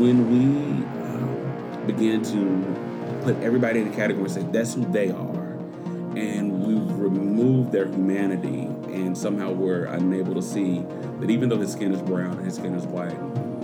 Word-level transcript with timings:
when 0.00 0.30
we 0.30 0.82
um, 1.04 1.86
began 1.86 2.22
to 2.22 3.20
put 3.22 3.36
everybody 3.42 3.80
in 3.80 3.88
a 3.92 3.94
category 3.94 4.24
and 4.24 4.32
say 4.32 4.42
that's 4.50 4.72
who 4.72 4.82
they 4.86 5.10
are, 5.10 5.58
and 6.16 6.64
we 6.64 6.74
removed 6.94 7.70
their 7.70 7.84
humanity, 7.84 8.62
and 8.94 9.16
somehow 9.16 9.52
we're 9.52 9.84
unable 9.84 10.34
to 10.34 10.40
see 10.40 10.80
that 11.20 11.28
even 11.28 11.50
though 11.50 11.58
his 11.58 11.72
skin 11.72 11.92
is 11.92 12.00
brown, 12.00 12.42
his 12.42 12.54
skin 12.54 12.74
is 12.74 12.86
white, 12.86 13.14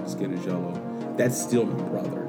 his 0.03 0.13
skin 0.13 0.35
is 0.35 0.45
yellow, 0.45 0.79
that's 1.17 1.41
still 1.41 1.65
my 1.65 1.83
brother. 1.85 2.29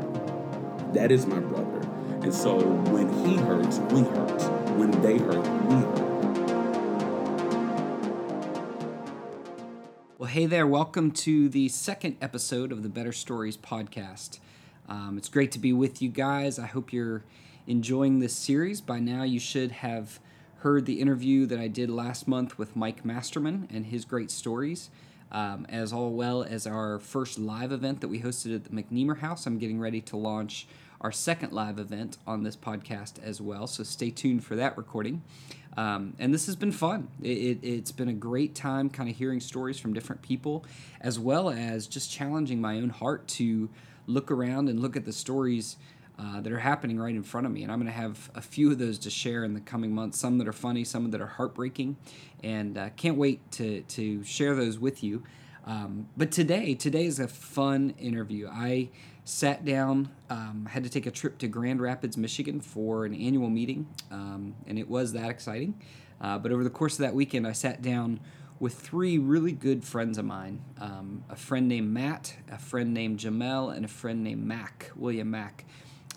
That 0.93 1.11
is 1.11 1.25
my 1.25 1.39
brother. 1.39 1.81
And 2.21 2.33
so 2.33 2.57
when 2.57 3.11
he 3.25 3.35
hurts, 3.35 3.79
we 3.91 4.03
hurt. 4.03 4.41
When 4.77 4.91
they 5.01 5.17
hurt, 5.17 5.45
we 5.65 5.75
hurt. 5.75 6.06
Well, 10.27 10.33
hey 10.33 10.45
there. 10.45 10.67
Welcome 10.67 11.11
to 11.11 11.47
the 11.47 11.69
second 11.69 12.17
episode 12.21 12.73
of 12.73 12.83
the 12.83 12.89
Better 12.89 13.13
Stories 13.13 13.55
podcast. 13.55 14.39
Um, 14.89 15.17
it's 15.17 15.29
great 15.29 15.53
to 15.53 15.59
be 15.59 15.71
with 15.71 16.01
you 16.01 16.09
guys. 16.09 16.59
I 16.59 16.65
hope 16.65 16.91
you're 16.91 17.23
enjoying 17.65 18.19
this 18.19 18.35
series. 18.35 18.81
By 18.81 18.99
now, 18.99 19.23
you 19.23 19.39
should 19.39 19.71
have 19.71 20.19
heard 20.57 20.85
the 20.85 20.99
interview 20.99 21.45
that 21.45 21.59
I 21.59 21.69
did 21.69 21.89
last 21.89 22.27
month 22.27 22.57
with 22.57 22.75
Mike 22.75 23.05
Masterman 23.05 23.69
and 23.71 23.85
his 23.85 24.03
great 24.03 24.29
stories, 24.29 24.89
um, 25.31 25.65
as 25.69 25.93
all 25.93 26.11
well 26.11 26.43
as 26.43 26.67
our 26.67 26.99
first 26.99 27.39
live 27.39 27.71
event 27.71 28.01
that 28.01 28.09
we 28.09 28.19
hosted 28.19 28.53
at 28.53 28.65
the 28.65 28.69
McNeemer 28.71 29.19
House. 29.19 29.45
I'm 29.45 29.57
getting 29.57 29.79
ready 29.79 30.01
to 30.01 30.17
launch 30.17 30.67
our 30.99 31.13
second 31.13 31.53
live 31.53 31.79
event 31.79 32.17
on 32.27 32.43
this 32.43 32.57
podcast 32.57 33.13
as 33.23 33.39
well, 33.39 33.65
so 33.65 33.81
stay 33.81 34.09
tuned 34.09 34.43
for 34.43 34.57
that 34.57 34.77
recording. 34.77 35.23
Um, 35.77 36.15
and 36.17 36.33
this 36.33 36.47
has 36.47 36.55
been 36.55 36.71
fun. 36.71 37.07
It, 37.21 37.63
it, 37.63 37.79
has 37.81 37.91
been 37.91 38.09
a 38.09 38.13
great 38.13 38.55
time 38.55 38.89
kind 38.89 39.07
of 39.09 39.15
hearing 39.15 39.39
stories 39.39 39.79
from 39.79 39.93
different 39.93 40.23
people, 40.23 40.65
as 40.99 41.19
well 41.19 41.51
as 41.51 41.85
just 41.85 42.11
challenging 42.11 42.59
my 42.59 42.77
own 42.77 42.89
heart 42.89 43.27
to 43.29 43.69
look 44.07 44.31
around 44.31 44.69
and 44.69 44.79
look 44.79 44.97
at 44.97 45.05
the 45.05 45.13
stories 45.13 45.77
uh, 46.19 46.41
that 46.41 46.51
are 46.51 46.59
happening 46.59 46.97
right 46.97 47.13
in 47.13 47.21
front 47.21 47.45
of 47.45 47.53
me. 47.53 47.61
And 47.61 47.71
I'm 47.71 47.77
going 47.77 47.91
to 47.91 47.97
have 47.97 48.31
a 48.33 48.41
few 48.41 48.71
of 48.71 48.79
those 48.79 48.97
to 48.99 49.11
share 49.11 49.43
in 49.43 49.53
the 49.53 49.59
coming 49.59 49.93
months, 49.93 50.17
some 50.17 50.39
that 50.39 50.47
are 50.47 50.53
funny, 50.53 50.83
some 50.83 51.11
that 51.11 51.21
are 51.21 51.27
heartbreaking. 51.27 51.95
And 52.43 52.75
uh, 52.75 52.89
can't 52.95 53.17
wait 53.17 53.51
to, 53.51 53.81
to 53.81 54.23
share 54.23 54.55
those 54.55 54.79
with 54.79 55.03
you. 55.03 55.21
Um, 55.67 56.07
but 56.15 56.31
today, 56.31 56.75
today 56.75 57.05
is 57.05 57.19
a 57.19 57.27
fun 57.27 57.93
interview. 57.99 58.47
I 58.47 58.89
sat 59.25 59.65
down, 59.65 60.09
um, 60.29 60.65
had 60.71 60.85
to 60.85 60.89
take 60.89 61.05
a 61.05 61.11
trip 61.11 61.37
to 61.39 61.49
Grand 61.49 61.81
Rapids, 61.81 62.15
Michigan 62.15 62.61
for 62.61 63.03
an 63.03 63.13
annual 63.13 63.49
meeting, 63.49 63.85
um, 64.09 64.55
and 64.65 64.79
it 64.79 64.89
was 64.89 65.11
that 65.11 65.29
exciting. 65.29 65.79
Uh, 66.21 66.37
but 66.37 66.53
over 66.53 66.63
the 66.63 66.69
course 66.69 66.93
of 66.93 66.99
that 66.99 67.13
weekend, 67.13 67.45
I 67.45 67.51
sat 67.51 67.81
down 67.81 68.21
with 68.59 68.75
three 68.75 69.17
really 69.17 69.51
good 69.51 69.83
friends 69.83 70.17
of 70.17 70.25
mine 70.25 70.63
um, 70.79 71.23
a 71.29 71.35
friend 71.35 71.67
named 71.67 71.91
Matt, 71.91 72.37
a 72.49 72.57
friend 72.57 72.93
named 72.93 73.19
Jamel, 73.19 73.75
and 73.75 73.83
a 73.83 73.89
friend 73.89 74.23
named 74.23 74.45
Mac, 74.45 74.89
William 74.95 75.29
Mack. 75.29 75.65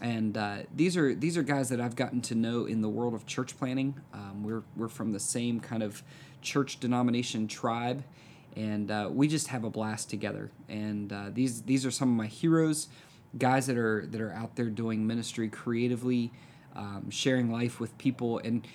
And 0.01 0.37
uh, 0.37 0.59
these 0.75 0.97
are 0.97 1.13
these 1.15 1.37
are 1.37 1.43
guys 1.43 1.69
that 1.71 1.81
I've 1.81 1.97
gotten 1.97 2.23
to 2.23 2.37
know 2.37 2.67
in 2.67 2.81
the 2.81 2.89
world 2.89 3.15
of 3.15 3.27
church 3.27 3.59
planting. 3.59 4.01
Um, 4.15 4.45
we're 4.45 4.63
we're 4.77 4.89
from 4.89 5.11
the 5.11 5.21
same 5.21 5.59
kind 5.59 5.83
of 5.83 6.03
church 6.41 6.81
denomination 6.81 7.49
tribe, 7.49 8.05
and 8.57 8.91
uh, 8.91 9.09
we 9.11 9.29
just 9.29 9.49
have 9.49 9.65
a 9.65 9.71
blast 9.71 10.11
together. 10.11 10.51
And 10.69 11.13
uh, 11.13 11.31
these 11.33 11.63
these 11.63 11.87
are 11.87 11.91
some 11.91 12.11
of 12.11 12.17
my 12.17 12.27
heroes, 12.27 12.89
guys 13.39 13.67
that 13.67 13.77
are 13.77 14.07
that 14.07 14.21
are 14.21 14.33
out 14.33 14.57
there 14.57 14.67
doing 14.67 15.07
ministry 15.07 15.49
creatively, 15.49 16.33
um, 16.75 17.11
sharing 17.11 17.51
life 17.51 17.81
with 17.81 17.97
people, 17.99 18.39
and 18.39 18.67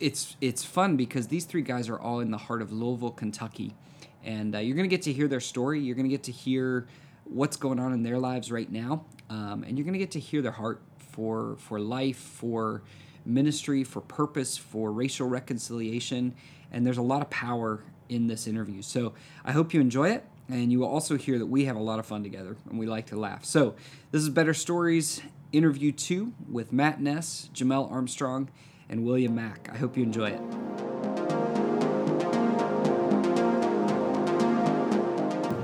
it's 0.00 0.36
it's 0.40 0.64
fun 0.64 0.96
because 0.96 1.28
these 1.28 1.44
three 1.44 1.62
guys 1.62 1.88
are 1.88 1.98
all 1.98 2.20
in 2.20 2.30
the 2.30 2.38
heart 2.38 2.62
of 2.62 2.72
Louisville, 2.72 3.10
Kentucky, 3.10 3.74
and 4.22 4.54
uh, 4.54 4.58
you're 4.58 4.76
gonna 4.76 4.88
get 4.88 5.02
to 5.02 5.12
hear 5.12 5.28
their 5.28 5.40
story. 5.40 5.80
You're 5.80 5.96
gonna 5.96 6.08
get 6.08 6.24
to 6.24 6.32
hear 6.32 6.86
what's 7.24 7.56
going 7.56 7.78
on 7.78 7.92
in 7.92 8.02
their 8.02 8.18
lives 8.18 8.50
right 8.50 8.70
now, 8.70 9.04
um, 9.30 9.64
and 9.64 9.78
you're 9.78 9.84
gonna 9.84 9.98
get 9.98 10.12
to 10.12 10.20
hear 10.20 10.42
their 10.42 10.52
heart 10.52 10.82
for 10.98 11.56
for 11.58 11.78
life, 11.80 12.18
for 12.18 12.82
ministry, 13.24 13.84
for 13.84 14.00
purpose, 14.00 14.56
for 14.56 14.92
racial 14.92 15.28
reconciliation, 15.28 16.34
and 16.70 16.86
there's 16.86 16.98
a 16.98 17.02
lot 17.02 17.22
of 17.22 17.30
power 17.30 17.84
in 18.08 18.26
this 18.26 18.46
interview. 18.46 18.82
So 18.82 19.14
I 19.44 19.52
hope 19.52 19.74
you 19.74 19.80
enjoy 19.80 20.10
it. 20.10 20.24
And 20.46 20.70
you 20.70 20.80
will 20.80 20.88
also 20.88 21.16
hear 21.16 21.38
that 21.38 21.46
we 21.46 21.64
have 21.64 21.76
a 21.76 21.80
lot 21.80 21.98
of 21.98 22.04
fun 22.04 22.22
together 22.22 22.56
and 22.68 22.78
we 22.78 22.86
like 22.86 23.06
to 23.06 23.16
laugh. 23.16 23.46
So, 23.46 23.76
this 24.10 24.20
is 24.20 24.28
Better 24.28 24.52
Stories 24.52 25.22
interview 25.52 25.92
two 25.92 26.34
with 26.50 26.72
Matt 26.72 27.00
Ness, 27.00 27.48
Jamel 27.54 27.90
Armstrong, 27.90 28.50
and 28.88 29.04
William 29.04 29.34
Mack. 29.34 29.70
I 29.72 29.76
hope 29.76 29.96
you 29.96 30.02
enjoy 30.02 30.30
it. 30.30 30.40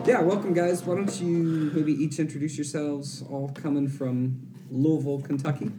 Yeah, 0.06 0.22
welcome, 0.22 0.54
guys. 0.54 0.82
Why 0.84 0.94
don't 0.94 1.20
you 1.20 1.70
maybe 1.74 1.92
each 1.92 2.18
introduce 2.18 2.56
yourselves, 2.56 3.22
all 3.30 3.50
coming 3.50 3.88
from 3.88 4.40
Louisville, 4.70 5.20
Kentucky? 5.20 5.70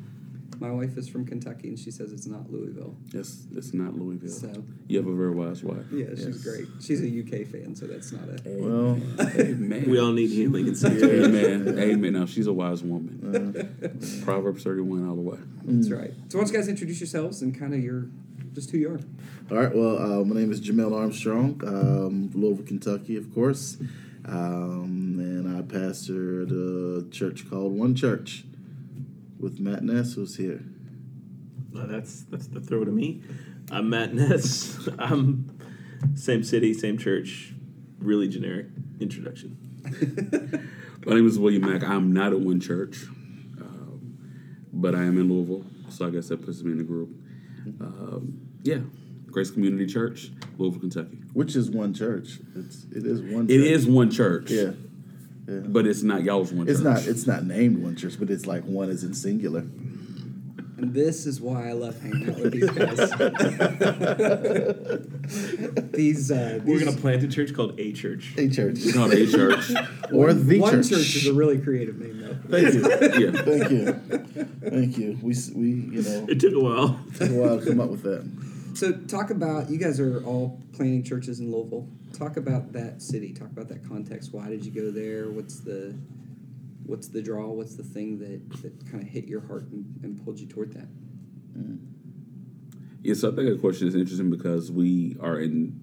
My 0.62 0.70
wife 0.70 0.96
is 0.96 1.10
from 1.10 1.26
Kentucky, 1.26 1.70
and 1.70 1.80
she 1.80 1.90
says 1.90 2.14
it's 2.14 2.28
not 2.28 2.52
Louisville. 2.52 2.96
Yes, 3.12 3.48
it's 3.56 3.74
not 3.74 3.96
Louisville. 3.96 4.30
So 4.30 4.64
you 4.88 5.00
have 5.00 5.08
a 5.08 5.16
very 5.16 5.32
wise 5.32 5.64
wife. 5.64 5.88
Yeah, 5.92 6.10
she's 6.10 6.44
great. 6.44 6.68
She's 6.80 7.02
a 7.02 7.08
UK 7.08 7.48
fan, 7.48 7.76
so 7.76 7.88
that's 7.88 8.12
not 8.12 8.30
a. 8.30 8.42
Well, 8.46 9.02
amen. 9.40 9.86
we 9.90 10.00
all 10.00 10.12
need 10.12 10.30
healing 10.30 10.68
and 10.68 10.78
such. 10.78 11.02
amen. 11.02 11.80
Amen. 11.80 12.14
Now 12.14 12.28
she's 12.28 12.46
a 12.46 12.54
wise 12.54 12.84
woman. 12.84 13.66
Uh, 13.84 14.24
Proverbs 14.24 14.64
thirty-one 14.64 15.10
all 15.10 15.16
the 15.16 15.22
way. 15.22 15.40
That's 15.64 15.88
mm. 15.88 16.00
right. 16.00 16.14
So 16.30 16.38
why 16.38 16.44
don't 16.44 16.54
you 16.54 16.60
guys 16.60 16.68
introduce 16.68 17.00
yourselves 17.00 17.42
and 17.42 17.60
kind 17.60 17.74
of 17.74 17.80
your 17.80 18.10
just 18.54 18.70
who 18.70 18.78
you 18.78 18.90
are? 18.92 19.00
All 19.50 19.58
right. 19.58 19.76
Well, 19.76 19.98
uh, 19.98 20.24
my 20.24 20.40
name 20.42 20.52
is 20.52 20.62
Jamel 20.62 20.96
Armstrong, 20.96 21.60
um, 21.66 22.30
Louisville, 22.36 22.68
Kentucky, 22.68 23.18
of 23.18 23.34
course, 23.34 23.78
um, 24.26 25.16
and 25.18 25.58
I 25.58 25.64
pastor 25.64 26.44
a 26.44 27.10
church 27.10 27.50
called 27.50 27.72
One 27.72 27.96
Church 27.96 28.44
with 29.41 29.59
Matt 29.59 29.84
Ness, 29.84 30.13
who's 30.13 30.38
here. 30.38 30.63
Uh, 31.75 31.88
that's 31.88 32.24
that's 32.24 32.47
the 32.47 32.62
throw 32.62 32.85
to 32.85 32.91
me. 32.91 33.24
I'm 33.72 33.90
Matt 33.90 34.13
Ness. 34.13 34.88
I'm 35.00 35.57
same 36.16 36.44
city, 36.44 36.74
same 36.74 36.97
church. 36.97 37.53
Really 38.00 38.28
generic 38.28 38.68
introduction. 39.00 39.57
My 41.06 41.16
name 41.16 41.28
is 41.28 41.40
William 41.40 41.63
Mack. 41.63 41.84
I'm 41.84 42.13
not 42.13 42.34
at 42.34 42.40
one 42.40 42.59
church, 42.59 43.03
um, 43.59 44.18
but 44.72 44.94
I 44.94 45.00
am 45.00 45.19
in 45.19 45.29
Louisville, 45.29 45.66
so 45.90 46.08
I 46.08 46.12
guess 46.12 46.28
that 46.28 46.46
puts 46.46 46.62
me 46.62 46.72
in 46.73 46.78
the 46.78 46.84
group. 46.84 47.09
Um, 47.79 48.41
yeah, 48.62 48.79
Grace 49.28 49.50
Community 49.50 49.88
Church, 49.88 50.29
Louisville, 50.58 50.81
Kentucky. 50.81 51.18
Which 51.34 51.56
is 51.56 51.72
one 51.72 51.94
church. 51.94 52.40
It's 52.56 52.85
it 52.96 53.06
is 53.06 53.22
one. 53.22 53.47
Church. 53.47 53.56
It 53.56 53.62
is 53.62 53.88
one 53.88 54.12
church. 54.12 54.52
Yeah. 54.52 54.72
Yeah. 55.47 55.59
But 55.66 55.88
it's 55.88 56.03
not 56.03 56.24
y'all's 56.24 56.53
one. 56.53 56.68
It's 56.68 56.79
church. 56.79 56.85
not. 56.85 57.07
It's 57.07 57.28
not 57.28 57.46
named 57.46 57.84
one 57.84 57.96
church, 57.96 58.16
but 58.19 58.29
it's 58.29 58.46
like 58.46 58.63
one 58.63 58.90
is 58.90 59.03
in 59.03 59.13
singular. 59.13 59.63
And 60.81 60.94
this 60.96 61.28
is 61.28 61.40
why 61.40 61.69
I 61.69 61.74
love 61.74 62.02
hanging 62.02 62.28
out 62.29 62.40
with 62.40 62.53
these 62.53 62.69
guys. 62.72 62.97
these, 65.91 66.31
uh, 66.31 66.59
we're 66.66 66.79
gonna 66.84 66.97
plant 66.97 67.22
a 67.24 67.28
church 67.28 67.53
called 67.53 67.79
a 67.79 67.94
church. 67.94 68.34
A 68.38 68.50
church. 68.50 68.78
It's 68.79 68.94
called 68.94 69.13
a 69.13 69.28
church. 69.31 69.72
or 70.12 70.34
the 70.34 70.59
one 70.59 70.72
church. 70.72 70.90
church 70.90 71.16
is 71.18 71.28
a 71.28 71.34
really 71.34 71.59
creative 71.59 72.00
name, 72.00 72.19
though. 72.22 72.35
Thank 72.50 72.73
you. 72.73 72.81
yeah. 72.90 73.31
Thank 73.44 73.69
you. 73.72 73.94
Thank 74.69 74.97
you. 74.97 75.19
We 75.22 75.35
we 75.56 75.69
you 75.69 76.02
know. 76.02 76.25
It 76.28 76.40
took 76.40 76.53
a 76.53 76.59
while. 76.59 77.00
It 77.09 77.16
took 77.16 77.29
a 77.29 77.34
while 77.34 77.59
to 77.59 77.66
come 77.66 77.79
up 77.79 77.90
with 77.90 78.02
that. 78.03 78.23
So 78.74 78.92
talk 78.94 79.30
about 79.30 79.70
you 79.70 79.78
guys 79.78 80.00
are 80.00 80.24
all 80.24 80.62
planting 80.74 81.04
churches 81.04 81.40
in 81.40 81.52
Louisville. 81.52 81.88
Talk 82.14 82.38
about 82.38 82.72
that 82.74 83.02
city. 83.02 83.34
Talk 83.34 83.50
about 83.50 83.68
that 83.70 83.88
context. 83.88 84.34
Why 84.34 84.48
did 84.50 84.66
you 84.66 84.72
go 84.72 84.92
there? 84.92 85.30
What's 85.30 85.59
the 85.59 85.96
what's 86.86 87.08
the 87.08 87.22
draw? 87.22 87.48
What's 87.48 87.76
the 87.76 87.84
thing 87.84 88.20
that, 88.20 88.62
that 88.62 88.92
kind 88.92 89.04
of 89.04 89.09
hit 89.09 89.26
your 89.26 89.42
heart 89.42 89.68
and, 89.72 89.86
and 90.04 90.24
pulled 90.24 90.40
you 90.40 90.48
toward 90.48 90.74
that? 90.74 90.88
Mm. 91.58 91.80
Yeah, 93.02 93.14
so 93.16 93.32
I 93.32 93.36
think 93.36 93.50
the 93.50 93.58
question 93.58 93.88
is 93.88 93.96
interesting 93.96 94.29
because 94.29 94.72
we 94.72 95.18
are 95.20 95.40
in 95.40 95.79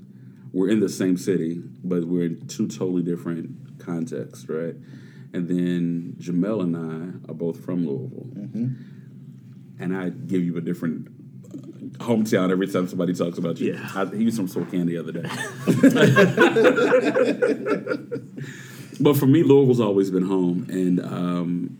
we're 0.52 0.70
in 0.70 0.80
the 0.80 0.88
same 0.88 1.16
city, 1.16 1.62
but 1.84 2.04
we're 2.04 2.26
in 2.26 2.46
two 2.46 2.68
totally 2.68 3.02
different 3.02 3.78
contexts, 3.78 4.48
right? 4.48 4.74
And 5.32 5.46
then 5.46 6.16
Jamel 6.18 6.62
and 6.62 6.76
I 6.76 7.30
are 7.30 7.34
both 7.34 7.62
from 7.62 7.86
Louisville, 7.86 8.30
mm-hmm. 8.34 9.82
and 9.82 9.96
I 9.96 10.08
give 10.08 10.42
you 10.42 10.56
a 10.56 10.62
different 10.62 11.17
hometown 11.98 12.50
every 12.50 12.66
time 12.66 12.88
somebody 12.88 13.14
talks 13.14 13.38
about 13.38 13.58
you. 13.58 13.74
Yeah. 13.74 13.88
I, 13.94 14.06
he 14.06 14.24
used 14.24 14.36
some 14.36 14.48
Spokane 14.48 14.86
the 14.86 14.98
other 14.98 15.12
day. 15.12 15.22
but 19.00 19.16
for 19.16 19.26
me, 19.26 19.42
Louisville's 19.42 19.80
always 19.80 20.10
been 20.10 20.26
home, 20.26 20.66
and 20.70 21.04
um, 21.04 21.78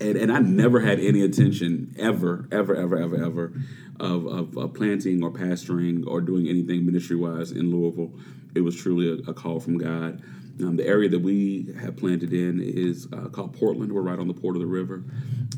and 0.00 0.16
and 0.16 0.32
I 0.32 0.40
never 0.40 0.80
had 0.80 1.00
any 1.00 1.22
intention 1.22 1.94
ever, 1.98 2.46
ever, 2.50 2.74
ever, 2.74 3.02
ever, 3.02 3.24
ever 3.24 3.52
of, 4.00 4.26
of, 4.26 4.56
of 4.56 4.74
planting 4.74 5.22
or 5.22 5.30
pastoring 5.30 6.06
or 6.06 6.20
doing 6.20 6.48
anything 6.48 6.86
ministry 6.86 7.16
wise 7.16 7.52
in 7.52 7.70
Louisville. 7.70 8.12
It 8.54 8.62
was 8.62 8.74
truly 8.74 9.08
a, 9.08 9.30
a 9.30 9.34
call 9.34 9.60
from 9.60 9.78
God. 9.78 10.22
Um, 10.60 10.76
the 10.76 10.86
area 10.86 11.08
that 11.08 11.20
we 11.20 11.72
have 11.80 11.96
planted 11.96 12.32
in 12.32 12.60
is 12.60 13.06
uh, 13.12 13.28
called 13.28 13.54
Portland. 13.54 13.92
We're 13.92 14.02
right 14.02 14.18
on 14.18 14.28
the 14.28 14.34
Port 14.34 14.56
of 14.56 14.60
the 14.60 14.66
River, 14.66 15.02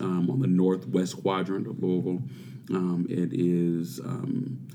um, 0.01 0.31
on 0.31 0.41
the 0.41 0.47
northwest 0.47 1.21
quadrant 1.23 1.67
of 1.67 1.83
Louisville. 1.83 2.23
Um, 2.71 3.07
it 3.09 3.33
is 3.33 4.01
um, 4.01 4.67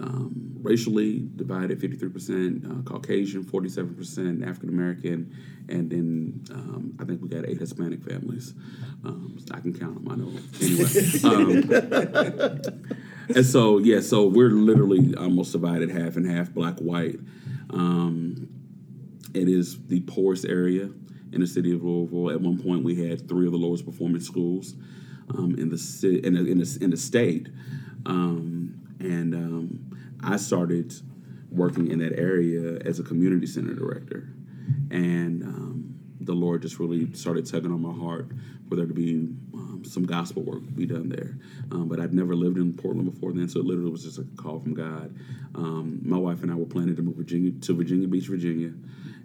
um, 0.00 0.56
racially 0.60 1.28
divided 1.36 1.80
53% 1.80 2.64
uh, 2.64 2.82
Caucasian, 2.82 3.44
47% 3.44 4.46
African 4.46 4.68
American, 4.68 5.36
and 5.68 5.90
then 5.90 6.44
um, 6.50 6.96
I 7.00 7.04
think 7.04 7.22
we 7.22 7.28
got 7.28 7.46
eight 7.46 7.58
Hispanic 7.58 8.02
families. 8.02 8.54
Um, 9.04 9.38
I 9.52 9.60
can 9.60 9.78
count 9.78 10.02
them, 10.02 10.10
I 10.10 10.16
know. 10.16 10.32
Anyway. 10.60 10.90
Um, 11.24 12.60
and 13.36 13.46
so, 13.46 13.78
yeah, 13.78 14.00
so 14.00 14.26
we're 14.26 14.50
literally 14.50 15.14
almost 15.16 15.52
divided 15.52 15.90
half 15.90 16.16
and 16.16 16.28
half, 16.28 16.52
black, 16.52 16.78
white. 16.78 17.18
Um, 17.70 18.48
it 19.34 19.48
is 19.48 19.86
the 19.86 20.00
poorest 20.00 20.44
area 20.44 20.90
in 21.32 21.40
the 21.40 21.46
city 21.46 21.72
of 21.72 21.82
Louisville. 21.82 22.30
At 22.30 22.40
one 22.40 22.62
point, 22.62 22.84
we 22.84 23.08
had 23.08 23.28
three 23.28 23.46
of 23.46 23.52
the 23.52 23.58
lowest 23.58 23.84
performing 23.84 24.20
schools 24.20 24.74
um, 25.30 25.54
in 25.58 25.70
the 25.70 25.78
city 25.78 26.18
in 26.18 26.34
the, 26.34 26.50
in 26.80 26.90
state, 26.96 27.48
um, 28.06 28.74
and 29.00 29.34
um, 29.34 29.98
I 30.22 30.36
started 30.36 30.94
working 31.50 31.90
in 31.90 31.98
that 32.00 32.18
area 32.18 32.78
as 32.84 32.98
a 32.98 33.02
community 33.02 33.46
center 33.46 33.74
director, 33.74 34.28
and 34.90 35.42
um, 35.42 35.83
the 36.20 36.32
Lord 36.32 36.62
just 36.62 36.78
really 36.78 37.12
started 37.14 37.46
tugging 37.46 37.72
on 37.72 37.82
my 37.82 37.92
heart 37.92 38.30
for 38.68 38.76
there 38.76 38.86
to 38.86 38.94
be 38.94 39.28
um, 39.52 39.82
some 39.84 40.04
gospel 40.04 40.42
work 40.42 40.62
be 40.74 40.86
done 40.86 41.08
there. 41.08 41.38
Um, 41.70 41.88
but 41.88 42.00
I'd 42.00 42.14
never 42.14 42.34
lived 42.34 42.56
in 42.56 42.72
Portland 42.74 43.12
before 43.12 43.32
then, 43.32 43.48
so 43.48 43.60
it 43.60 43.66
literally 43.66 43.90
was 43.90 44.04
just 44.04 44.18
a 44.18 44.24
call 44.36 44.60
from 44.60 44.74
God. 44.74 45.14
Um, 45.54 46.00
my 46.02 46.18
wife 46.18 46.42
and 46.42 46.50
I 46.50 46.54
were 46.54 46.66
planning 46.66 46.96
to 46.96 47.02
move 47.02 47.16
Virginia 47.16 47.52
to 47.52 47.74
Virginia 47.74 48.08
Beach, 48.08 48.26
Virginia, 48.26 48.72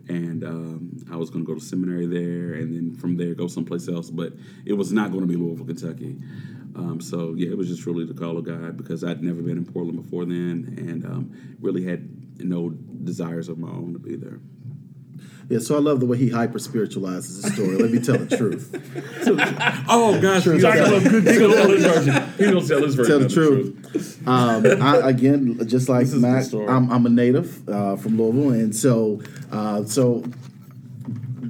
and 0.07 0.43
um, 0.43 1.05
I 1.11 1.15
was 1.15 1.29
going 1.29 1.45
to 1.45 1.47
go 1.47 1.57
to 1.57 1.63
seminary 1.63 2.07
there, 2.07 2.53
and 2.53 2.73
then 2.73 2.95
from 2.95 3.15
there 3.17 3.33
go 3.35 3.47
someplace 3.47 3.87
else. 3.87 4.09
But 4.09 4.33
it 4.65 4.73
was 4.73 4.91
not 4.91 5.11
going 5.11 5.21
to 5.21 5.27
be 5.27 5.35
Louisville, 5.35 5.65
Kentucky. 5.65 6.17
Um, 6.75 7.01
so 7.01 7.33
yeah, 7.35 7.49
it 7.49 7.57
was 7.57 7.67
just 7.67 7.85
really 7.85 8.05
the 8.05 8.13
call 8.13 8.37
of 8.37 8.45
God 8.45 8.77
because 8.77 9.03
I'd 9.03 9.23
never 9.23 9.41
been 9.41 9.57
in 9.57 9.65
Portland 9.65 10.01
before 10.01 10.25
then, 10.25 10.75
and 10.77 11.05
um, 11.05 11.57
really 11.61 11.83
had 11.83 12.39
no 12.43 12.69
desires 12.69 13.49
of 13.49 13.57
my 13.57 13.69
own 13.69 13.93
to 13.93 13.99
be 13.99 14.15
there. 14.15 14.39
Yeah, 15.49 15.57
so 15.59 15.75
I 15.75 15.79
love 15.79 15.99
the 15.99 16.05
way 16.05 16.17
he 16.17 16.29
hyper 16.29 16.59
spiritualizes 16.59 17.41
the 17.41 17.49
story. 17.49 17.77
Let 17.77 17.91
me 17.91 17.99
tell 17.99 18.17
the 18.17 18.37
truth. 18.37 18.69
Oh 19.91 20.19
gosh, 20.21 20.43
Truth. 20.43 20.55
he's 20.55 20.63
gonna 20.63 20.75
tell 20.77 21.69
his 21.69 21.83
version. 21.83 22.33
He's 22.37 22.47
gonna 22.51 22.67
tell 22.67 22.83
his 22.83 22.95
version. 22.95 23.11
Tell 23.11 23.19
the 23.19 23.25
of 23.25 23.33
truth. 23.33 24.27
Um, 24.27 24.65
I, 24.81 25.09
again, 25.09 25.67
just 25.67 25.89
like 25.89 26.07
Matt. 26.09 26.53
I'm, 26.53 26.91
I'm 26.91 27.05
a 27.05 27.09
native 27.09 27.67
uh, 27.67 27.95
from 27.95 28.17
Louisville, 28.17 28.51
and 28.51 28.75
so 28.75 29.21
uh, 29.51 29.83
so 29.85 30.23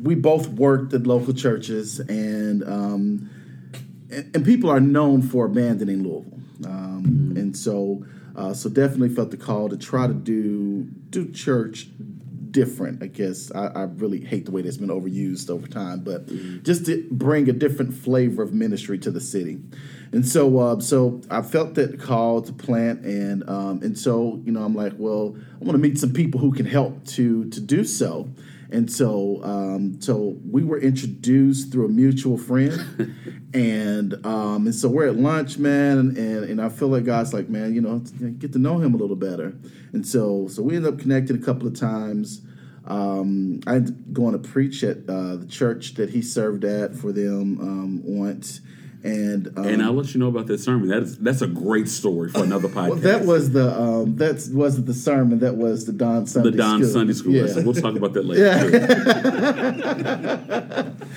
we 0.04 0.16
both 0.16 0.48
worked 0.48 0.94
at 0.94 1.06
local 1.06 1.34
churches, 1.34 2.00
and 2.00 2.64
um, 2.64 3.30
and, 4.10 4.36
and 4.36 4.46
people 4.46 4.70
are 4.70 4.80
known 4.80 5.22
for 5.22 5.46
abandoning 5.46 6.04
Louisville, 6.04 6.40
um, 6.66 7.34
and 7.36 7.56
so 7.58 8.06
uh, 8.36 8.54
so 8.54 8.70
definitely 8.70 9.10
felt 9.10 9.32
the 9.32 9.38
call 9.38 9.68
to 9.70 9.78
try 9.78 10.08
to 10.08 10.14
do 10.14 10.84
do 11.10 11.30
church 11.32 11.88
different. 12.52 13.04
I 13.04 13.08
guess 13.08 13.52
I, 13.54 13.68
I 13.68 13.84
really 13.84 14.20
hate 14.20 14.46
the 14.46 14.52
way 14.52 14.62
that's 14.62 14.78
been 14.78 14.90
overused 14.90 15.50
over 15.50 15.68
time, 15.68 16.02
but 16.02 16.28
just 16.64 16.86
to 16.88 17.08
bring 17.12 17.50
a 17.50 17.54
different 17.54 17.94
flavor 17.94 18.42
of 18.42 18.54
ministry 18.54 18.98
to 19.00 19.12
the 19.12 19.22
city. 19.22 19.60
And 20.12 20.28
so, 20.28 20.58
uh, 20.58 20.80
so 20.80 21.22
I 21.30 21.42
felt 21.42 21.76
that 21.76 22.00
call 22.00 22.42
to 22.42 22.52
plant, 22.52 23.06
and 23.06 23.48
um, 23.48 23.82
and 23.84 23.98
so 23.98 24.42
you 24.44 24.52
know, 24.52 24.64
I'm 24.64 24.74
like, 24.74 24.94
well, 24.98 25.36
I 25.62 25.64
want 25.64 25.74
to 25.74 25.78
meet 25.78 26.00
some 26.00 26.14
people 26.14 26.40
who 26.40 26.52
can 26.52 26.66
help 26.66 27.06
to 27.10 27.50
to 27.50 27.62
do 27.62 27.84
so. 27.84 28.28
And 28.72 28.92
so, 28.92 29.44
um, 29.44 30.00
so 30.00 30.38
we 30.48 30.64
were 30.64 30.80
introduced 30.80 31.72
through 31.72 31.86
a 31.86 31.90
mutual 31.90 32.38
friend, 32.38 33.16
and 33.54 34.24
um, 34.26 34.68
and 34.68 34.76
so 34.76 34.88
we're 34.88 35.08
at 35.08 35.16
lunch, 35.16 35.58
man, 35.58 35.98
and, 35.98 36.18
and 36.18 36.44
and 36.44 36.62
I 36.62 36.70
feel 36.70 36.90
like 36.90 37.04
God's 37.04 37.34
like, 37.34 37.50
man, 37.50 37.74
you 37.74 37.82
know, 37.82 38.00
get 38.38 38.54
to 38.54 38.60
know 38.60 38.78
him 38.78 38.94
a 38.94 38.98
little 38.98 39.16
better. 39.16 39.58
And 39.92 40.06
so, 40.06 40.48
so 40.48 40.62
we 40.62 40.76
ended 40.76 40.94
up 40.94 41.00
connecting 41.00 41.36
a 41.36 41.44
couple 41.44 41.68
of 41.68 41.80
times. 41.80 42.42
Um, 42.86 43.60
I 43.66 43.76
ended 43.76 43.96
up 43.96 44.14
going 44.14 44.40
to 44.40 44.50
preach 44.50 44.84
at 44.84 44.98
uh, 45.10 45.38
the 45.38 45.48
church 45.48 45.96
that 45.96 46.12
he 46.12 46.22
served 46.22 46.64
at 46.64 46.96
for 46.96 47.12
them 47.12 47.60
um, 47.60 48.02
once, 48.04 48.62
and 49.04 49.48
um, 49.58 49.66
And 49.66 49.82
I'll 49.82 49.94
let 49.94 50.14
you 50.14 50.20
know 50.20 50.28
about 50.28 50.48
that 50.48 50.60
sermon. 50.60 50.90
That 50.90 51.04
is 51.04 51.18
that's 51.18 51.42
a 51.42 51.48
great 51.48 51.88
story 51.88 52.30
for 52.30 52.44
another 52.44 52.68
podcast. 52.68 52.90
well, 52.90 52.96
that 52.98 53.26
was 53.26 53.52
the 53.52 53.72
um, 53.80 54.18
that 54.18 54.50
wasn't 54.52 54.88
the 54.88 54.94
sermon. 54.94 55.40
That 55.40 55.56
was 55.56 55.86
the 55.86 55.94
Don 55.94 56.28
Sunday 56.28 56.52
the 56.52 56.58
Don 56.58 56.82
School. 56.84 56.94
Sunday 56.94 57.14
School 57.14 57.34
Yeah. 57.34 57.42
lesson. 57.44 57.64
We'll 57.66 57.76
talk 57.76 57.96
about 57.96 58.14
that 58.14 58.26
later. 58.26 58.44
Yeah. 58.46 58.64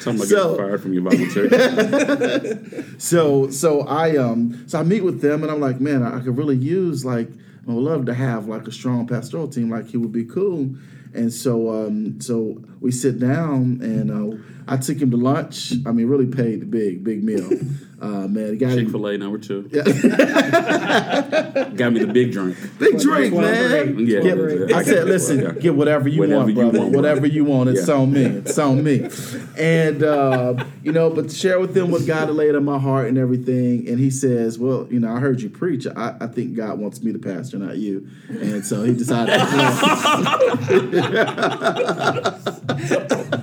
Talking 0.00 0.14
about 0.16 0.26
So- 0.28 0.50
getting 0.52 0.56
fired 0.56 0.82
from 0.82 0.92
your 0.92 1.02
volunteer. 1.02 2.58
So 2.98 3.50
so 3.50 3.80
I 3.82 4.16
um 4.16 4.64
so 4.68 4.78
I 4.78 4.82
meet 4.84 5.02
with 5.02 5.20
them 5.20 5.42
and 5.42 5.50
I'm 5.50 5.60
like, 5.60 5.80
man, 5.80 6.02
I, 6.04 6.18
I 6.18 6.20
could 6.20 6.36
really 6.38 6.56
use 6.56 7.04
like 7.04 7.28
I 7.68 7.72
would 7.72 7.82
love 7.82 8.06
to 8.06 8.14
have 8.14 8.46
like 8.46 8.66
a 8.68 8.72
strong 8.72 9.06
pastoral 9.08 9.48
team. 9.48 9.70
Like 9.70 9.88
he 9.88 9.96
would 9.96 10.12
be 10.12 10.24
cool. 10.24 10.74
And 11.14 11.32
so 11.32 11.70
um 11.86 12.20
so 12.20 12.62
we 12.82 12.90
sit 12.90 13.18
down 13.18 13.78
and 13.82 14.10
uh, 14.10 14.36
I 14.68 14.76
took 14.76 14.98
him 14.98 15.10
to 15.12 15.16
lunch. 15.16 15.72
I 15.86 15.92
mean, 15.92 16.06
really 16.08 16.26
paid 16.26 16.60
the 16.60 16.66
big 16.66 17.02
big 17.04 17.22
meal. 17.24 17.48
Uh, 18.02 18.26
man, 18.26 18.48
the 18.48 18.56
guy 18.56 18.74
Chick 18.74 18.88
Fil 18.90 19.06
A 19.06 19.16
number 19.16 19.38
two. 19.38 19.70
Yeah. 19.72 19.84
Got 21.76 21.92
me 21.92 22.00
the 22.04 22.10
big 22.12 22.32
drink. 22.32 22.56
Big 22.80 22.98
drink, 22.98 23.32
man. 23.32 23.96
Yeah. 24.00 24.18
Get- 24.18 24.34
Twelve. 24.34 24.72
I 24.72 24.82
said, 24.82 25.06
listen, 25.06 25.56
get 25.60 25.76
whatever 25.76 26.08
you 26.08 26.18
Whatever 26.18 26.38
want, 26.40 26.48
you 26.48 26.54
brother. 26.56 26.78
want, 26.80 26.96
whatever 26.96 27.26
you 27.28 27.44
want. 27.44 27.68
It's 27.68 27.86
Yeah. 27.86 27.94
on 27.94 28.12
me. 28.12 28.24
It's 28.44 28.58
on 28.58 28.82
me. 28.82 29.08
And 29.56 30.02
uh, 30.02 30.64
you 30.82 30.90
know, 30.90 31.10
but 31.10 31.28
to 31.28 31.34
share 31.36 31.60
with 31.60 31.74
them 31.74 31.92
what 31.92 32.04
God 32.04 32.26
had 32.26 32.30
laid 32.34 32.56
on 32.56 32.64
my 32.64 32.80
heart 32.80 33.06
and 33.06 33.16
everything. 33.16 33.86
And 33.88 34.00
he 34.00 34.10
says, 34.10 34.58
well, 34.58 34.88
you 34.90 34.98
know, 34.98 35.14
I 35.14 35.20
heard 35.20 35.40
you 35.40 35.48
preach. 35.48 35.86
I, 35.86 36.16
I 36.20 36.26
think 36.26 36.56
God 36.56 36.80
wants 36.80 37.04
me 37.04 37.12
to 37.12 37.20
pastor, 37.20 37.56
not 37.58 37.76
you. 37.76 38.08
And 38.28 38.66
so 38.66 38.82
he 38.82 38.94
decided. 38.94 39.38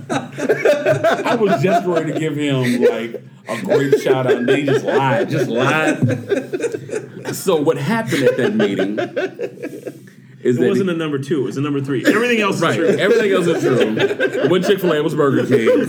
I 0.09 1.37
was 1.39 1.61
just 1.61 1.85
ready 1.85 2.13
to 2.13 2.19
give 2.19 2.35
him 2.35 2.81
like 2.81 3.21
a 3.47 3.61
great 3.61 3.99
shout 4.01 4.25
out, 4.27 4.33
and 4.33 4.47
then 4.49 4.59
he 4.59 4.65
just 4.65 4.85
lied, 4.85 5.29
just 5.29 5.49
lied. 5.49 7.35
So 7.35 7.55
what 7.61 7.77
happened 7.77 8.23
at 8.23 8.37
that 8.37 8.55
meeting 8.55 8.97
is 10.41 10.57
It 10.57 10.67
wasn't 10.67 10.89
a 10.89 10.93
number 10.95 11.19
two. 11.19 11.41
It 11.41 11.45
was 11.45 11.57
a 11.57 11.61
number 11.61 11.81
three. 11.81 12.05
Everything 12.05 12.39
else 12.41 12.61
right. 12.61 12.79
is 12.79 12.95
true. 12.95 12.99
Everything 12.99 13.31
else 13.33 13.45
is 13.47 13.61
true. 13.61 14.49
When 14.49 14.63
Chick 14.63 14.79
Fil 14.79 14.93
A 14.93 15.03
was 15.03 15.13
Burger 15.15 15.45
King, 15.45 15.85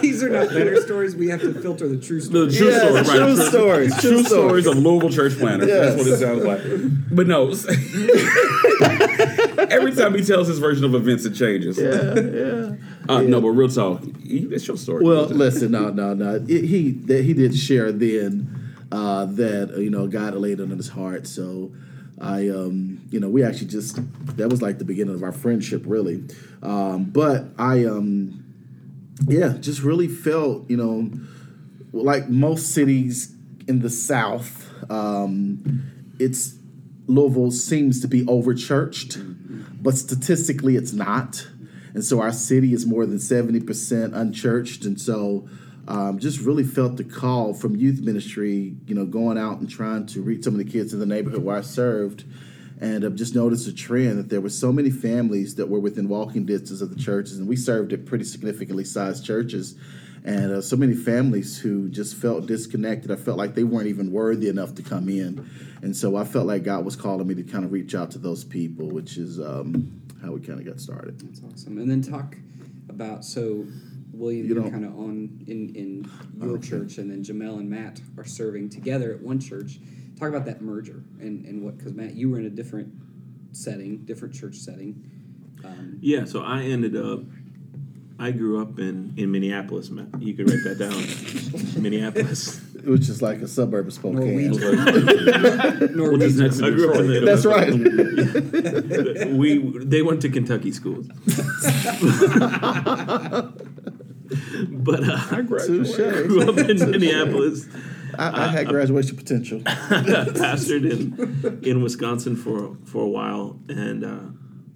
These 0.00 0.22
are 0.22 0.30
not 0.30 0.48
better 0.48 0.80
stories. 0.80 1.14
We 1.14 1.28
have 1.28 1.40
to 1.40 1.52
filter 1.54 1.86
the 1.88 1.98
true 1.98 2.20
the 2.20 2.50
true 2.50 2.68
Yeah, 2.70 2.78
story, 2.78 2.92
right? 2.94 3.04
true 3.06 3.36
stories, 3.36 4.00
True, 4.00 4.10
true 4.10 4.22
stories 4.24 4.66
of 4.66 4.76
Louisville 4.78 5.10
church 5.10 5.38
planners. 5.38 5.68
Yes. 5.68 5.94
That's 5.94 5.98
what 5.98 6.12
it 6.12 6.16
sounds 6.18 6.44
like. 6.44 6.60
But 7.14 7.26
no, 7.26 7.50
every 9.70 9.92
time 9.92 10.14
he 10.14 10.24
tells 10.24 10.48
his 10.48 10.58
version 10.58 10.84
of 10.84 10.94
events, 10.94 11.24
it 11.24 11.34
changes. 11.34 11.78
yeah, 11.78 12.14
yeah. 12.14 12.74
Uh, 13.08 13.22
No, 13.22 13.40
but 13.40 13.48
real 13.48 13.68
talk, 13.68 14.02
it's 14.22 14.66
your 14.66 14.76
story. 14.76 15.04
Well, 15.04 15.26
listen, 15.26 15.72
no, 15.72 15.90
no, 15.90 16.14
no. 16.14 16.44
It, 16.48 16.64
he 16.64 16.92
that 16.92 17.24
he 17.24 17.34
did 17.34 17.56
share 17.56 17.92
then 17.92 18.74
uh, 18.92 19.24
that 19.26 19.76
you 19.78 19.90
know 19.90 20.06
God 20.06 20.34
laid 20.34 20.60
it 20.60 20.62
on 20.62 20.70
his 20.70 20.88
heart. 20.88 21.26
So 21.26 21.72
I, 22.20 22.48
um, 22.50 23.00
you 23.10 23.18
know, 23.18 23.28
we 23.28 23.42
actually 23.42 23.68
just 23.68 23.98
that 24.36 24.48
was 24.50 24.60
like 24.60 24.78
the 24.78 24.84
beginning 24.84 25.14
of 25.14 25.22
our 25.22 25.32
friendship, 25.32 25.82
really. 25.86 26.22
Um, 26.62 27.04
but 27.04 27.46
I, 27.58 27.84
um, 27.86 28.44
yeah, 29.26 29.54
just 29.58 29.82
really 29.82 30.08
felt, 30.08 30.68
you 30.68 30.76
know, 30.76 31.10
like 31.92 32.28
most 32.28 32.72
cities 32.74 33.34
in 33.66 33.80
the 33.80 33.90
South, 33.90 34.68
um, 34.90 35.82
it's 36.18 36.56
Louisville 37.06 37.50
seems 37.50 38.00
to 38.02 38.08
be 38.08 38.26
over 38.26 38.54
churched, 38.54 39.18
but 39.80 39.96
statistically 39.96 40.76
it's 40.76 40.92
not. 40.92 41.46
And 41.94 42.04
so 42.04 42.20
our 42.20 42.32
city 42.32 42.72
is 42.72 42.86
more 42.86 43.06
than 43.06 43.18
70% 43.18 44.14
unchurched. 44.14 44.84
And 44.84 45.00
so 45.00 45.48
um, 45.88 46.18
just 46.18 46.40
really 46.40 46.62
felt 46.62 46.96
the 46.96 47.04
call 47.04 47.52
from 47.52 47.74
youth 47.74 48.00
ministry, 48.00 48.76
you 48.86 48.94
know, 48.94 49.04
going 49.04 49.38
out 49.38 49.58
and 49.58 49.68
trying 49.68 50.06
to 50.06 50.22
reach 50.22 50.44
some 50.44 50.54
of 50.54 50.64
the 50.64 50.70
kids 50.70 50.92
in 50.92 51.00
the 51.00 51.06
neighborhood 51.06 51.42
where 51.42 51.56
I 51.56 51.62
served. 51.62 52.24
And 52.80 53.04
I've 53.04 53.16
just 53.16 53.34
noticed 53.34 53.66
a 53.66 53.74
trend 53.74 54.18
that 54.18 54.28
there 54.30 54.40
were 54.40 54.50
so 54.50 54.72
many 54.72 54.90
families 54.90 55.56
that 55.56 55.68
were 55.68 55.80
within 55.80 56.08
walking 56.08 56.46
distance 56.46 56.80
of 56.80 56.90
the 56.90 57.02
churches. 57.02 57.38
And 57.38 57.48
we 57.48 57.56
served 57.56 57.92
at 57.92 58.06
pretty 58.06 58.24
significantly 58.24 58.84
sized 58.84 59.24
churches 59.24 59.76
and 60.24 60.52
uh, 60.52 60.60
so 60.60 60.76
many 60.76 60.94
families 60.94 61.58
who 61.58 61.88
just 61.88 62.14
felt 62.16 62.46
disconnected. 62.46 63.10
I 63.10 63.16
felt 63.16 63.38
like 63.38 63.54
they 63.54 63.64
weren't 63.64 63.86
even 63.88 64.12
worthy 64.12 64.48
enough 64.48 64.74
to 64.76 64.82
come 64.82 65.08
in, 65.08 65.48
and 65.82 65.96
so 65.96 66.16
I 66.16 66.24
felt 66.24 66.46
like 66.46 66.62
God 66.64 66.84
was 66.84 66.96
calling 66.96 67.26
me 67.26 67.34
to 67.36 67.42
kind 67.42 67.64
of 67.64 67.72
reach 67.72 67.94
out 67.94 68.10
to 68.12 68.18
those 68.18 68.44
people, 68.44 68.86
which 68.88 69.16
is 69.16 69.38
um, 69.40 70.02
how 70.22 70.32
we 70.32 70.40
kind 70.40 70.60
of 70.60 70.66
got 70.66 70.80
started. 70.80 71.18
That's 71.20 71.42
awesome. 71.42 71.78
And 71.78 71.90
then 71.90 72.02
talk 72.02 72.36
about 72.88 73.24
so 73.24 73.66
William, 74.12 74.46
You 74.46 74.54
you're 74.56 74.70
kind 74.70 74.84
of 74.84 74.98
on 74.98 75.44
in 75.46 75.74
in 75.74 76.10
your 76.38 76.56
Okay. 76.56 76.68
church, 76.68 76.98
and 76.98 77.10
then 77.10 77.22
Jamel 77.24 77.58
and 77.58 77.70
Matt 77.70 78.00
are 78.18 78.24
serving 78.24 78.68
together 78.70 79.12
at 79.12 79.22
one 79.22 79.38
church. 79.40 79.78
Talk 80.18 80.28
about 80.28 80.44
that 80.46 80.60
merger 80.60 81.02
and 81.20 81.46
and 81.46 81.62
what 81.62 81.78
because 81.78 81.94
Matt, 81.94 82.14
you 82.14 82.28
were 82.28 82.38
in 82.38 82.44
a 82.46 82.50
different 82.50 82.92
setting, 83.52 83.98
different 84.04 84.34
church 84.34 84.56
setting. 84.56 85.02
Um, 85.64 85.98
Yeah, 86.00 86.24
so 86.24 86.42
I 86.42 86.62
ended 86.62 86.96
up. 86.96 87.20
I 88.20 88.30
grew 88.32 88.60
up 88.60 88.78
in 88.78 89.14
in 89.16 89.30
Minneapolis. 89.32 89.90
You 90.18 90.34
could 90.34 90.48
write 90.50 90.62
that 90.64 90.78
down. 90.78 91.82
Minneapolis. 91.82 92.60
which 92.84 93.08
is 93.08 93.22
like 93.22 93.40
a 93.40 93.48
suburb 93.48 93.86
of 93.86 93.92
Spokane. 93.94 94.50
Norwegian. 94.50 96.10
Which 96.12 96.22
is 96.22 96.38
next 96.38 96.58
to 96.58 96.66
I 96.66 96.70
grew 96.70 96.92
up 96.92 97.00
in 97.00 97.06
the- 97.06 97.20
That's 97.24 97.46
right. 97.46 97.72
we 99.30 99.58
they 99.84 100.02
went 100.02 100.20
to 100.22 100.28
Kentucky 100.28 100.70
schools. 100.72 101.06
but 104.70 105.02
uh, 105.02 105.18
I 105.30 105.40
grew 105.42 106.42
up 106.48 106.58
in 106.58 106.90
Minneapolis. 106.90 107.66
I, 108.18 108.44
I 108.44 108.48
had 108.48 108.66
graduation 108.68 109.16
potential. 109.16 109.60
pastored 109.60 110.84
in 110.90 111.60
in 111.62 111.82
Wisconsin 111.82 112.36
for 112.36 112.76
for 112.84 113.02
a 113.02 113.08
while, 113.08 113.58
and 113.68 114.04
uh, 114.04 114.20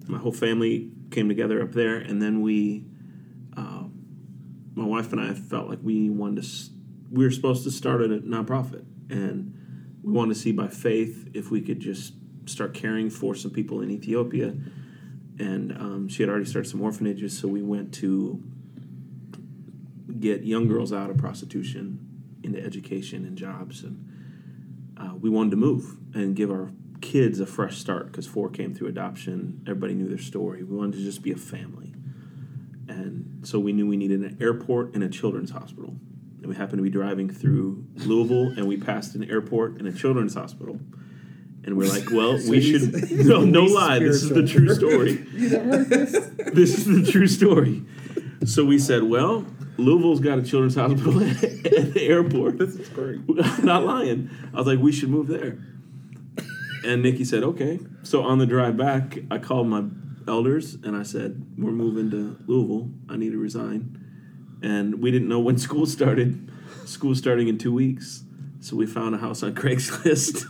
my 0.07 0.17
whole 0.17 0.31
family 0.31 0.89
came 1.11 1.27
together 1.29 1.61
up 1.61 1.73
there. 1.73 1.97
And 1.97 2.21
then 2.21 2.41
we, 2.41 2.83
uh, 2.83 2.94
my 4.75 4.85
wife 4.85 5.11
and 5.11 5.21
I, 5.21 5.33
felt 5.33 5.69
like 5.69 5.79
we 5.81 6.09
wanted 6.09 6.43
to. 6.43 6.49
We 7.11 7.23
were 7.23 7.31
supposed 7.31 7.63
to 7.63 7.71
start 7.71 8.01
a 8.01 8.07
nonprofit, 8.07 8.85
and 9.09 9.97
we 10.03 10.11
wanted 10.11 10.33
to 10.35 10.39
see 10.39 10.51
by 10.51 10.67
faith 10.67 11.29
if 11.33 11.49
we 11.49 11.61
could 11.61 11.79
just 11.79 12.13
start 12.45 12.73
caring 12.73 13.09
for 13.09 13.35
some 13.35 13.51
people 13.51 13.81
in 13.81 13.89
Ethiopia. 13.89 14.55
And 15.37 15.71
um, 15.73 16.07
she 16.07 16.23
had 16.23 16.29
already 16.29 16.45
started 16.45 16.69
some 16.69 16.81
orphanages, 16.81 17.37
so 17.37 17.47
we 17.47 17.61
went 17.61 17.93
to 17.95 18.43
get 20.19 20.43
young 20.43 20.67
girls 20.67 20.93
out 20.93 21.09
of 21.09 21.17
prostitution 21.17 21.99
into 22.43 22.63
education 22.63 23.25
and 23.25 23.37
jobs 23.37 23.83
and 23.83 24.05
uh, 24.97 25.13
we 25.15 25.29
wanted 25.29 25.51
to 25.51 25.57
move 25.57 25.97
and 26.13 26.35
give 26.35 26.49
our 26.49 26.71
kids 27.01 27.39
a 27.39 27.45
fresh 27.45 27.77
start 27.77 28.07
because 28.07 28.25
four 28.25 28.49
came 28.49 28.73
through 28.73 28.87
adoption. 28.87 29.61
Everybody 29.67 29.93
knew 29.93 30.07
their 30.07 30.17
story. 30.17 30.63
We 30.63 30.75
wanted 30.75 30.93
to 30.93 31.03
just 31.03 31.21
be 31.21 31.31
a 31.31 31.37
family. 31.37 31.84
And 32.87 33.41
so 33.43 33.59
we 33.59 33.73
knew 33.73 33.87
we 33.87 33.97
needed 33.97 34.21
an 34.21 34.37
airport 34.39 34.93
and 34.93 35.03
a 35.03 35.09
children's 35.09 35.51
hospital. 35.51 35.95
And 36.39 36.47
we 36.47 36.55
happened 36.55 36.77
to 36.77 36.83
be 36.83 36.89
driving 36.89 37.29
through 37.29 37.85
Louisville 37.95 38.57
and 38.57 38.67
we 38.67 38.77
passed 38.77 39.15
an 39.15 39.23
airport 39.29 39.77
and 39.77 39.87
a 39.87 39.91
children's 39.91 40.35
hospital. 40.35 40.79
And 41.63 41.75
we're 41.77 41.89
like, 41.89 42.11
well, 42.11 42.33
we 42.47 42.61
should. 42.61 43.09
No, 43.25 43.43
no 43.43 43.63
lie. 43.63 43.99
This 43.99 44.23
is 44.23 44.29
the 44.29 44.45
true 44.45 44.73
story. 44.73 45.13
this 45.13 46.77
is 46.77 46.85
the 46.85 47.11
true 47.11 47.27
story. 47.27 47.83
So 48.45 48.63
we 48.63 48.77
said, 48.77 49.03
well, 49.03 49.45
Louisville's 49.77 50.19
got 50.19 50.37
a 50.37 50.43
children's 50.43 50.75
hospital 50.75 51.23
at 51.23 51.41
the 51.93 52.07
airport. 52.07 52.59
This 52.59 52.75
is 52.75 52.87
great. 52.89 53.21
I'm 53.41 53.65
not 53.65 53.83
lying. 53.83 54.29
I 54.53 54.57
was 54.57 54.67
like, 54.67 54.79
we 54.79 54.91
should 54.91 55.09
move 55.09 55.27
there. 55.27 55.57
And 56.85 57.01
Nikki 57.01 57.25
said, 57.25 57.43
okay. 57.43 57.79
So 58.03 58.21
on 58.23 58.37
the 58.37 58.45
drive 58.45 58.77
back, 58.77 59.17
I 59.31 59.39
called 59.39 59.67
my 59.67 59.83
elders 60.27 60.75
and 60.75 60.95
I 60.95 61.03
said, 61.03 61.45
we're 61.57 61.71
moving 61.71 62.11
to 62.11 62.37
Louisville. 62.47 62.91
I 63.09 63.17
need 63.17 63.31
to 63.31 63.37
resign. 63.37 64.01
And 64.61 65.01
we 65.01 65.11
didn't 65.11 65.27
know 65.27 65.39
when 65.39 65.57
school 65.57 65.85
started. 65.85 66.51
School 66.85 67.15
starting 67.15 67.47
in 67.47 67.57
two 67.57 67.73
weeks. 67.73 68.23
So 68.59 68.75
we 68.75 68.85
found 68.85 69.15
a 69.15 69.17
house 69.17 69.43
on 69.43 69.53
Craigslist 69.55 70.45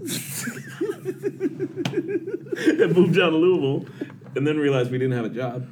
and 2.80 2.96
moved 2.96 3.16
down 3.16 3.32
to 3.32 3.36
Louisville 3.36 3.86
and 4.34 4.46
then 4.46 4.58
realized 4.58 4.90
we 4.90 4.98
didn't 4.98 5.16
have 5.16 5.26
a 5.26 5.30
job 5.30 5.68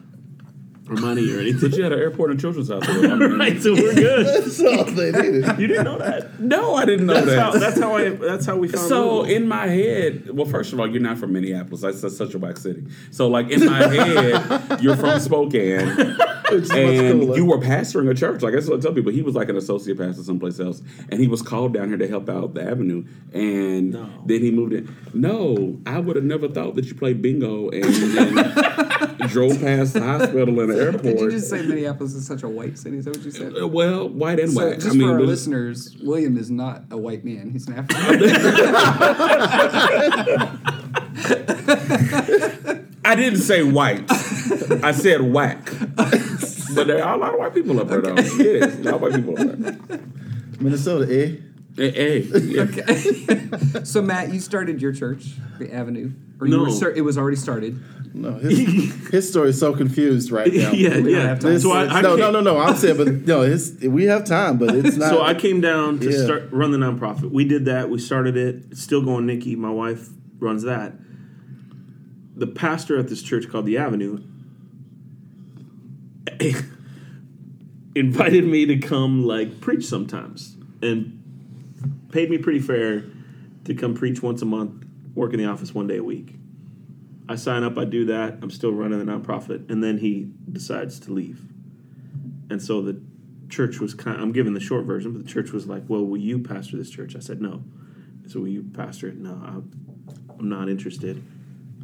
or 0.88 0.94
money 0.96 1.30
or 1.34 1.40
anything. 1.40 1.60
But 1.70 1.76
you 1.76 1.82
had 1.84 1.92
an 1.92 1.98
airport 1.98 2.30
and 2.30 2.40
children's 2.40 2.68
hospital. 2.68 3.10
I 3.10 3.14
mean, 3.16 3.38
right, 3.38 3.60
so 3.62 3.72
we're 3.74 3.94
good. 3.94 4.26
That's 4.26 4.60
all 4.60 4.84
they 4.84 5.12
needed. 5.12 5.58
You 5.58 5.66
didn't 5.66 5.84
know 5.84 5.98
that. 5.98 6.40
No, 6.40 6.74
I 6.76 6.84
didn't 6.84 7.06
know 7.06 7.14
That's 7.14 7.26
that. 7.26 7.38
how, 7.38 7.50
that's 7.52 7.80
how 7.80 7.96
I. 7.96 8.10
That's 8.10 8.46
how 8.46 8.56
we 8.56 8.68
found. 8.68 8.88
So 8.88 9.16
Louisville. 9.18 9.36
in 9.36 9.48
my 9.48 9.66
head, 9.66 10.30
well, 10.36 10.46
first 10.46 10.72
of 10.72 10.80
all, 10.80 10.86
you're 10.90 11.00
not 11.02 11.18
from 11.18 11.32
Minneapolis. 11.32 11.80
That's, 11.82 12.00
that's 12.00 12.16
such 12.16 12.34
a 12.34 12.38
whack 12.38 12.56
city. 12.56 12.86
So 13.10 13.28
like 13.28 13.50
in 13.50 13.64
my 13.66 13.82
head, 13.94 14.80
you're 14.82 14.96
from 14.96 15.18
Spokane, 15.20 15.80
It's 16.50 16.70
and 16.70 17.36
you 17.36 17.44
were 17.44 17.58
pastoring 17.58 18.08
a 18.10 18.14
church. 18.14 18.40
Like 18.42 18.54
I 18.54 18.60
still 18.60 18.80
tell 18.80 18.92
people, 18.94 19.12
he 19.12 19.20
was 19.22 19.34
like 19.34 19.50
an 19.50 19.56
associate 19.56 19.98
pastor 19.98 20.22
someplace 20.22 20.58
else, 20.58 20.80
and 21.10 21.20
he 21.20 21.26
was 21.28 21.42
called 21.42 21.74
down 21.74 21.88
here 21.88 21.98
to 21.98 22.08
help 22.08 22.28
out 22.30 22.54
the 22.54 22.62
Avenue. 22.62 23.04
And 23.34 23.92
No. 23.92 24.08
then 24.24 24.40
he 24.42 24.50
moved 24.50 24.72
in. 24.72 24.94
No, 25.12 25.78
I 25.84 25.98
would 25.98 26.16
have 26.16 26.24
never 26.24 26.48
thought 26.48 26.74
that 26.76 26.86
you 26.86 26.94
played 26.94 27.20
bingo 27.20 27.68
and, 27.68 27.84
and 27.84 29.07
drove 29.26 29.60
past 29.60 29.94
the 29.94 30.02
hospital 30.02 30.60
and 30.60 30.70
the 30.70 30.76
airport. 30.80 31.02
Did 31.02 31.20
you 31.20 31.30
just 31.30 31.50
say 31.50 31.62
Minneapolis 31.62 32.14
is 32.14 32.26
such 32.26 32.42
a 32.44 32.48
white 32.48 32.78
city? 32.78 32.98
Is 32.98 33.04
that 33.06 33.16
what 33.16 33.24
you 33.24 33.30
said? 33.30 33.54
Uh, 33.60 33.66
well, 33.66 34.08
white 34.08 34.38
and 34.38 34.52
So, 34.52 34.66
whack. 34.68 34.76
just 34.76 34.88
I 34.88 34.92
mean, 34.92 35.08
for 35.08 35.14
our 35.14 35.20
listeners, 35.22 35.96
William 36.02 36.36
is 36.38 36.50
not 36.50 36.84
a 36.90 36.96
white 36.96 37.24
man. 37.24 37.50
He's 37.50 37.66
an 37.68 37.74
African. 37.78 38.18
I 43.04 43.14
didn't 43.14 43.40
say 43.40 43.62
white. 43.62 44.04
I 44.82 44.92
said 44.92 45.20
whack. 45.22 45.70
But 46.74 46.86
there 46.86 47.02
are 47.04 47.14
a 47.14 47.18
lot 47.18 47.32
of 47.32 47.38
white 47.40 47.54
people 47.54 47.80
up 47.80 47.88
there, 47.88 48.02
though. 48.02 48.14
Yes, 48.16 48.76
a 48.78 48.82
lot 48.82 48.94
of 48.94 49.00
white 49.02 49.14
people 49.14 49.38
up 49.40 49.58
there. 49.58 50.00
Minnesota, 50.60 51.06
eh? 51.10 51.36
Hey, 51.78 52.22
hey, 52.22 52.38
yeah. 52.40 53.82
so 53.84 54.02
Matt, 54.02 54.32
you 54.34 54.40
started 54.40 54.82
your 54.82 54.92
church, 54.92 55.26
the 55.60 55.72
Avenue, 55.72 56.10
or 56.40 56.48
you 56.48 56.56
No. 56.56 56.64
were 56.64 56.70
start, 56.70 56.96
it 56.96 57.02
was 57.02 57.16
already 57.16 57.36
started. 57.36 57.80
No, 58.14 58.32
his, 58.32 59.08
his 59.10 59.28
story 59.30 59.50
is 59.50 59.60
so 59.60 59.72
confused 59.76 60.32
right 60.32 60.52
now. 60.52 60.70
yeah, 60.72 60.98
We 60.98 61.12
yeah. 61.14 61.28
have 61.28 61.38
time. 61.38 61.52
This- 61.52 61.62
So 61.62 61.70
I, 61.70 61.84
I 61.84 62.00
no, 62.00 62.16
no, 62.16 62.32
no, 62.32 62.40
no. 62.40 62.58
I'm 62.58 62.74
saying, 62.74 62.96
but 62.96 63.26
no, 63.28 63.42
his, 63.42 63.78
we 63.80 64.06
have 64.06 64.24
time, 64.24 64.58
but 64.58 64.74
it's 64.74 64.96
not. 64.96 65.10
So 65.10 65.22
I 65.22 65.34
came 65.34 65.60
down 65.60 66.00
to 66.00 66.10
Yeah. 66.10 66.24
start 66.24 66.48
run 66.50 66.72
the 66.72 66.78
nonprofit. 66.78 67.30
We 67.30 67.44
did 67.44 67.66
that. 67.66 67.90
We 67.90 67.98
started 68.00 68.36
it. 68.36 68.64
It's 68.72 68.82
still 68.82 69.02
going. 69.04 69.26
Nikki, 69.26 69.54
my 69.54 69.70
wife, 69.70 70.08
runs 70.40 70.64
that. 70.64 70.94
The 72.34 72.48
pastor 72.48 72.98
at 72.98 73.06
this 73.08 73.22
church 73.22 73.48
called 73.48 73.66
the 73.66 73.78
Avenue 73.78 74.20
invited 77.94 78.44
me 78.46 78.66
to 78.66 78.78
come 78.78 79.24
like 79.24 79.60
preach 79.60 79.84
sometimes 79.86 80.56
and 80.82 81.17
paid 82.10 82.30
me 82.30 82.38
pretty 82.38 82.60
fair 82.60 83.04
to 83.64 83.74
come 83.74 83.94
preach 83.94 84.22
once 84.22 84.42
a 84.42 84.46
month, 84.46 84.84
work 85.14 85.32
in 85.32 85.38
the 85.38 85.46
office 85.46 85.74
one 85.74 85.86
day 85.86 85.98
a 85.98 86.02
week. 86.02 86.34
I 87.28 87.36
sign 87.36 87.62
up, 87.62 87.76
I 87.76 87.84
do 87.84 88.06
that. 88.06 88.38
I'm 88.40 88.50
still 88.50 88.72
running 88.72 89.04
the 89.04 89.04
nonprofit, 89.04 89.70
and 89.70 89.84
then 89.84 89.98
he 89.98 90.30
decides 90.50 90.98
to 91.00 91.12
leave. 91.12 91.42
And 92.48 92.62
so 92.62 92.80
the 92.80 93.00
church 93.50 93.80
was 93.80 93.94
kind. 93.94 94.20
I'm 94.20 94.32
giving 94.32 94.54
the 94.54 94.60
short 94.60 94.86
version, 94.86 95.12
but 95.12 95.22
the 95.22 95.30
church 95.30 95.52
was 95.52 95.66
like, 95.66 95.82
"Well, 95.88 96.04
will 96.04 96.18
you 96.18 96.38
pastor 96.38 96.76
this 96.78 96.90
church?" 96.90 97.14
I 97.14 97.18
said, 97.18 97.42
"No." 97.42 97.62
So 98.26 98.40
will 98.40 98.48
you 98.48 98.62
pastor 98.74 99.08
it? 99.08 99.16
No, 99.16 99.32
I'm 99.32 100.48
not 100.48 100.68
interested. 100.68 101.22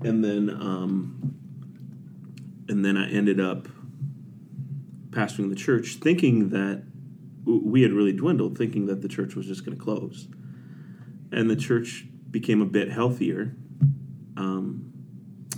And 0.02 0.22
then, 0.22 0.50
um, 0.50 1.34
and 2.68 2.84
then 2.84 2.96
I 2.96 3.10
ended 3.10 3.40
up 3.40 3.68
pastoring 5.10 5.48
the 5.48 5.56
church, 5.56 5.96
thinking 5.96 6.50
that 6.50 6.82
we 7.44 7.82
had 7.82 7.92
really 7.92 8.12
dwindled, 8.12 8.56
thinking 8.56 8.86
that 8.86 9.02
the 9.02 9.08
church 9.08 9.34
was 9.34 9.46
just 9.46 9.64
going 9.64 9.76
to 9.76 9.82
close, 9.82 10.28
and 11.32 11.50
the 11.50 11.56
church 11.56 12.06
became 12.30 12.60
a 12.60 12.66
bit 12.66 12.90
healthier. 12.90 13.54
Um, 14.36 14.92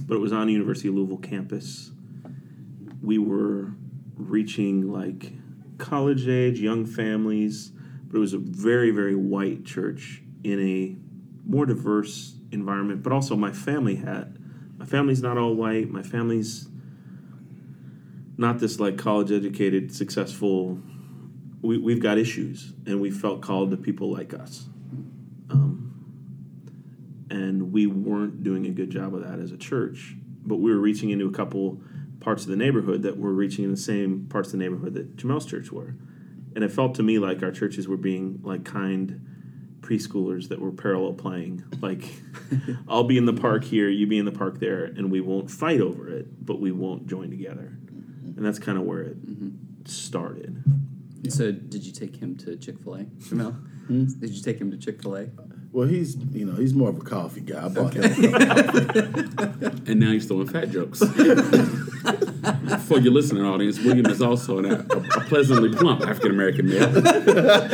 but 0.00 0.16
it 0.16 0.18
was 0.18 0.32
on 0.32 0.46
the 0.46 0.52
University 0.52 0.88
of 0.88 0.94
Louisville 0.94 1.16
campus. 1.16 1.90
We 3.02 3.18
were 3.18 3.72
reaching 4.14 4.92
like 4.92 5.32
college 5.78 6.28
age, 6.28 6.58
young 6.58 6.86
families, 6.86 7.72
but 8.04 8.16
it 8.16 8.20
was 8.20 8.34
a 8.34 8.38
very, 8.38 8.90
very 8.90 9.14
white 9.14 9.64
church 9.64 10.22
in 10.44 10.60
a 10.60 10.96
more 11.48 11.66
diverse 11.66 12.36
environment. 12.52 13.02
But 13.02 13.12
also, 13.12 13.36
my 13.36 13.52
family 13.52 13.96
had 13.96 14.38
my 14.78 14.84
family's 14.84 15.22
not 15.22 15.38
all 15.38 15.54
white. 15.54 15.90
My 15.90 16.02
family's 16.02 16.68
not 18.36 18.58
this 18.58 18.78
like 18.78 18.98
college 18.98 19.32
educated, 19.32 19.94
successful. 19.94 20.80
We, 21.62 21.78
we've 21.78 22.00
got 22.00 22.18
issues, 22.18 22.72
and 22.86 23.00
we 23.00 23.10
felt 23.10 23.40
called 23.40 23.70
to 23.70 23.76
people 23.76 24.10
like 24.10 24.34
us. 24.34 24.66
Um, 25.50 25.94
and 27.30 27.72
we 27.72 27.86
weren't 27.86 28.42
doing 28.42 28.66
a 28.66 28.70
good 28.70 28.90
job 28.90 29.14
of 29.14 29.26
that 29.26 29.38
as 29.38 29.52
a 29.52 29.56
church. 29.56 30.14
But 30.44 30.56
we 30.56 30.70
were 30.70 30.78
reaching 30.78 31.10
into 31.10 31.26
a 31.26 31.32
couple 31.32 31.80
parts 32.20 32.44
of 32.44 32.48
the 32.48 32.56
neighborhood 32.56 33.02
that 33.02 33.18
were 33.18 33.32
reaching 33.32 33.64
in 33.64 33.70
the 33.70 33.76
same 33.76 34.26
parts 34.28 34.48
of 34.48 34.52
the 34.52 34.58
neighborhood 34.58 34.94
that 34.94 35.16
Jamel's 35.16 35.46
church 35.46 35.72
were. 35.72 35.94
And 36.54 36.64
it 36.64 36.72
felt 36.72 36.94
to 36.96 37.02
me 37.02 37.18
like 37.18 37.42
our 37.42 37.52
churches 37.52 37.86
were 37.86 37.96
being 37.96 38.40
like 38.42 38.64
kind 38.64 39.20
preschoolers 39.80 40.48
that 40.48 40.60
were 40.60 40.72
parallel 40.72 41.12
playing. 41.12 41.64
Like, 41.80 42.04
I'll 42.88 43.04
be 43.04 43.18
in 43.18 43.26
the 43.26 43.32
park 43.32 43.64
here, 43.64 43.88
you 43.88 44.06
be 44.06 44.18
in 44.18 44.25
the 44.25 44.32
park 44.32 44.58
there, 44.58 44.84
and 44.84 45.10
we 45.10 45.20
won't 45.20 45.50
fight 45.50 45.80
over 45.80 46.08
it, 46.08 46.44
but 46.44 46.60
we 46.60 46.72
won't 46.72 47.06
join 47.06 47.30
together. 47.30 47.76
And 48.36 48.44
that's 48.44 48.58
kind 48.58 48.78
of 48.78 48.84
where 48.84 49.02
it 49.02 49.16
started. 49.84 50.62
So, 51.33 51.52
did 51.52 51.85
you 51.85 51.92
take 51.92 52.16
him 52.16 52.37
to 52.38 52.56
Chick 52.56 52.78
Fil 52.83 52.95
A, 52.95 53.04
Jamel? 53.04 53.54
Hmm? 53.87 54.06
Did 54.21 54.30
you 54.30 54.42
take 54.42 54.59
him 54.61 54.71
to 54.71 54.76
Chick 54.76 55.02
Fil 55.02 55.16
A? 55.16 55.28
well, 55.76 55.87
he's 55.87 56.16
you 56.33 56.47
know 56.47 56.54
he's 56.54 56.73
more 56.73 56.88
of 56.88 56.97
a 56.97 57.02
coffee 57.02 57.42
guy. 57.42 57.66
I 57.66 57.68
bought 57.68 57.92
him. 57.92 58.04
And 59.88 60.00
now 60.00 60.11
he's 60.11 60.26
throwing 60.26 60.49
fat 60.49 60.71
jokes. 60.71 60.99
For 62.87 62.99
your 62.99 63.12
listening 63.12 63.45
audience, 63.45 63.78
William 63.78 64.06
is 64.06 64.21
also 64.21 64.59
an, 64.59 64.64
a, 64.64 64.78
a 64.80 65.21
pleasantly 65.26 65.76
plump 65.76 66.00
African 66.00 66.30
American 66.33 66.68
male. 66.68 66.88
that 66.88 67.71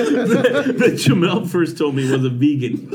Jamel 0.99 1.49
first 1.49 1.79
told 1.79 1.95
me 1.95 2.11
was 2.11 2.25
a 2.25 2.29
vegan. 2.29 2.89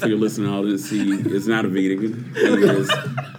For 0.00 0.08
your 0.08 0.16
listening 0.18 0.50
audience, 0.50 0.88
he 0.88 1.12
is 1.12 1.46
not 1.46 1.66
a 1.66 1.68
vegan. 1.68 2.32
He 2.34 2.40
is 2.40 2.90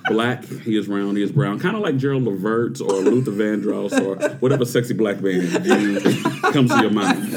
black, 0.08 0.46
he 0.46 0.77
is 0.77 0.88
round, 0.88 1.18
he 1.18 1.24
is 1.24 1.32
brown. 1.32 1.60
Kind 1.60 1.75
of 1.75 1.82
like 1.82 1.98
Gerald 1.98 2.24
Levert 2.24 2.80
or 2.82 2.94
Luther 3.01 3.32
Vandross 3.32 4.00
or 4.00 4.36
whatever 4.36 4.63
sexy 4.63 4.94
black 4.94 5.22
man 5.22 5.48
comes 6.53 6.70
to 6.72 6.82
your 6.82 6.91
mind. 6.91 7.32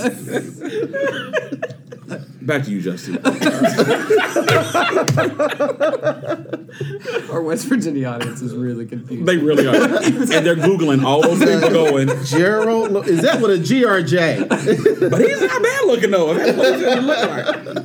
Back 2.43 2.65
to 2.65 2.71
you, 2.71 2.83
Justin. 2.83 3.19
Our 7.31 7.41
West 7.41 7.67
Virginia 7.67 8.09
audience 8.09 8.43
is 8.43 8.55
really 8.55 8.85
confused. 8.85 9.25
They 9.25 9.39
really 9.39 9.67
are. 9.67 9.75
And 9.75 10.29
they're 10.29 10.55
Googling 10.55 11.03
all 11.05 11.23
those 11.23 11.39
people 11.39 11.71
going, 11.71 12.09
Gerald, 12.25 13.09
is 13.09 13.23
that 13.23 13.41
with 13.41 13.53
a 13.53 13.59
G 13.59 13.87
or 13.87 13.97
a 13.97 14.03
J? 14.03 14.45
but 14.49 14.61
he's 14.61 15.41
not 15.41 15.63
bad 15.63 15.85
looking 15.87 16.11
though. 16.11 16.35
That's 16.35 16.59
what 16.59 16.79
he 16.79 17.01
look 17.01 17.31
like. 17.31 17.84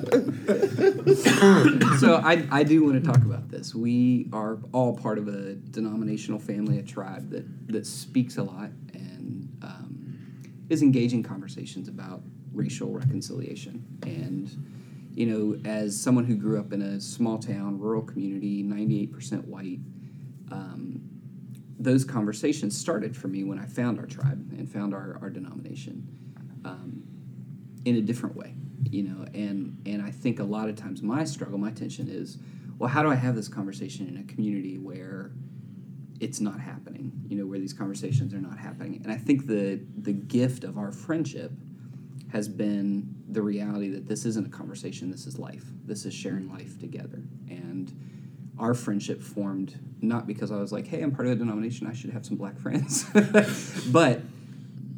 so 1.99 2.21
I, 2.23 2.47
I 2.51 2.63
do 2.63 2.83
want 2.83 3.03
to 3.03 3.05
talk 3.05 3.23
about 3.23 3.49
this. 3.49 3.75
We 3.75 4.29
are 4.31 4.57
all 4.71 4.95
part 4.95 5.17
of 5.17 5.27
a 5.27 5.55
denominational 5.55 6.39
family, 6.39 6.79
a 6.79 6.83
tribe 6.83 7.29
that, 7.31 7.67
that 7.67 7.85
speaks 7.85 8.37
a 8.37 8.43
lot 8.43 8.69
and 8.93 9.49
um, 9.61 10.39
is 10.69 10.81
engaging 10.81 11.23
conversations 11.23 11.87
about 11.87 12.21
racial 12.53 12.91
reconciliation. 12.91 13.85
And, 14.03 14.49
you 15.13 15.25
know, 15.25 15.69
as 15.69 15.99
someone 15.99 16.25
who 16.25 16.35
grew 16.35 16.59
up 16.59 16.73
in 16.73 16.81
a 16.81 17.01
small 17.01 17.37
town, 17.37 17.79
rural 17.79 18.01
community, 18.01 18.63
98% 18.63 19.45
white, 19.45 19.79
um, 20.51 21.01
those 21.79 22.03
conversations 22.03 22.77
started 22.77 23.15
for 23.15 23.27
me 23.27 23.43
when 23.43 23.59
I 23.59 23.65
found 23.65 23.99
our 23.99 24.05
tribe 24.05 24.51
and 24.57 24.71
found 24.71 24.93
our, 24.93 25.17
our 25.21 25.29
denomination 25.29 26.07
um, 26.65 27.03
in 27.85 27.95
a 27.95 28.01
different 28.01 28.35
way, 28.35 28.55
you 28.83 29.03
know. 29.03 29.25
And 29.33 29.81
and 29.85 30.01
I 30.01 30.11
think 30.11 30.39
a 30.39 30.43
lot 30.43 30.69
of 30.69 30.75
times 30.75 31.01
my 31.01 31.23
struggle, 31.23 31.57
my 31.57 31.71
tension 31.71 32.07
is, 32.09 32.37
well, 32.77 32.89
how 32.89 33.03
do 33.03 33.09
I 33.09 33.15
have 33.15 33.35
this 33.35 33.47
conversation 33.47 34.07
in 34.07 34.17
a 34.17 34.23
community 34.23 34.77
where 34.77 35.31
it's 36.19 36.39
not 36.39 36.59
happening? 36.59 37.11
You 37.27 37.37
know, 37.37 37.45
where 37.45 37.59
these 37.59 37.73
conversations 37.73 38.33
are 38.33 38.41
not 38.41 38.57
happening. 38.57 39.01
And 39.03 39.11
I 39.11 39.17
think 39.17 39.47
the 39.47 39.79
the 39.97 40.13
gift 40.13 40.63
of 40.63 40.77
our 40.77 40.91
friendship 40.91 41.51
has 42.31 42.47
been 42.47 43.15
the 43.29 43.41
reality 43.41 43.89
that 43.89 44.07
this 44.07 44.25
isn't 44.25 44.45
a 44.45 44.49
conversation. 44.49 45.11
This 45.11 45.25
is 45.25 45.39
life. 45.39 45.65
This 45.85 46.05
is 46.05 46.13
sharing 46.13 46.51
life 46.51 46.79
together. 46.79 47.23
And 47.49 47.91
our 48.59 48.73
friendship 48.73 49.21
formed 49.21 49.79
not 50.01 50.27
because 50.27 50.51
I 50.51 50.57
was 50.57 50.71
like, 50.71 50.87
hey, 50.87 51.01
I'm 51.01 51.11
part 51.11 51.27
of 51.27 51.33
a 51.33 51.35
denomination, 51.35 51.87
I 51.87 51.93
should 51.93 52.11
have 52.11 52.25
some 52.25 52.37
black 52.37 52.59
friends, 52.59 53.05
but 53.91 54.21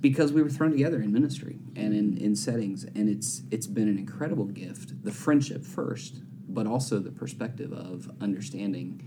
because 0.01 0.33
we 0.33 0.41
were 0.41 0.49
thrown 0.49 0.71
together 0.71 0.99
in 0.99 1.13
ministry 1.13 1.59
and 1.75 1.93
in, 1.93 2.17
in 2.17 2.35
settings. 2.35 2.83
And 2.83 3.07
it's 3.07 3.43
it's 3.51 3.67
been 3.67 3.87
an 3.87 3.97
incredible 3.97 4.45
gift. 4.45 5.03
The 5.03 5.11
friendship 5.11 5.63
first, 5.63 6.21
but 6.49 6.67
also 6.67 6.99
the 6.99 7.11
perspective 7.11 7.71
of 7.71 8.11
understanding, 8.19 9.01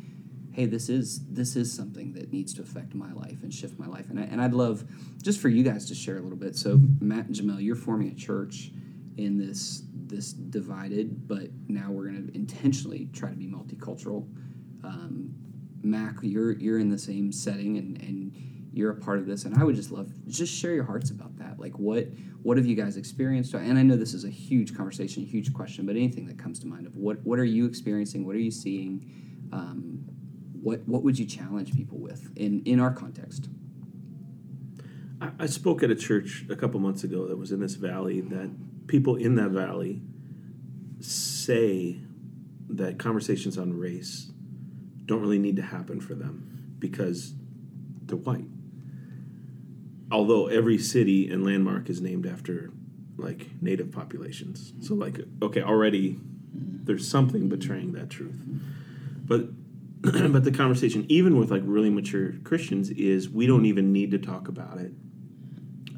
hey, 0.52 0.66
this 0.66 0.88
is 0.88 1.26
this 1.26 1.56
is 1.56 1.72
something 1.72 2.12
that 2.12 2.32
needs 2.32 2.54
to 2.54 2.62
affect 2.62 2.94
my 2.94 3.12
life 3.12 3.42
and 3.42 3.52
shift 3.52 3.78
my 3.78 3.86
life. 3.86 4.08
And, 4.08 4.20
I, 4.20 4.22
and 4.22 4.40
I'd 4.40 4.54
love 4.54 4.84
just 5.22 5.40
for 5.40 5.48
you 5.48 5.64
guys 5.64 5.86
to 5.86 5.94
share 5.94 6.16
a 6.16 6.20
little 6.20 6.38
bit. 6.38 6.56
So 6.56 6.80
Matt 7.00 7.26
and 7.26 7.34
Jamel, 7.34 7.62
you're 7.62 7.76
forming 7.76 8.08
a 8.10 8.14
church 8.14 8.70
in 9.16 9.36
this 9.36 9.82
this 10.06 10.32
divided, 10.32 11.26
but 11.26 11.48
now 11.66 11.90
we're 11.90 12.04
going 12.04 12.28
to 12.28 12.34
intentionally 12.34 13.08
try 13.12 13.30
to 13.30 13.36
be 13.36 13.46
multicultural. 13.46 14.28
Um, 14.84 15.34
Mac, 15.82 16.16
you're 16.22 16.52
you're 16.52 16.78
in 16.78 16.88
the 16.88 16.98
same 16.98 17.32
setting 17.32 17.78
and, 17.78 18.00
and 18.00 18.53
you're 18.74 18.90
a 18.90 18.96
part 18.96 19.18
of 19.18 19.26
this, 19.26 19.44
and 19.44 19.56
I 19.56 19.64
would 19.64 19.76
just 19.76 19.90
love 19.90 20.10
just 20.26 20.52
share 20.52 20.74
your 20.74 20.84
hearts 20.84 21.10
about 21.10 21.38
that. 21.38 21.60
Like 21.60 21.78
what 21.78 22.08
what 22.42 22.56
have 22.56 22.66
you 22.66 22.74
guys 22.74 22.96
experienced? 22.96 23.54
And 23.54 23.78
I 23.78 23.82
know 23.82 23.96
this 23.96 24.14
is 24.14 24.24
a 24.24 24.30
huge 24.30 24.76
conversation, 24.76 25.24
huge 25.24 25.52
question, 25.54 25.86
but 25.86 25.96
anything 25.96 26.26
that 26.26 26.38
comes 26.38 26.58
to 26.60 26.66
mind 26.66 26.86
of 26.86 26.96
what 26.96 27.18
what 27.24 27.38
are 27.38 27.44
you 27.44 27.66
experiencing? 27.66 28.26
What 28.26 28.36
are 28.36 28.40
you 28.40 28.50
seeing? 28.50 29.48
Um, 29.52 30.04
what 30.60 30.80
what 30.86 31.02
would 31.02 31.18
you 31.18 31.26
challenge 31.26 31.74
people 31.74 31.98
with 31.98 32.30
in 32.36 32.62
in 32.64 32.80
our 32.80 32.92
context? 32.92 33.48
I, 35.20 35.30
I 35.38 35.46
spoke 35.46 35.82
at 35.82 35.90
a 35.90 35.96
church 35.96 36.44
a 36.50 36.56
couple 36.56 36.80
months 36.80 37.04
ago 37.04 37.28
that 37.28 37.38
was 37.38 37.52
in 37.52 37.60
this 37.60 37.74
valley 37.74 38.20
that 38.20 38.50
people 38.88 39.16
in 39.16 39.36
that 39.36 39.50
valley 39.50 40.02
say 41.00 42.00
that 42.68 42.98
conversations 42.98 43.56
on 43.56 43.78
race 43.78 44.32
don't 45.06 45.20
really 45.20 45.38
need 45.38 45.56
to 45.56 45.62
happen 45.62 46.00
for 46.00 46.14
them 46.14 46.76
because 46.78 47.34
they're 48.06 48.16
white. 48.16 48.46
Although 50.14 50.46
every 50.46 50.79
city 50.79 51.29
and 51.29 51.44
landmark 51.44 51.90
is 51.90 52.00
named 52.00 52.24
after 52.24 52.70
like 53.16 53.48
native 53.61 53.90
populations. 53.90 54.72
So 54.81 54.94
like 54.94 55.18
okay, 55.42 55.61
already 55.61 56.20
there's 56.55 57.09
something 57.09 57.48
betraying 57.48 57.92
that 57.94 58.11
truth. 58.11 58.40
But 59.24 59.48
but 60.03 60.44
the 60.44 60.53
conversation 60.53 61.05
even 61.09 61.37
with 61.37 61.50
like 61.50 61.62
really 61.64 61.90
mature 61.90 62.35
Christians 62.44 62.90
is 62.90 63.29
we 63.29 63.48
don't 63.48 63.66
even 63.66 63.92
need 63.92 64.12
to 64.12 64.18
talk 64.18 64.46
about 64.46 64.79
it. 64.79 64.92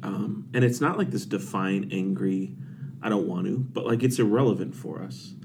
Um, 0.01 0.49
and 0.51 0.63
it's 0.63 0.81
not 0.81 0.97
like 0.97 1.11
this 1.11 1.25
defiant 1.25 1.93
angry 1.93 2.55
I 3.03 3.09
don't 3.09 3.27
want 3.27 3.45
to, 3.45 3.59
but 3.59 3.85
like 3.85 4.01
it's 4.01 4.17
irrelevant 4.17 4.73
for 4.73 5.03
us 5.03 5.35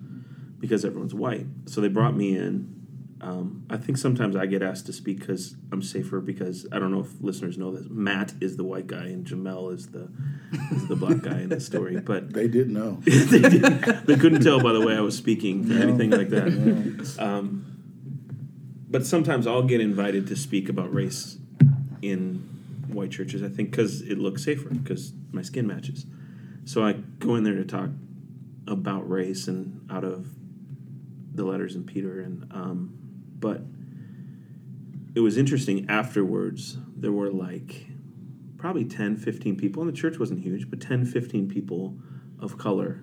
because 0.58 0.82
everyone's 0.86 1.12
white. 1.12 1.46
So 1.66 1.82
they 1.82 1.88
brought 1.88 2.16
me 2.16 2.38
in. 2.38 2.81
Um, 3.22 3.64
I 3.70 3.76
think 3.76 3.98
sometimes 3.98 4.34
I 4.34 4.46
get 4.46 4.62
asked 4.62 4.86
to 4.86 4.92
speak 4.92 5.20
because 5.20 5.54
I'm 5.70 5.80
safer 5.80 6.20
because 6.20 6.66
I 6.72 6.80
don't 6.80 6.90
know 6.90 7.00
if 7.00 7.20
listeners 7.20 7.56
know 7.56 7.70
this. 7.70 7.86
Matt 7.88 8.32
is 8.40 8.56
the 8.56 8.64
white 8.64 8.88
guy 8.88 9.04
and 9.04 9.24
Jamel 9.24 9.72
is 9.72 9.86
the 9.88 10.10
is 10.72 10.88
the 10.88 10.96
black 10.96 11.22
guy 11.22 11.42
in 11.42 11.48
the 11.48 11.60
story. 11.60 12.00
But 12.04 12.32
They 12.32 12.48
didn't 12.48 12.72
know. 12.74 12.98
they, 13.04 13.40
did- 13.40 13.62
they 14.06 14.16
couldn't 14.16 14.42
tell 14.42 14.60
by 14.60 14.72
the 14.72 14.80
way 14.84 14.96
I 14.96 15.00
was 15.00 15.16
speaking 15.16 15.70
or 15.70 15.80
anything 15.80 16.10
like 16.10 16.30
that. 16.30 17.16
Um, 17.20 17.66
but 18.90 19.06
sometimes 19.06 19.46
I'll 19.46 19.62
get 19.62 19.80
invited 19.80 20.26
to 20.26 20.36
speak 20.36 20.68
about 20.68 20.92
race 20.92 21.38
in 22.02 22.48
white 22.88 23.10
churches. 23.12 23.42
I 23.42 23.48
think 23.48 23.70
because 23.70 24.02
it 24.02 24.18
looks 24.18 24.42
safer 24.44 24.68
because 24.68 25.12
my 25.30 25.42
skin 25.42 25.66
matches. 25.66 26.06
So 26.64 26.84
I 26.84 26.92
go 27.20 27.36
in 27.36 27.44
there 27.44 27.54
to 27.54 27.64
talk 27.64 27.90
about 28.66 29.08
race 29.08 29.48
and 29.48 29.86
out 29.90 30.04
of 30.04 30.28
the 31.34 31.44
letters 31.44 31.74
in 31.74 31.84
Peter 31.84 32.20
and 32.20 32.46
um, 32.52 32.98
but 33.42 33.60
it 35.14 35.20
was 35.20 35.36
interesting 35.36 35.84
afterwards 35.90 36.78
there 36.96 37.12
were 37.12 37.30
like 37.30 37.88
probably 38.56 38.84
10 38.84 39.16
15 39.18 39.56
people 39.56 39.82
and 39.82 39.92
the 39.92 39.96
church 39.96 40.18
wasn't 40.18 40.40
huge 40.40 40.70
but 40.70 40.80
10 40.80 41.04
15 41.04 41.48
people 41.48 41.94
of 42.38 42.56
color 42.56 43.02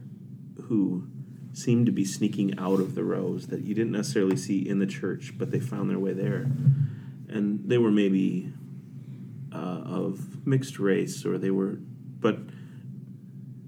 who 0.64 1.06
seemed 1.52 1.86
to 1.86 1.92
be 1.92 2.06
sneaking 2.06 2.58
out 2.58 2.80
of 2.80 2.96
the 2.96 3.04
rows 3.04 3.48
that 3.48 3.62
you 3.62 3.76
didn't 3.76 3.92
necessarily 3.92 4.38
see 4.38 4.68
in 4.68 4.80
the 4.80 4.88
church 4.88 5.34
but 5.38 5.52
they 5.52 5.60
found 5.60 5.90
their 5.90 6.00
way 6.00 6.14
there 6.14 6.50
and 7.28 7.62
they 7.66 7.78
were 7.78 7.92
maybe 7.92 8.52
uh, 9.54 9.82
of 9.86 10.48
mixed 10.48 10.80
race 10.80 11.26
or 11.26 11.38
they 11.38 11.52
were 11.52 11.78
but 12.20 12.40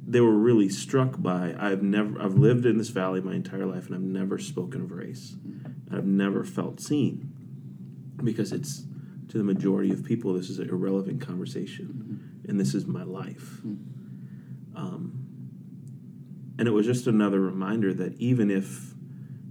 they 0.08 0.22
were 0.22 0.38
really 0.38 0.70
struck 0.70 1.22
by 1.22 1.56
I've 1.58 1.82
never 1.82 2.22
I've 2.22 2.36
lived 2.36 2.66
in 2.66 2.78
this 2.78 2.90
valley 2.90 3.22
my 3.22 3.34
entire 3.34 3.66
life 3.66 3.88
and 3.88 3.96
I've 3.96 4.02
never 4.02 4.38
spoken 4.38 4.82
of 4.82 4.92
race. 4.92 5.36
I've 5.93 6.06
never 6.06 6.43
felt 6.43 6.80
seen. 6.80 7.34
Because 8.23 8.51
it's 8.51 8.84
to 9.30 9.38
the 9.38 9.43
majority 9.43 9.91
of 9.91 10.04
people 10.04 10.34
this 10.34 10.49
is 10.49 10.60
an 10.60 10.69
irrelevant 10.69 11.21
conversation. 11.21 12.41
And 12.47 12.60
this 12.60 12.73
is 12.73 12.86
my 12.86 13.04
life. 13.04 13.62
Um, 14.75 15.21
and 16.58 16.67
it 16.67 16.71
was 16.71 16.86
just 16.86 17.08
another 17.08 17.39
reminder 17.39 17.93
that 17.93 18.13
even 18.19 18.51
if 18.51 18.93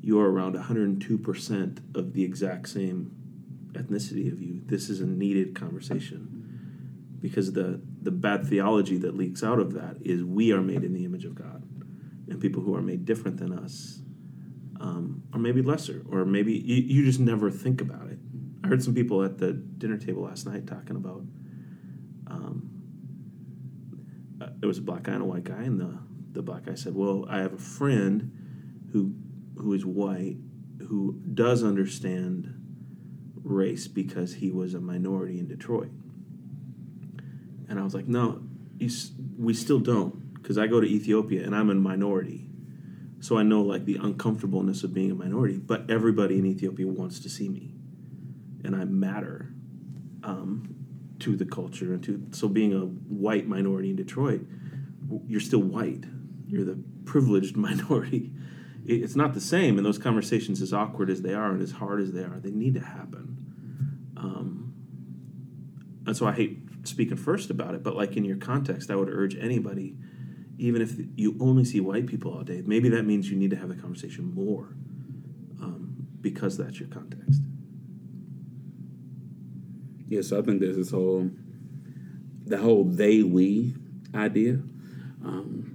you're 0.03 0.31
around 0.31 0.55
102% 0.55 1.97
of 1.97 2.13
the 2.13 2.25
exact 2.25 2.69
same 2.69 3.13
ethnicity 3.73 4.33
of 4.33 4.41
you, 4.41 4.63
this 4.67 4.89
is 4.89 5.01
a 5.01 5.07
needed 5.07 5.55
conversation. 5.55 6.37
Because 7.21 7.53
the 7.53 7.81
the 8.03 8.11
bad 8.11 8.47
theology 8.47 8.97
that 8.97 9.15
leaks 9.15 9.43
out 9.43 9.59
of 9.59 9.75
that 9.75 9.97
is 10.01 10.25
we 10.25 10.53
are 10.53 10.63
made 10.63 10.85
in 10.85 10.95
the 10.95 11.05
image 11.05 11.27
of 11.27 11.35
God, 11.35 11.63
and 12.29 12.41
people 12.41 12.63
who 12.63 12.75
are 12.75 12.81
made 12.81 13.05
different 13.05 13.37
than 13.37 13.53
us 13.53 14.01
um, 14.81 15.23
are 15.33 15.39
maybe 15.39 15.63
lesser, 15.63 16.03
or 16.11 16.25
maybe 16.25 16.53
you, 16.53 16.77
you 16.77 17.05
just 17.05 17.21
never 17.21 17.51
think 17.51 17.81
about 17.81 18.09
it. 18.09 18.19
I 18.65 18.69
heard 18.69 18.83
some 18.83 18.95
people 18.95 19.23
at 19.23 19.39
the 19.39 19.53
dinner 19.53 19.97
table 19.97 20.23
last 20.23 20.47
night 20.47 20.67
talking 20.67 20.97
about. 20.97 21.23
Um, 22.27 22.71
uh, 24.41 24.49
there 24.59 24.69
was 24.69 24.79
a 24.79 24.83
black 24.83 25.05
guy 25.05 25.13
and 25.13 25.23
a 25.23 25.27
white 25.27 25.45
guy, 25.45 25.63
and 25.63 25.81
the 25.81 25.99
the 26.33 26.43
black 26.43 26.65
guy 26.65 26.75
said, 26.75 26.95
"Well, 26.95 27.27
I 27.29 27.39
have 27.39 27.53
a 27.53 27.59
friend 27.59 28.33
who 28.93 29.15
who 29.57 29.73
is 29.75 29.85
white 29.85 30.37
who 30.89 31.21
does 31.35 31.63
understand 31.63 32.55
race 33.43 33.87
because 33.87 34.35
he 34.35 34.51
was 34.51 34.75
a 34.75 34.81
minority 34.81 35.39
in 35.39 35.47
Detroit." 35.47 35.91
And 37.71 37.79
I 37.79 37.85
was 37.85 37.95
like, 37.95 38.09
no, 38.09 38.43
we 39.39 39.55
still 39.55 39.79
don't. 39.79 40.35
Because 40.35 40.59
I 40.59 40.67
go 40.67 40.81
to 40.81 40.87
Ethiopia 40.87 41.45
and 41.45 41.55
I'm 41.55 41.71
a 41.71 41.75
minority. 41.77 42.50
So 43.21 43.39
I 43.39 43.43
know 43.43 43.63
like 43.63 43.85
the 43.85 43.97
uncomfortableness 43.97 44.83
of 44.83 44.95
being 44.95 45.11
a 45.11 45.15
minority. 45.15 45.59
But 45.59 45.91
everybody 45.91 46.39
in 46.39 46.47
Ethiopia 46.47 46.87
wants 46.87 47.21
to 47.21 47.29
see 47.29 47.49
me. 47.49 47.75
And 48.65 48.75
I 48.75 48.85
matter 48.85 49.53
um, 50.23 50.75
to 51.21 51.37
the 51.37 51.45
culture. 51.45 51.93
and 51.95 52.03
to 52.05 52.27
So 52.33 52.49
being 52.49 52.73
a 52.73 52.81
white 52.81 53.47
minority 53.47 53.91
in 53.91 53.97
Detroit, 53.97 54.47
you're 55.27 55.41
still 55.41 55.63
white. 55.63 56.05
You're 56.47 56.65
the 56.65 56.83
privileged 57.05 57.57
minority. 57.69 58.33
it's 58.85 59.17
not 59.17 59.35
the 59.35 59.41
same. 59.41 59.77
And 59.77 59.87
those 59.87 59.99
conversations, 59.99 60.63
as 60.63 60.73
awkward 60.73 61.11
as 61.11 61.23
they 61.23 61.35
are 61.35 61.53
and 61.53 61.63
as 61.63 61.73
hard 61.73 62.01
as 62.01 62.13
they 62.13 62.23
are, 62.23 62.41
they 62.41 62.51
need 62.51 62.75
to 62.75 62.81
happen. 62.81 63.37
Um, 64.17 64.75
and 66.07 66.17
so 66.17 66.27
I 66.27 66.33
hate 66.33 66.59
speaking 66.85 67.17
first 67.17 67.51
about 67.51 67.75
it, 67.75 67.83
but 67.83 67.95
like 67.95 68.17
in 68.17 68.25
your 68.25 68.37
context, 68.37 68.91
I 68.91 68.97
would 68.97 69.09
urge 69.09 69.37
anybody, 69.37 69.97
even 70.61 70.83
if 70.83 70.93
you 71.17 71.37
only 71.41 71.65
see 71.65 71.81
white 71.81 72.07
people 72.07 72.35
all 72.35 72.43
day, 72.43 72.63
maybe 72.67 72.91
that 72.91 73.05
means 73.05 73.31
you 73.31 73.37
need 73.37 73.51
to 73.51 73.57
have 73.57 73.71
the 73.71 73.75
conversation 73.75 74.35
more 74.35 74.69
um, 75.63 76.07
because 76.21 76.59
that's 76.59 76.79
your 76.79 76.89
context. 76.91 77.41
Yeah, 80.09 80.21
so 80.21 80.39
I 80.39 80.43
think 80.43 80.61
there's 80.61 80.77
this 80.77 80.91
whole, 80.91 81.31
the 82.45 82.59
whole 82.59 82.85
they 82.85 83.23
we 83.23 83.75
idea, 84.15 84.61
um, 85.25 85.75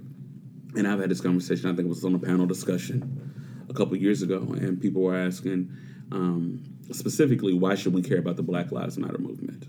and 0.76 0.86
I've 0.86 1.00
had 1.00 1.10
this 1.10 1.20
conversation. 1.20 1.68
I 1.68 1.74
think 1.74 1.86
it 1.86 1.88
was 1.88 2.04
on 2.04 2.14
a 2.14 2.18
panel 2.18 2.46
discussion 2.46 3.64
a 3.68 3.74
couple 3.74 3.96
years 3.96 4.22
ago, 4.22 4.38
and 4.38 4.80
people 4.80 5.02
were 5.02 5.16
asking 5.16 5.68
um, 6.12 6.62
specifically 6.92 7.54
why 7.54 7.74
should 7.74 7.92
we 7.92 8.02
care 8.02 8.18
about 8.18 8.36
the 8.36 8.42
Black 8.44 8.70
Lives 8.70 8.98
Matter 8.98 9.18
movement? 9.18 9.66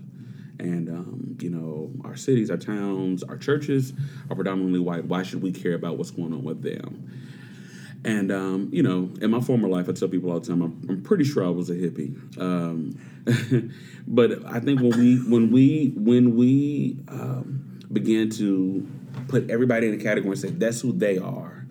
And 0.58 0.88
um, 0.88 1.36
you 1.40 1.50
know, 1.50 1.90
our 2.04 2.16
cities, 2.16 2.50
our 2.50 2.56
towns, 2.56 3.22
our 3.22 3.36
churches 3.36 3.92
are 4.28 4.34
predominantly 4.36 4.80
white. 4.80 5.04
Why 5.04 5.22
should 5.22 5.42
we 5.42 5.52
care 5.52 5.74
about 5.74 5.98
what's 5.98 6.10
going 6.10 6.32
on 6.32 6.42
with 6.42 6.62
them? 6.62 7.10
And 8.04 8.30
um, 8.30 8.68
you 8.72 8.82
know, 8.82 9.10
in 9.20 9.30
my 9.30 9.40
former 9.40 9.68
life, 9.68 9.88
I 9.88 9.92
tell 9.92 10.08
people 10.08 10.30
all 10.30 10.40
the 10.40 10.46
time, 10.46 10.62
I'm, 10.62 10.86
I'm 10.88 11.02
pretty 11.02 11.24
sure 11.24 11.44
I 11.44 11.48
was 11.48 11.68
a 11.70 11.74
hippie. 11.74 12.16
Um, 12.40 13.72
but 14.06 14.44
I 14.46 14.60
think 14.60 14.80
when 14.80 14.96
we 14.96 15.16
when 15.28 15.50
we 15.50 15.92
when 15.96 16.36
we 16.36 16.98
um, 17.08 17.80
begin 17.92 18.30
to 18.30 18.86
put 19.26 19.50
everybody 19.50 19.88
in 19.88 19.94
a 19.94 20.02
category 20.02 20.32
and 20.32 20.40
say 20.40 20.50
that's 20.50 20.80
who 20.80 20.92
they 20.92 21.18
are, 21.18 21.66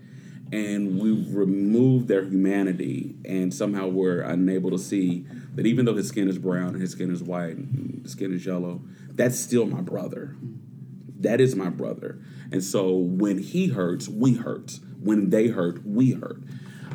and 0.52 1.00
we 1.00 1.26
remove 1.34 2.08
their 2.08 2.23
humanity, 2.23 3.15
and 3.26 3.54
somehow 3.54 3.88
we're 3.88 4.21
unable 4.21 4.71
to 4.71 4.78
see 4.78 5.26
that 5.58 5.65
even 5.65 5.86
though 5.86 5.96
his 5.96 6.08
skin 6.08 6.30
is 6.30 6.38
brown 6.38 6.70
and 6.70 6.82
his 6.82 6.91
skin 6.91 7.12
is 7.12 7.24
white 7.24 7.58
and 7.58 8.02
his 8.04 8.12
skin 8.12 8.32
is 8.32 8.46
yellow, 8.46 8.80
that's 9.10 9.39
still 9.39 9.65
my 9.65 9.82
brother. 9.82 10.36
That 11.20 11.41
is 11.41 11.56
my 11.56 11.70
brother. 11.70 12.20
And 12.52 12.63
so 12.63 12.96
when 12.96 13.39
he 13.39 13.70
hurts, 13.70 14.08
we 14.08 14.36
hurt. 14.36 14.80
When 15.02 15.32
they 15.32 15.48
hurt, 15.48 15.84
we 15.84 16.12
hurt. 16.12 16.43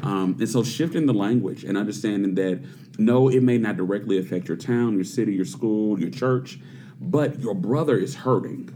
Um, 0.04 0.36
and 0.38 0.48
so 0.48 0.62
shifting 0.62 1.06
the 1.06 1.12
language 1.12 1.64
and 1.64 1.76
understanding 1.76 2.36
that 2.36 2.64
no, 2.98 3.28
it 3.28 3.42
may 3.42 3.58
not 3.58 3.76
directly 3.76 4.16
affect 4.16 4.46
your 4.46 4.56
town, 4.56 4.94
your 4.94 5.04
city, 5.04 5.34
your 5.34 5.44
school, 5.44 5.98
your 5.98 6.10
church, 6.10 6.60
but 7.00 7.40
your 7.40 7.54
brother 7.54 7.98
is 7.98 8.14
hurting. 8.14 8.70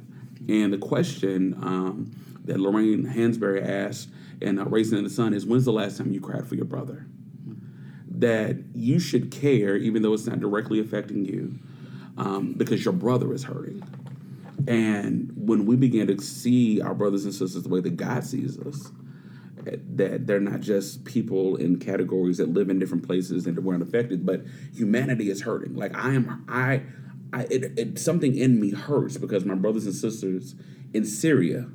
And 0.49 0.73
the 0.73 0.79
question 0.79 1.55
um, 1.63 2.11
that 2.45 2.59
Lorraine 2.59 3.07
Hansberry 3.07 3.65
asked 3.65 4.09
in 4.41 4.59
uh, 4.59 4.65
Raisin 4.65 4.99
in 4.99 5.05
the 5.05 5.11
Sun 5.11 5.33
is 5.33 5.47
when's 5.47 5.65
the 5.65 5.73
last 5.73 5.99
time 5.99 6.13
you 6.13 6.21
cried 6.21 6.49
for 6.49 6.57
your 6.57 6.65
brother? 6.65 7.07
That 8.17 8.57
you 8.75 8.99
should 8.99 9.31
care, 9.31 9.77
even 9.77 10.03
though 10.03 10.15
it's 10.15 10.27
not 10.27 10.41
directly 10.41 10.81
affecting 10.81 11.25
you, 11.25 11.59
um, 12.17 12.55
because 12.57 12.85
your 12.85 12.95
brother 12.95 13.33
is 13.35 13.45
hurting. 13.45 13.83
And 14.67 15.33
when 15.37 15.67
we 15.67 15.77
begin 15.77 16.07
to 16.09 16.19
see 16.23 16.81
our 16.81 16.95
brothers 16.95 17.25
and 17.25 17.35
sisters 17.35 17.63
the 17.63 17.69
way 17.69 17.81
that 17.81 17.97
God 17.97 18.25
sees 18.25 18.59
us, 18.59 18.91
that 19.65 20.27
they're 20.27 20.41
not 20.41 20.61
just 20.61 21.05
people 21.05 21.57
in 21.57 21.79
categories 21.79 22.39
that 22.39 22.49
live 22.49 22.71
in 22.71 22.79
different 22.79 23.07
places 23.07 23.47
and 23.47 23.57
that 23.57 23.63
weren't 23.63 23.83
affected, 23.83 24.25
but 24.25 24.43
humanity 24.75 25.31
is 25.31 25.43
hurting. 25.43 25.75
Like 25.75 25.95
I 25.97 26.15
am, 26.15 26.45
I, 26.49 26.83
I 27.33 27.43
it, 27.51 27.79
it 27.79 27.99
something 27.99 28.37
in 28.37 28.61
me 28.61 28.71
hurts 28.71 29.19
because 29.19 29.45
my 29.45 29.55
brothers 29.55 29.87
and 29.87 29.95
sisters 29.95 30.55
in 30.95 31.05
Syria 31.05 31.69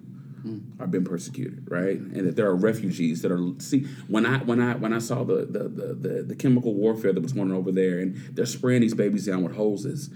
are 0.80 0.88
being 0.88 1.04
persecuted, 1.04 1.70
right? 1.70 1.98
And 1.98 2.28
that 2.28 2.36
there 2.36 2.48
are 2.48 2.56
refugees 2.56 3.22
that 3.22 3.32
are 3.32 3.42
see 3.60 3.86
when 4.08 4.26
I 4.26 4.40
when 4.40 4.60
I 4.60 4.76
when 4.76 4.94
I 4.94 5.00
saw 5.00 5.24
the 5.24 5.46
the 5.46 5.70
the, 5.70 5.94
the, 5.94 6.24
the 6.24 6.36
chemical 6.36 6.74
warfare 6.74 7.14
that 7.14 7.22
was 7.22 7.34
going 7.34 7.52
on 7.52 7.58
over 7.58 7.72
there, 7.72 8.00
and 8.00 8.16
they're 8.34 8.46
spraying 8.46 8.82
these 8.82 8.94
babies 8.94 9.26
down 9.26 9.44
with 9.44 9.56
hoses 9.56 10.10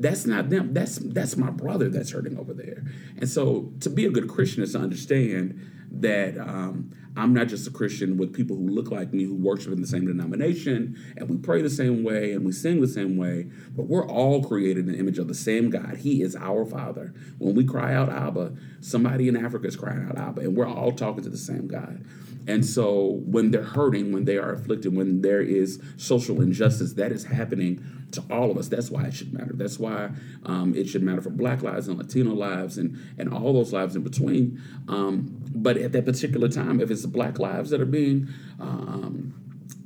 that's 0.00 0.26
not 0.26 0.50
them. 0.50 0.72
That's 0.72 0.98
that's 0.98 1.36
my 1.36 1.50
brother 1.50 1.88
that's 1.88 2.10
hurting 2.10 2.38
over 2.38 2.54
there. 2.54 2.84
And 3.16 3.28
so 3.28 3.72
to 3.80 3.90
be 3.90 4.06
a 4.06 4.10
good 4.10 4.28
Christian 4.28 4.62
is 4.62 4.72
to 4.72 4.78
understand 4.78 5.60
that 5.90 6.38
um, 6.38 6.92
I'm 7.16 7.32
not 7.32 7.48
just 7.48 7.66
a 7.66 7.70
Christian 7.70 8.16
with 8.16 8.32
people 8.32 8.56
who 8.56 8.68
look 8.68 8.90
like 8.90 9.12
me, 9.12 9.24
who 9.24 9.34
worship 9.34 9.72
in 9.72 9.80
the 9.80 9.86
same 9.86 10.06
denomination, 10.06 10.96
and 11.16 11.28
we 11.28 11.36
pray 11.36 11.62
the 11.62 11.70
same 11.70 12.04
way 12.04 12.32
and 12.32 12.44
we 12.44 12.52
sing 12.52 12.80
the 12.80 12.86
same 12.86 13.16
way, 13.16 13.50
but 13.74 13.86
we're 13.86 14.06
all 14.06 14.44
created 14.44 14.86
in 14.86 14.92
the 14.92 14.98
image 14.98 15.18
of 15.18 15.28
the 15.28 15.34
same 15.34 15.70
God. 15.70 15.96
He 15.98 16.22
is 16.22 16.36
our 16.36 16.64
Father. 16.64 17.14
When 17.38 17.54
we 17.54 17.64
cry 17.64 17.94
out 17.94 18.08
Abba, 18.08 18.54
somebody 18.80 19.28
in 19.28 19.36
Africa 19.36 19.66
is 19.66 19.76
crying 19.76 20.06
out 20.08 20.18
Abba, 20.18 20.42
and 20.42 20.56
we're 20.56 20.68
all 20.68 20.92
talking 20.92 21.24
to 21.24 21.30
the 21.30 21.38
same 21.38 21.66
God. 21.66 22.04
And 22.48 22.64
so 22.64 23.20
when 23.26 23.50
they're 23.50 23.62
hurting, 23.62 24.10
when 24.10 24.24
they 24.24 24.38
are 24.38 24.52
afflicted, 24.52 24.96
when 24.96 25.20
there 25.20 25.42
is 25.42 25.80
social 25.98 26.40
injustice, 26.40 26.94
that 26.94 27.12
is 27.12 27.24
happening 27.24 27.84
to 28.12 28.24
all 28.30 28.50
of 28.50 28.56
us. 28.56 28.68
That's 28.68 28.90
why 28.90 29.04
it 29.04 29.12
should 29.12 29.34
matter. 29.34 29.52
That's 29.52 29.78
why 29.78 30.10
um, 30.46 30.74
it 30.74 30.88
should 30.88 31.02
matter 31.02 31.20
for 31.20 31.30
Black 31.30 31.62
lives 31.62 31.88
and 31.88 31.98
Latino 31.98 32.32
lives 32.32 32.78
and 32.78 32.98
and 33.18 33.32
all 33.32 33.52
those 33.52 33.72
lives 33.72 33.96
in 33.96 34.02
between. 34.02 34.60
Um, 34.88 35.42
but 35.54 35.76
at 35.76 35.92
that 35.92 36.06
particular 36.06 36.48
time, 36.48 36.80
if 36.80 36.90
it's 36.90 37.04
Black 37.04 37.38
lives 37.38 37.68
that 37.70 37.82
are 37.82 37.86
being 37.86 38.28
um, 38.58 39.34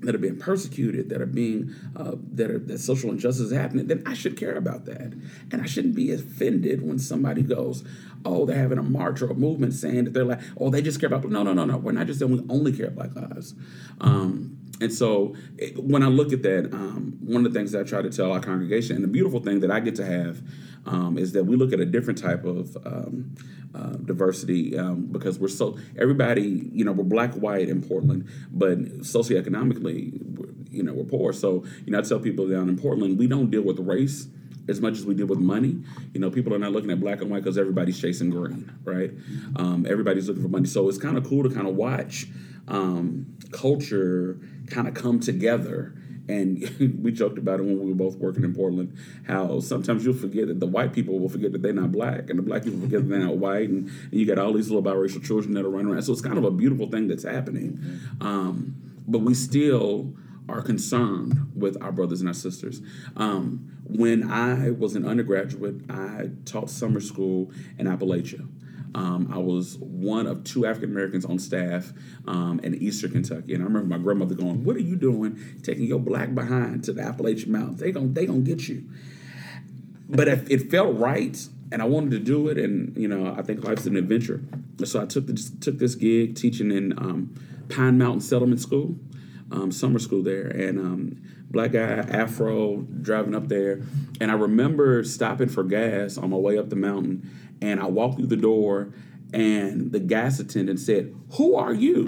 that 0.03 0.15
are 0.15 0.19
being 0.19 0.39
persecuted, 0.39 1.09
that 1.11 1.21
are 1.21 1.27
being 1.27 1.75
uh, 1.97 2.13
that 2.33 2.51
are 2.51 2.59
that 2.59 2.79
social 2.79 3.11
injustice 3.11 3.47
is 3.47 3.53
happening, 3.53 3.87
then 3.87 4.03
I 4.07 4.15
should 4.15 4.37
care 4.37 4.55
about 4.55 4.85
that, 4.87 5.13
and 5.51 5.63
I 5.63 5.67
shouldn't 5.67 5.95
be 5.95 6.13
offended 6.13 6.83
when 6.87 6.99
somebody 6.99 7.43
goes, 7.43 7.85
"Oh, 8.25 8.47
they're 8.47 8.57
having 8.57 8.79
a 8.79 8.83
march 8.83 9.23
or 9.23 9.31
a 9.31 9.35
movement 9.35 9.75
saying 9.75 10.05
that 10.05 10.15
they're 10.15 10.25
like, 10.25 10.41
oh, 10.59 10.71
they 10.71 10.83
just 10.83 11.01
care 11.01 11.09
about." 11.09 11.29
No, 11.29 11.43
no, 11.43 11.53
no, 11.53 11.65
no. 11.65 11.77
We're 11.77 11.93
not 11.93 12.07
just 12.07 12.19
saying 12.21 12.33
we 12.33 12.43
only 12.49 12.73
care 12.73 12.87
about 12.87 13.15
Black 13.15 13.31
lives. 13.31 13.55
Um, 14.01 14.59
and 14.83 14.93
so 14.93 15.35
when 15.77 16.03
I 16.03 16.09
look 16.09 16.33
at 16.33 16.43
that, 16.43 16.73
um, 16.73 17.17
one 17.21 17.47
of 17.47 17.53
the 17.53 17.59
things 17.59 17.73
that 17.73 17.81
I 17.81 17.85
try 17.85 18.03
to 18.03 18.11
tell 18.11 18.33
our 18.33 18.41
congregation, 18.41 18.97
and 18.97 19.05
the 19.05 19.09
beautiful 19.09 19.41
thing 19.41 19.61
that 19.61 19.71
I 19.71 19.81
get 19.81 19.95
to 19.97 20.05
have, 20.05 20.43
um, 20.87 21.17
is 21.17 21.33
that 21.33 21.45
we 21.45 21.57
look 21.57 21.73
at 21.73 21.79
a 21.79 21.87
different 21.87 22.21
type 22.21 22.45
of 22.45 22.77
um, 22.85 23.35
uh, 23.75 23.93
diversity 24.05 24.77
um, 24.77 25.07
because 25.07 25.39
we're 25.39 25.49
so 25.49 25.79
everybody, 25.97 26.69
you 26.73 26.85
know, 26.85 26.93
we're 26.93 27.05
black, 27.05 27.35
white 27.35 27.69
in 27.69 27.81
Portland, 27.81 28.29
but 28.51 28.79
socioeconomically, 29.01 30.73
you 30.73 30.83
know, 30.83 30.93
we're 30.95 31.05
poor. 31.05 31.33
So 31.33 31.65
you 31.87 31.93
know, 31.93 32.01
I 32.01 32.03
tell 32.03 32.19
people 32.19 32.49
down 32.49 32.69
in 32.69 32.77
Portland, 32.77 33.19
we 33.19 33.29
don't 33.29 33.51
deal 33.51 33.63
with 33.63 33.79
race 33.79 34.27
as 34.69 34.81
much 34.81 34.95
as 34.95 35.05
we 35.05 35.15
deal 35.15 35.27
with 35.27 35.39
money. 35.39 35.83
You 36.13 36.21
know, 36.21 36.31
people 36.31 36.55
are 36.55 36.59
not 36.59 36.73
looking 36.73 36.91
at 36.91 37.01
black 37.01 37.21
and 37.21 37.31
white 37.31 37.45
because 37.45 37.59
everybody's 37.59 38.01
chasing 38.01 38.31
green, 38.31 38.73
right? 38.85 39.13
Um, 39.57 39.87
everybody's 39.89 40.29
looking 40.29 40.43
for 40.43 40.49
money. 40.49 40.67
So 40.67 40.89
it's 40.89 40.99
kind 40.99 41.17
of 41.17 41.25
cool 41.25 41.43
to 41.45 41.51
kind 41.51 41.69
of 41.69 41.75
watch 41.75 42.27
um, 42.69 43.37
culture 43.51 44.39
kind 44.69 44.89
of 44.89 44.95
come 44.95 45.21
together. 45.21 45.95
And 46.29 46.99
we 47.03 47.13
joked 47.13 47.39
about 47.39 47.61
it 47.61 47.65
when 47.65 47.81
we 47.81 47.87
were 47.87 47.95
both 47.95 48.17
working 48.17 48.45
in 48.45 48.55
Portland. 48.55 48.97
How 49.27 49.61
sometimes 49.61 50.05
you'll 50.05 50.15
forget 50.15 50.49
that 50.49 50.61
the 50.61 50.67
white 50.67 50.93
people 50.93 51.19
will 51.19 51.29
forget 51.29 51.53
that 51.53 51.63
they're 51.63 51.73
not 51.73 51.93
black, 51.93 52.31
and 52.31 52.39
the 52.39 52.43
black 52.43 52.65
people 52.65 52.81
forget 52.81 53.03
that 53.03 53.09
they're 53.09 53.19
not 53.19 53.39
white, 53.39 53.69
and, 53.69 53.89
and 53.89 54.13
you 54.13 54.25
got 54.25 54.39
all 54.39 54.53
these 54.53 54.71
little 54.71 54.83
biracial 54.83 55.25
children 55.25 55.55
that 55.55 55.65
are 55.65 55.71
running 55.71 55.93
around. 55.93 56.03
So 56.03 56.13
it's 56.13 56.21
kind 56.21 56.39
of 56.39 56.45
a 56.45 56.51
beautiful 56.51 56.89
thing 56.89 57.09
that's 57.09 57.25
happening. 57.25 58.01
Um, 58.21 58.77
but 59.07 59.19
we 59.19 59.35
still 59.35 60.15
are 60.49 60.63
concerned 60.63 61.51
with 61.55 61.81
our 61.83 61.93
brothers 61.93 62.21
and 62.21 62.29
our 62.29 62.35
sisters. 62.35 62.81
Um, 63.17 63.73
when 63.85 64.31
I 64.31 64.71
was 64.71 64.95
an 64.97 65.07
undergraduate, 65.07 65.91
I 65.91 66.31
taught 66.45 66.71
summer 66.71 67.01
school 67.01 67.51
in 67.79 67.87
Appalachia. 67.87 68.47
Um, 68.95 69.31
I 69.33 69.39
was 69.39 69.79
one 69.79 70.27
of 70.27 70.45
two 70.45 70.67
African 70.67 70.91
Americans 70.91 71.25
on 71.25 71.39
staff 71.39 71.93
um, 72.27 72.61
in 72.63 72.75
Eastern 72.75 73.13
Kentucky, 73.13 73.55
and 73.55 73.63
I 73.63 73.67
remember 73.67 73.89
my 73.89 74.03
grandmother 74.03 74.35
going, 74.35 74.65
"What 74.65 74.77
are 74.77 74.81
you 74.81 74.97
doing, 74.97 75.39
taking 75.63 75.85
your 75.85 75.99
black 75.99 76.35
behind 76.35 76.85
to 76.85 76.93
the 76.93 77.03
Appalachian 77.03 77.53
Mountains? 77.53 77.81
They 77.81 77.93
gon' 77.93 78.13
they 78.15 78.27
gonna 78.27 78.41
get 78.41 78.69
you." 78.69 78.89
But 80.09 80.29
it, 80.29 80.51
it 80.51 80.71
felt 80.71 80.99
right, 80.99 81.39
and 81.71 81.81
I 81.81 81.87
wanted 81.87 82.11
to 82.11 82.19
do 82.19 82.49
it, 82.49 82.59
and 82.59 82.95
you 82.97 83.09
know, 83.09 83.35
I 83.35 83.43
think 83.43 83.65
life's 83.65 83.87
an 83.87 83.97
adventure. 83.97 84.43
So 84.85 85.01
I 85.01 85.07
took 85.07 85.27
this 85.27 85.51
took 85.61 85.79
this 85.79 85.95
gig 85.95 86.37
teaching 86.37 86.71
in 86.71 86.93
um, 86.99 87.35
Pine 87.71 87.97
Mountain 87.97 88.21
Settlement 88.21 88.61
School, 88.61 88.97
um, 89.51 89.73
summer 89.73 89.99
school 89.99 90.23
there, 90.23 90.49
and 90.49 90.79
um, 90.79 91.23
black 91.51 91.73
guy 91.73 91.81
Afro 91.81 92.83
driving 93.01 93.35
up 93.35 93.49
there, 93.49 93.81
and 94.21 94.31
I 94.31 94.35
remember 94.35 95.03
stopping 95.05 95.49
for 95.49 95.65
gas 95.65 96.19
on 96.19 96.31
my 96.31 96.37
way 96.37 96.59
up 96.59 96.69
the 96.69 96.77
mountain, 96.77 97.31
and 97.63 97.81
I 97.81 97.87
walked 97.87 98.17
through 98.17 98.27
the 98.27 98.37
door, 98.37 98.93
and 99.33 99.93
the 99.93 100.01
gas 100.01 100.41
attendant 100.41 100.81
said, 100.81 101.15
"Who 101.35 101.55
are 101.55 101.73
you?" 101.73 102.07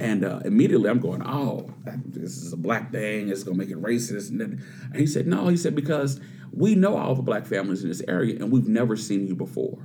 And 0.00 0.24
uh, 0.24 0.40
immediately 0.44 0.90
I'm 0.90 1.00
going, 1.00 1.22
"Oh, 1.24 1.70
this 2.04 2.36
is 2.36 2.52
a 2.52 2.56
black 2.56 2.92
thing. 2.92 3.28
It's 3.28 3.44
gonna 3.44 3.56
make 3.56 3.70
it 3.70 3.80
racist." 3.80 4.30
And, 4.30 4.40
then, 4.40 4.64
and 4.90 4.96
he 4.96 5.06
said, 5.06 5.26
"No," 5.26 5.48
he 5.48 5.56
said 5.56 5.74
because 5.74 6.20
we 6.52 6.74
know 6.74 6.96
all 6.96 7.14
the 7.14 7.22
black 7.22 7.46
families 7.46 7.82
in 7.82 7.88
this 7.88 8.02
area, 8.08 8.36
and 8.36 8.50
we've 8.50 8.68
never 8.68 8.96
seen 8.96 9.26
you 9.26 9.34
before. 9.34 9.78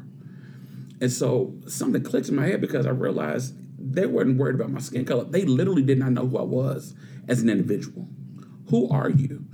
And 1.00 1.12
so 1.12 1.54
something 1.68 2.02
clicked 2.02 2.30
in 2.30 2.36
my 2.36 2.48
head 2.48 2.62
because 2.62 2.86
I 2.88 2.92
realized 2.92 3.56
they 3.78 4.08
weren't 4.08 4.38
worried 4.38 4.56
about 4.56 4.72
my 4.72 4.80
skin 4.80 5.06
color. 5.06 5.26
They 5.26 5.46
literally 5.46 5.84
did 5.84 6.00
not 6.00 6.12
know 6.14 6.26
who 6.26 6.38
I 6.38 6.44
was 6.44 6.96
as 7.28 7.42
an 7.42 7.50
individual. 7.50 8.08
Who 8.70 8.90
are 8.90 9.10
you? 9.10 9.46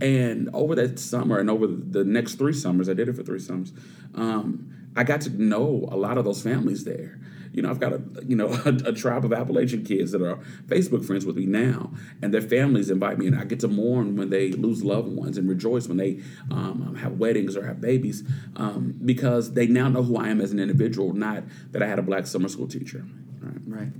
And 0.00 0.50
over 0.52 0.74
that 0.74 0.98
summer 0.98 1.38
and 1.38 1.48
over 1.48 1.66
the 1.66 2.04
next 2.04 2.34
three 2.34 2.52
summers, 2.52 2.88
I 2.88 2.94
did 2.94 3.08
it 3.08 3.14
for 3.14 3.22
three 3.22 3.38
summers. 3.38 3.72
Um, 4.14 4.90
I 4.96 5.04
got 5.04 5.20
to 5.22 5.30
know 5.30 5.88
a 5.90 5.96
lot 5.96 6.18
of 6.18 6.24
those 6.24 6.42
families 6.42 6.84
there. 6.84 7.18
You 7.52 7.62
know, 7.62 7.70
I've 7.70 7.78
got 7.78 7.92
a 7.92 8.02
you 8.26 8.34
know 8.34 8.48
a, 8.64 8.70
a, 8.86 8.92
tribe 8.92 9.24
of 9.24 9.32
Appalachian 9.32 9.84
kids 9.84 10.10
that 10.10 10.22
are 10.22 10.38
Facebook 10.66 11.04
friends 11.04 11.24
with 11.24 11.36
me 11.36 11.46
now, 11.46 11.92
and 12.20 12.34
their 12.34 12.42
families 12.42 12.90
invite 12.90 13.16
me, 13.16 13.28
and 13.28 13.38
I 13.38 13.44
get 13.44 13.60
to 13.60 13.68
mourn 13.68 14.16
when 14.16 14.30
they 14.30 14.50
lose 14.50 14.82
loved 14.82 15.08
ones 15.08 15.38
and 15.38 15.48
rejoice 15.48 15.86
when 15.86 15.96
they 15.96 16.20
um, 16.50 16.96
have 16.96 17.12
weddings 17.12 17.56
or 17.56 17.64
have 17.64 17.80
babies, 17.80 18.24
um, 18.56 18.98
because 19.04 19.52
they 19.52 19.68
now 19.68 19.88
know 19.88 20.02
who 20.02 20.16
I 20.16 20.28
am 20.28 20.40
as 20.40 20.50
an 20.50 20.58
individual, 20.58 21.12
not 21.12 21.44
that 21.70 21.80
I 21.80 21.86
had 21.86 22.00
a 22.00 22.02
black 22.02 22.26
summer 22.26 22.48
school 22.48 22.66
teacher. 22.66 23.06
Right. 23.40 23.60
Right. 23.66 23.92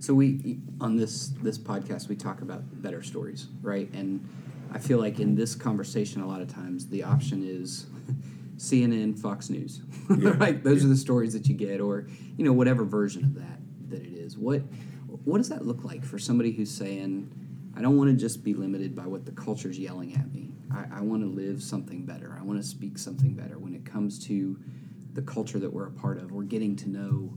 So 0.00 0.14
we 0.14 0.58
on 0.80 0.96
this 0.96 1.28
this 1.40 1.58
podcast 1.58 2.08
we 2.08 2.16
talk 2.16 2.42
about 2.42 2.82
better 2.82 3.04
stories, 3.04 3.46
right? 3.62 3.88
And 3.94 4.28
I 4.74 4.78
feel 4.78 4.98
like 4.98 5.20
in 5.20 5.34
this 5.34 5.54
conversation, 5.54 6.22
a 6.22 6.26
lot 6.26 6.40
of 6.40 6.48
times 6.48 6.88
the 6.88 7.04
option 7.04 7.44
is 7.46 7.86
CNN, 8.56 9.18
Fox 9.18 9.50
News, 9.50 9.82
yeah. 10.18 10.30
right? 10.36 10.62
Those 10.62 10.82
yeah. 10.82 10.86
are 10.86 10.90
the 10.90 10.96
stories 10.96 11.32
that 11.34 11.46
you 11.48 11.54
get, 11.54 11.80
or 11.80 12.06
you 12.36 12.44
know 12.44 12.52
whatever 12.52 12.84
version 12.84 13.24
of 13.24 13.34
that 13.34 13.58
that 13.90 14.02
it 14.02 14.12
is. 14.12 14.38
What 14.38 14.62
what 15.24 15.38
does 15.38 15.50
that 15.50 15.66
look 15.66 15.84
like 15.84 16.04
for 16.04 16.18
somebody 16.18 16.52
who's 16.52 16.70
saying, 16.70 17.30
I 17.76 17.82
don't 17.82 17.96
want 17.96 18.10
to 18.10 18.16
just 18.16 18.42
be 18.42 18.54
limited 18.54 18.96
by 18.96 19.06
what 19.06 19.26
the 19.26 19.32
culture's 19.32 19.78
yelling 19.78 20.14
at 20.14 20.32
me. 20.32 20.52
I, 20.72 20.98
I 20.98 21.00
want 21.02 21.22
to 21.22 21.28
live 21.28 21.62
something 21.62 22.04
better. 22.04 22.36
I 22.38 22.42
want 22.42 22.60
to 22.60 22.66
speak 22.66 22.98
something 22.98 23.34
better. 23.34 23.58
When 23.58 23.74
it 23.74 23.84
comes 23.84 24.18
to 24.26 24.58
the 25.12 25.22
culture 25.22 25.58
that 25.58 25.72
we're 25.72 25.88
a 25.88 25.92
part 25.92 26.18
of, 26.18 26.32
we're 26.32 26.44
getting 26.44 26.76
to 26.76 26.88
know 26.88 27.34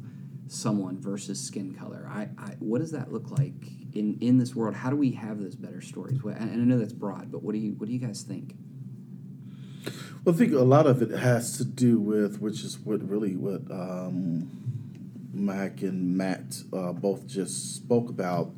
someone 0.48 1.00
versus 1.00 1.40
skin 1.40 1.74
color. 1.74 2.08
I, 2.10 2.30
I 2.38 2.56
what 2.60 2.80
does 2.80 2.92
that 2.92 3.12
look 3.12 3.32
like 3.32 3.66
in 3.96 4.18
in 4.22 4.38
this 4.38 4.54
world? 4.54 4.76
How 4.76 4.90
do 4.90 4.96
we 4.96 5.12
have 5.12 5.40
those 5.40 5.56
better 5.56 5.82
stories? 5.82 6.20
And 6.24 6.52
I 6.52 6.56
know 6.56 6.78
that's 6.78 6.94
broad, 6.94 7.32
but 7.32 7.42
what 7.42 7.54
do 7.54 7.60
you 7.60 7.72
what 7.74 7.88
do 7.88 7.94
you 7.94 8.00
guys 8.00 8.22
think? 8.22 8.56
Well, 10.24 10.36
I 10.36 10.38
think 10.38 10.54
a 10.54 10.60
lot 10.60 10.88
of 10.88 11.02
it 11.02 11.12
has 11.12 11.58
to 11.58 11.66
do 11.66 12.00
with, 12.00 12.42
which 12.42 12.64
is 12.64 12.80
what 12.80 13.08
really 13.08 13.36
what 13.36 13.62
um, 13.72 14.50
Mac 15.34 15.82
and 15.82 16.18
Matt 16.18 16.62
uh, 16.74 16.94
both 16.94 17.28
just 17.28 17.76
spoke 17.76 18.10
about, 18.10 18.52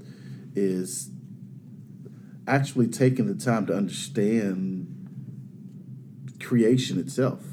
is 0.55 1.11
actually 2.47 2.87
taking 2.87 3.27
the 3.27 3.35
time 3.35 3.65
to 3.67 3.75
understand 3.75 4.93
creation 6.41 6.99
itself. 6.99 7.43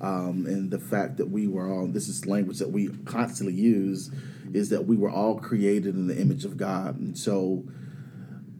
Um, 0.00 0.44
and 0.46 0.70
the 0.70 0.78
fact 0.78 1.16
that 1.16 1.30
we 1.30 1.48
were 1.48 1.72
all, 1.72 1.86
this 1.86 2.08
is 2.08 2.26
language 2.26 2.58
that 2.58 2.70
we 2.70 2.88
constantly 3.06 3.54
use, 3.54 4.10
is 4.54 4.70
that 4.70 4.86
we 4.86 4.96
were 4.96 5.10
all 5.10 5.38
created 5.38 5.94
in 5.94 6.06
the 6.06 6.18
image 6.18 6.44
of 6.44 6.56
God. 6.56 6.98
And 6.98 7.18
so 7.18 7.64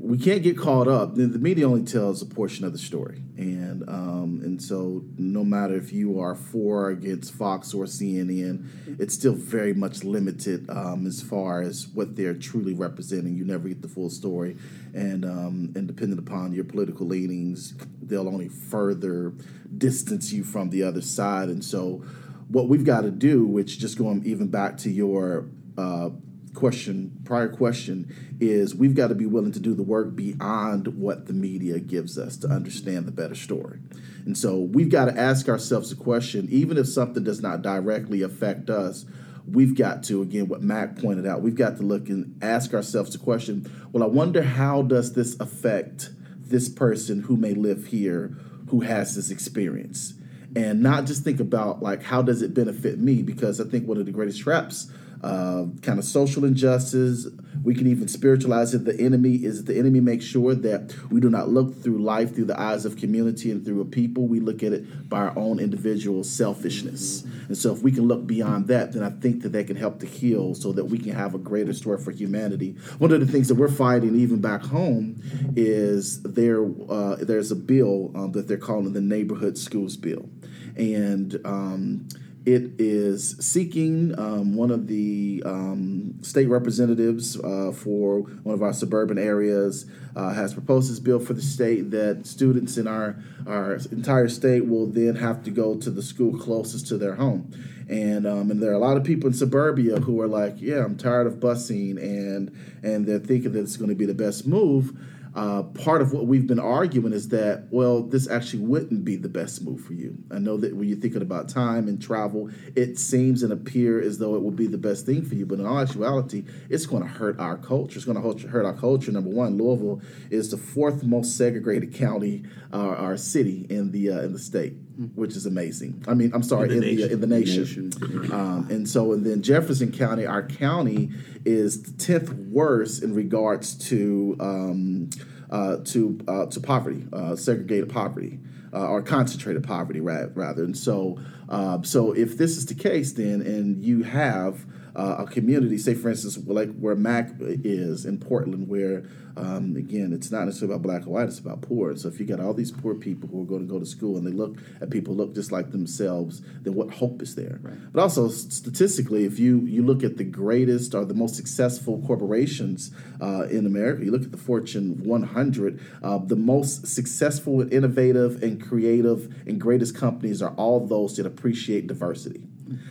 we 0.04 0.18
can't 0.18 0.42
get 0.42 0.58
caught 0.58 0.86
up. 0.86 1.14
The 1.14 1.26
media 1.26 1.66
only 1.66 1.84
tells 1.84 2.20
a 2.20 2.26
portion 2.26 2.66
of 2.66 2.72
the 2.72 2.78
story, 2.78 3.22
and 3.38 3.88
um, 3.88 4.40
and 4.44 4.62
so 4.62 5.02
no 5.16 5.42
matter 5.42 5.76
if 5.76 5.94
you 5.94 6.20
are 6.20 6.34
for 6.34 6.88
or 6.88 6.90
against 6.90 7.32
Fox 7.32 7.72
or 7.72 7.84
CNN, 7.84 8.68
it's 9.00 9.14
still 9.14 9.32
very 9.32 9.72
much 9.72 10.04
limited 10.04 10.68
um, 10.68 11.06
as 11.06 11.22
far 11.22 11.62
as 11.62 11.88
what 11.94 12.16
they're 12.16 12.34
truly 12.34 12.74
representing. 12.74 13.34
You 13.34 13.46
never 13.46 13.66
get 13.66 13.80
the 13.80 13.88
full 13.88 14.10
story, 14.10 14.58
and 14.92 15.24
um, 15.24 15.72
and 15.74 15.86
depending 15.86 16.18
upon 16.18 16.52
your 16.52 16.64
political 16.64 17.06
leanings, 17.06 17.72
they'll 18.02 18.28
only 18.28 18.48
further 18.48 19.32
distance 19.78 20.34
you 20.34 20.44
from 20.44 20.68
the 20.68 20.82
other 20.82 21.00
side. 21.00 21.48
And 21.48 21.64
so, 21.64 22.04
what 22.48 22.68
we've 22.68 22.84
got 22.84 23.02
to 23.02 23.10
do, 23.10 23.46
which 23.46 23.78
just 23.78 23.96
going 23.96 24.22
even 24.26 24.48
back 24.48 24.76
to 24.78 24.90
your 24.90 25.46
uh, 25.76 26.10
question, 26.54 27.20
prior 27.24 27.48
question, 27.48 28.14
is 28.40 28.74
we've 28.74 28.94
got 28.94 29.08
to 29.08 29.14
be 29.14 29.26
willing 29.26 29.52
to 29.52 29.60
do 29.60 29.74
the 29.74 29.82
work 29.82 30.14
beyond 30.14 30.88
what 30.98 31.26
the 31.26 31.32
media 31.32 31.78
gives 31.80 32.16
us 32.16 32.36
to 32.38 32.48
understand 32.48 33.06
the 33.06 33.12
better 33.12 33.34
story. 33.34 33.80
And 34.24 34.38
so 34.38 34.58
we've 34.58 34.88
got 34.88 35.06
to 35.06 35.18
ask 35.18 35.48
ourselves 35.48 35.92
a 35.92 35.96
question, 35.96 36.48
even 36.50 36.78
if 36.78 36.88
something 36.88 37.24
does 37.24 37.42
not 37.42 37.62
directly 37.62 38.22
affect 38.22 38.70
us, 38.70 39.04
we've 39.46 39.76
got 39.76 40.02
to, 40.04 40.22
again, 40.22 40.48
what 40.48 40.62
Mac 40.62 40.96
pointed 40.96 41.26
out, 41.26 41.42
we've 41.42 41.54
got 41.54 41.76
to 41.76 41.82
look 41.82 42.08
and 42.08 42.38
ask 42.42 42.72
ourselves 42.72 43.12
the 43.12 43.18
question 43.18 43.70
well, 43.92 44.02
I 44.02 44.06
wonder 44.06 44.42
how 44.42 44.82
does 44.82 45.12
this 45.12 45.38
affect 45.38 46.10
this 46.40 46.68
person 46.68 47.22
who 47.22 47.36
may 47.36 47.54
live 47.54 47.86
here 47.86 48.36
who 48.70 48.80
has 48.80 49.14
this 49.14 49.30
experience? 49.30 50.14
And 50.56 50.82
not 50.82 51.04
just 51.04 51.24
think 51.24 51.40
about 51.40 51.82
like 51.82 52.02
how 52.02 52.22
does 52.22 52.42
it 52.42 52.54
benefit 52.54 52.98
me 52.98 53.22
because 53.22 53.60
I 53.60 53.64
think 53.64 53.86
one 53.86 53.98
of 53.98 54.06
the 54.06 54.12
greatest 54.12 54.40
traps 54.40 54.90
uh, 55.24 55.64
kind 55.80 55.98
of 55.98 56.04
social 56.04 56.44
injustice. 56.44 57.26
We 57.62 57.74
can 57.74 57.86
even 57.86 58.08
spiritualize 58.08 58.74
it. 58.74 58.84
The 58.84 59.00
enemy 59.00 59.36
is 59.36 59.64
the 59.64 59.78
enemy 59.78 60.00
makes 60.00 60.26
sure 60.26 60.54
that 60.54 60.94
we 61.10 61.18
do 61.18 61.30
not 61.30 61.48
look 61.48 61.82
through 61.82 62.02
life 62.02 62.34
through 62.34 62.44
the 62.44 62.60
eyes 62.60 62.84
of 62.84 62.98
community 62.98 63.50
and 63.50 63.64
through 63.64 63.80
a 63.80 63.86
people. 63.86 64.26
We 64.26 64.38
look 64.38 64.62
at 64.62 64.74
it 64.74 65.08
by 65.08 65.20
our 65.20 65.38
own 65.38 65.60
individual 65.60 66.24
selfishness. 66.24 67.22
And 67.48 67.56
so, 67.56 67.72
if 67.72 67.82
we 67.82 67.90
can 67.90 68.06
look 68.06 68.26
beyond 68.26 68.66
that, 68.68 68.92
then 68.92 69.02
I 69.02 69.08
think 69.08 69.42
that 69.42 69.52
that 69.52 69.66
can 69.66 69.76
help 69.76 70.00
to 70.00 70.06
heal, 70.06 70.54
so 70.54 70.72
that 70.72 70.84
we 70.84 70.98
can 70.98 71.14
have 71.14 71.34
a 71.34 71.38
greater 71.38 71.72
story 71.72 71.98
for 71.98 72.10
humanity. 72.10 72.76
One 72.98 73.10
of 73.10 73.20
the 73.20 73.26
things 73.26 73.48
that 73.48 73.54
we're 73.54 73.68
fighting, 73.68 74.14
even 74.16 74.42
back 74.42 74.60
home, 74.60 75.22
is 75.56 76.22
there. 76.22 76.62
Uh, 76.90 77.16
there's 77.16 77.50
a 77.50 77.56
bill 77.56 78.12
um, 78.14 78.32
that 78.32 78.46
they're 78.46 78.58
calling 78.58 78.92
the 78.92 79.00
neighborhood 79.00 79.56
schools 79.56 79.96
bill, 79.96 80.28
and 80.76 81.40
um, 81.46 82.08
it 82.46 82.72
is 82.78 83.36
seeking 83.38 84.18
um, 84.18 84.54
one 84.54 84.70
of 84.70 84.86
the 84.86 85.42
um, 85.46 86.18
state 86.20 86.46
representatives 86.46 87.40
uh, 87.40 87.72
for 87.74 88.20
one 88.20 88.54
of 88.54 88.62
our 88.62 88.72
suburban 88.74 89.16
areas 89.16 89.86
uh, 90.14 90.32
has 90.34 90.52
proposed 90.52 90.90
this 90.90 90.98
bill 90.98 91.18
for 91.18 91.32
the 91.32 91.42
state 91.42 91.90
that 91.90 92.26
students 92.26 92.76
in 92.76 92.86
our, 92.86 93.16
our 93.46 93.76
entire 93.90 94.28
state 94.28 94.66
will 94.66 94.86
then 94.86 95.16
have 95.16 95.42
to 95.44 95.50
go 95.50 95.74
to 95.76 95.90
the 95.90 96.02
school 96.02 96.38
closest 96.38 96.86
to 96.88 96.98
their 96.98 97.14
home. 97.14 97.50
And 97.88 98.26
um, 98.26 98.50
and 98.50 98.62
there 98.62 98.70
are 98.70 98.74
a 98.74 98.78
lot 98.78 98.96
of 98.96 99.04
people 99.04 99.28
in 99.28 99.34
suburbia 99.34 100.00
who 100.00 100.20
are 100.20 100.26
like, 100.26 100.54
yeah, 100.58 100.84
I'm 100.84 100.96
tired 100.96 101.26
of 101.26 101.34
busing, 101.34 101.98
and 101.98 102.50
and 102.82 103.06
they're 103.06 103.18
thinking 103.18 103.52
that 103.52 103.60
it's 103.60 103.76
going 103.76 103.90
to 103.90 103.94
be 103.94 104.06
the 104.06 104.14
best 104.14 104.46
move. 104.46 104.96
Uh, 105.34 105.64
part 105.64 106.00
of 106.00 106.12
what 106.12 106.26
we've 106.26 106.46
been 106.46 106.60
arguing 106.60 107.12
is 107.12 107.28
that, 107.28 107.66
well, 107.70 108.02
this 108.02 108.28
actually 108.30 108.62
wouldn't 108.62 109.04
be 109.04 109.16
the 109.16 109.28
best 109.28 109.62
move 109.62 109.80
for 109.80 109.92
you. 109.92 110.16
I 110.30 110.38
know 110.38 110.56
that 110.58 110.76
when 110.76 110.88
you're 110.88 110.98
thinking 110.98 111.22
about 111.22 111.48
time 111.48 111.88
and 111.88 112.00
travel, 112.00 112.50
it 112.76 112.98
seems 112.98 113.42
and 113.42 113.52
appear 113.52 114.00
as 114.00 114.18
though 114.18 114.36
it 114.36 114.42
would 114.42 114.54
be 114.54 114.68
the 114.68 114.78
best 114.78 115.06
thing 115.06 115.24
for 115.24 115.34
you, 115.34 115.44
but 115.44 115.58
in 115.58 115.66
all 115.66 115.80
actuality, 115.80 116.44
it's 116.70 116.86
going 116.86 117.02
to 117.02 117.08
hurt 117.08 117.38
our 117.40 117.56
culture. 117.56 117.96
It's 117.96 118.04
going 118.04 118.20
to 118.20 118.48
hurt 118.48 118.64
our 118.64 118.74
culture. 118.74 119.10
Number 119.10 119.30
one, 119.30 119.58
Louisville 119.58 120.02
is 120.30 120.50
the 120.52 120.56
fourth 120.56 121.02
most 121.02 121.36
segregated 121.36 121.94
county, 121.94 122.44
uh, 122.72 122.76
our 122.76 123.16
city 123.16 123.66
in 123.68 123.90
the 123.90 124.10
uh, 124.10 124.20
in 124.20 124.32
the 124.32 124.38
state 124.38 124.74
which 125.14 125.36
is 125.36 125.46
amazing. 125.46 126.04
I 126.06 126.14
mean, 126.14 126.32
I'm 126.34 126.42
sorry, 126.42 126.72
in 126.72 126.80
the, 126.80 126.90
in 126.90 126.96
the, 126.96 127.12
in 127.12 127.20
the 127.20 127.26
nation. 127.26 127.62
nation. 127.62 128.32
Um, 128.32 128.68
and 128.70 128.88
so, 128.88 129.12
and 129.12 129.24
then 129.24 129.42
Jefferson 129.42 129.92
County, 129.92 130.26
our 130.26 130.46
county 130.46 131.10
is 131.44 131.82
tenth 131.98 132.32
worst 132.32 133.02
in 133.02 133.14
regards 133.14 133.74
to 133.88 134.36
um, 134.40 135.10
uh, 135.50 135.78
to 135.84 136.18
uh, 136.28 136.46
to 136.46 136.60
poverty, 136.60 137.06
uh, 137.12 137.36
segregated 137.36 137.88
poverty. 137.88 138.40
Uh, 138.72 138.88
or 138.88 139.00
concentrated 139.00 139.62
poverty, 139.62 140.00
rather, 140.00 140.64
and 140.64 140.76
so, 140.76 141.16
uh, 141.48 141.80
so 141.82 142.10
if 142.10 142.36
this 142.36 142.56
is 142.56 142.66
the 142.66 142.74
case, 142.74 143.12
then 143.12 143.40
and 143.40 143.80
you 143.84 144.02
have 144.02 144.66
uh, 144.96 145.16
a 145.20 145.26
community, 145.26 145.78
say 145.78 145.94
for 145.94 146.10
instance, 146.10 146.38
like 146.46 146.74
where 146.76 146.96
Mac 146.96 147.30
is 147.40 148.04
in 148.04 148.18
Portland, 148.18 148.68
where 148.68 149.04
um, 149.36 149.74
again, 149.76 150.12
it's 150.12 150.30
not 150.30 150.44
necessarily 150.44 150.74
about 150.74 150.82
black 150.82 151.06
or 151.06 151.10
white; 151.10 151.26
it's 151.28 151.40
about 151.40 151.62
poor. 151.62 151.96
So 151.96 152.08
if 152.08 152.20
you 152.20 152.26
got 152.26 152.38
all 152.38 152.54
these 152.54 152.70
poor 152.70 152.94
people 152.94 153.28
who 153.28 153.42
are 153.42 153.46
going 153.46 153.66
to 153.66 153.72
go 153.72 153.80
to 153.80 153.86
school 153.86 154.16
and 154.16 154.26
they 154.26 154.30
look 154.30 154.58
at 154.80 154.90
people 154.90 155.14
look 155.14 155.34
just 155.34 155.50
like 155.50 155.72
themselves, 155.72 156.42
then 156.62 156.74
what 156.74 156.94
hope 156.94 157.20
is 157.20 157.34
there? 157.34 157.58
Right. 157.62 157.92
But 157.92 158.00
also 158.00 158.28
statistically, 158.28 159.24
if 159.24 159.38
you 159.38 159.60
you 159.60 159.82
look 159.82 160.04
at 160.04 160.18
the 160.18 160.24
greatest 160.24 160.94
or 160.94 161.04
the 161.04 161.14
most 161.14 161.34
successful 161.34 162.02
corporations 162.06 162.92
uh, 163.20 163.46
in 163.50 163.66
America, 163.66 164.04
you 164.04 164.12
look 164.12 164.22
at 164.22 164.32
the 164.32 164.38
Fortune 164.38 165.02
100, 165.02 165.80
uh, 166.02 166.18
the 166.18 166.36
most 166.36 166.86
successful, 166.86 167.60
innovative, 167.72 168.40
and 168.42 168.62
creative 168.62 169.34
and 169.46 169.60
greatest 169.60 169.96
companies 169.96 170.40
are 170.42 170.54
all 170.54 170.86
those 170.86 171.16
that 171.16 171.26
appreciate 171.26 171.88
diversity. 171.88 172.46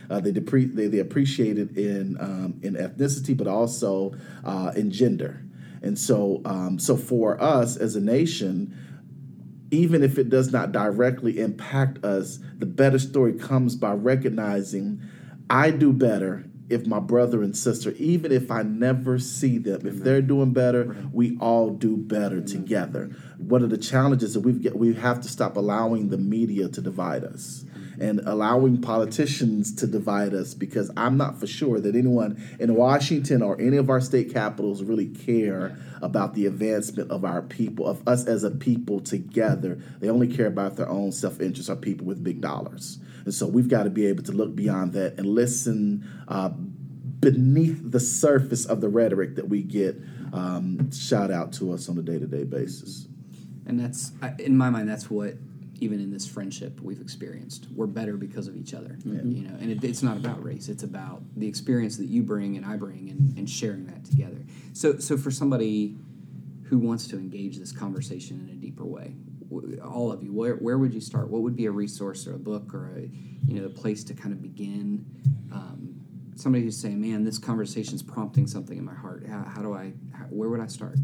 Uh, 0.08 0.20
they, 0.20 0.32
depre- 0.32 0.74
they 0.74 0.86
they 0.86 1.00
appreciate 1.00 1.58
it 1.58 1.76
in 1.76 2.16
um, 2.20 2.60
in 2.62 2.74
ethnicity, 2.74 3.36
but 3.36 3.46
also 3.46 4.14
uh, 4.44 4.72
in 4.76 4.90
gender. 4.90 5.42
And 5.82 5.98
so, 5.98 6.40
um, 6.46 6.78
so 6.78 6.96
for 6.96 7.40
us 7.42 7.76
as 7.76 7.94
a 7.94 8.00
nation, 8.00 8.74
even 9.70 10.02
if 10.02 10.18
it 10.18 10.30
does 10.30 10.50
not 10.50 10.72
directly 10.72 11.38
impact 11.38 12.02
us, 12.04 12.38
the 12.58 12.66
better 12.66 12.98
story 12.98 13.34
comes 13.34 13.76
by 13.76 13.92
recognizing 13.92 15.02
I 15.50 15.70
do 15.70 15.92
better 15.92 16.46
if 16.70 16.86
my 16.86 16.98
brother 16.98 17.42
and 17.42 17.54
sister, 17.54 17.90
even 17.98 18.32
if 18.32 18.50
I 18.50 18.62
never 18.62 19.18
see 19.18 19.58
them, 19.58 19.86
if 19.86 19.96
they're 19.96 20.22
doing 20.22 20.54
better, 20.54 20.96
we 21.12 21.36
all 21.38 21.70
do 21.70 21.98
better 21.98 22.40
together. 22.40 23.10
One 23.36 23.62
of 23.62 23.68
the 23.68 23.76
challenges 23.76 24.32
that 24.32 24.40
we've 24.40 24.62
get, 24.62 24.76
we 24.76 24.94
have 24.94 25.20
to 25.20 25.28
stop 25.28 25.56
allowing 25.56 26.08
the 26.08 26.16
media 26.16 26.68
to 26.68 26.80
divide 26.80 27.24
us 27.24 27.66
and 28.00 28.20
allowing 28.26 28.80
politicians 28.80 29.74
to 29.76 29.86
divide 29.86 30.34
us 30.34 30.54
because 30.54 30.90
I'm 30.96 31.16
not 31.16 31.38
for 31.38 31.46
sure 31.46 31.80
that 31.80 31.94
anyone 31.94 32.42
in 32.58 32.74
Washington 32.74 33.42
or 33.42 33.60
any 33.60 33.76
of 33.76 33.90
our 33.90 34.00
state 34.00 34.32
capitals 34.32 34.82
really 34.82 35.06
care 35.06 35.76
about 36.02 36.34
the 36.34 36.46
advancement 36.46 37.10
of 37.10 37.24
our 37.24 37.42
people, 37.42 37.86
of 37.86 38.06
us 38.06 38.26
as 38.26 38.44
a 38.44 38.50
people 38.50 39.00
together. 39.00 39.80
They 40.00 40.08
only 40.08 40.28
care 40.28 40.46
about 40.46 40.76
their 40.76 40.88
own 40.88 41.12
self 41.12 41.40
interest, 41.40 41.70
our 41.70 41.76
people 41.76 42.06
with 42.06 42.22
big 42.22 42.40
dollars. 42.40 42.98
And 43.24 43.32
so 43.32 43.46
we've 43.46 43.68
got 43.68 43.84
to 43.84 43.90
be 43.90 44.06
able 44.06 44.22
to 44.24 44.32
look 44.32 44.54
beyond 44.54 44.92
that 44.92 45.18
and 45.18 45.26
listen 45.26 46.06
uh, 46.28 46.50
beneath 47.20 47.80
the 47.90 48.00
surface 48.00 48.66
of 48.66 48.80
the 48.80 48.88
rhetoric 48.88 49.36
that 49.36 49.48
we 49.48 49.62
get 49.62 49.96
um, 50.34 50.90
shout 50.90 51.30
out 51.30 51.52
to 51.54 51.72
us 51.72 51.88
on 51.88 51.96
a 51.96 52.02
day 52.02 52.18
to 52.18 52.26
day 52.26 52.44
basis. 52.44 53.06
And 53.66 53.80
that's, 53.80 54.12
in 54.38 54.56
my 54.56 54.68
mind, 54.68 54.88
that's 54.88 55.08
what 55.08 55.34
even 55.80 56.00
in 56.00 56.10
this 56.10 56.26
friendship 56.26 56.80
we've 56.80 57.00
experienced. 57.00 57.66
We're 57.74 57.86
better 57.86 58.16
because 58.16 58.48
of 58.48 58.56
each 58.56 58.74
other. 58.74 58.98
You 59.24 59.42
know, 59.48 59.56
and 59.60 59.70
it, 59.70 59.84
it's 59.84 60.02
not 60.02 60.16
about 60.16 60.42
race. 60.42 60.68
It's 60.68 60.82
about 60.82 61.22
the 61.36 61.46
experience 61.46 61.96
that 61.96 62.06
you 62.06 62.22
bring 62.22 62.56
and 62.56 62.64
I 62.64 62.76
bring, 62.76 63.10
and, 63.10 63.36
and 63.38 63.48
sharing 63.48 63.86
that 63.86 64.04
together. 64.04 64.44
So, 64.72 64.98
so 64.98 65.16
for 65.16 65.30
somebody 65.30 65.96
who 66.64 66.78
wants 66.78 67.06
to 67.08 67.16
engage 67.16 67.58
this 67.58 67.72
conversation 67.72 68.40
in 68.48 68.54
a 68.54 68.58
deeper 68.58 68.84
way, 68.84 69.14
all 69.84 70.10
of 70.10 70.22
you, 70.22 70.32
where, 70.32 70.56
where 70.56 70.78
would 70.78 70.94
you 70.94 71.00
start? 71.00 71.28
What 71.28 71.42
would 71.42 71.56
be 71.56 71.66
a 71.66 71.70
resource 71.70 72.26
or 72.26 72.34
a 72.34 72.38
book 72.38 72.74
or 72.74 72.96
a 72.96 73.02
you 73.46 73.60
know 73.60 73.66
a 73.66 73.70
place 73.70 74.04
to 74.04 74.14
kind 74.14 74.32
of 74.32 74.42
begin? 74.42 75.04
Um, 75.52 75.94
somebody 76.34 76.64
who's 76.64 76.76
saying, 76.76 77.00
"Man, 77.00 77.24
this 77.24 77.38
conversation's 77.38 78.02
prompting 78.02 78.46
something 78.46 78.76
in 78.76 78.84
my 78.84 78.94
heart. 78.94 79.26
How, 79.28 79.44
how 79.44 79.62
do 79.62 79.74
I? 79.74 79.92
How, 80.12 80.24
where 80.24 80.48
would 80.48 80.60
I 80.60 80.66
start?" 80.66 80.96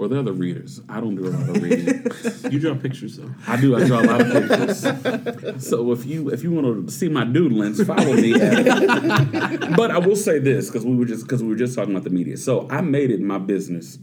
Well, 0.00 0.08
they're 0.08 0.22
the 0.22 0.32
readers. 0.32 0.80
I 0.88 0.98
don't 0.98 1.14
do 1.14 1.28
a 1.28 1.28
lot 1.28 1.50
of 1.50 1.62
reading. 1.62 2.06
You 2.50 2.58
draw 2.58 2.74
pictures 2.74 3.18
though. 3.18 3.30
I 3.46 3.60
do. 3.60 3.76
I 3.76 3.84
draw 3.84 4.00
a 4.00 4.02
lot 4.02 4.20
of 4.22 4.32
pictures. 4.32 5.68
so 5.68 5.92
if 5.92 6.06
you 6.06 6.30
if 6.30 6.42
you 6.42 6.50
want 6.52 6.86
to 6.86 6.92
see 6.92 7.10
my 7.10 7.24
doodlings, 7.24 7.86
follow 7.86 8.14
me. 8.14 8.32
But 9.76 9.90
I 9.90 9.98
will 9.98 10.16
say 10.16 10.38
this 10.38 10.68
because 10.68 10.86
we 10.86 10.96
were 10.96 11.04
just 11.04 11.24
because 11.24 11.42
we 11.42 11.50
were 11.50 11.54
just 11.54 11.74
talking 11.76 11.92
about 11.92 12.04
the 12.04 12.10
media. 12.10 12.38
So 12.38 12.66
I 12.70 12.80
made 12.80 13.10
it 13.10 13.20
my 13.20 13.36
business 13.36 13.98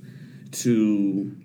to. 0.52 1.36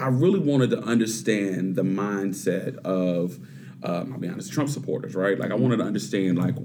I 0.00 0.08
really 0.08 0.40
wanted 0.40 0.70
to 0.70 0.80
understand 0.80 1.76
the 1.76 1.82
mindset 1.82 2.78
of. 2.78 3.38
Um, 3.84 4.12
I'll 4.12 4.18
be 4.18 4.26
honest, 4.26 4.52
Trump 4.52 4.68
supporters, 4.68 5.14
right? 5.14 5.38
Like, 5.38 5.52
I 5.52 5.54
wanted 5.54 5.76
to 5.76 5.84
understand, 5.84 6.38
like, 6.38 6.56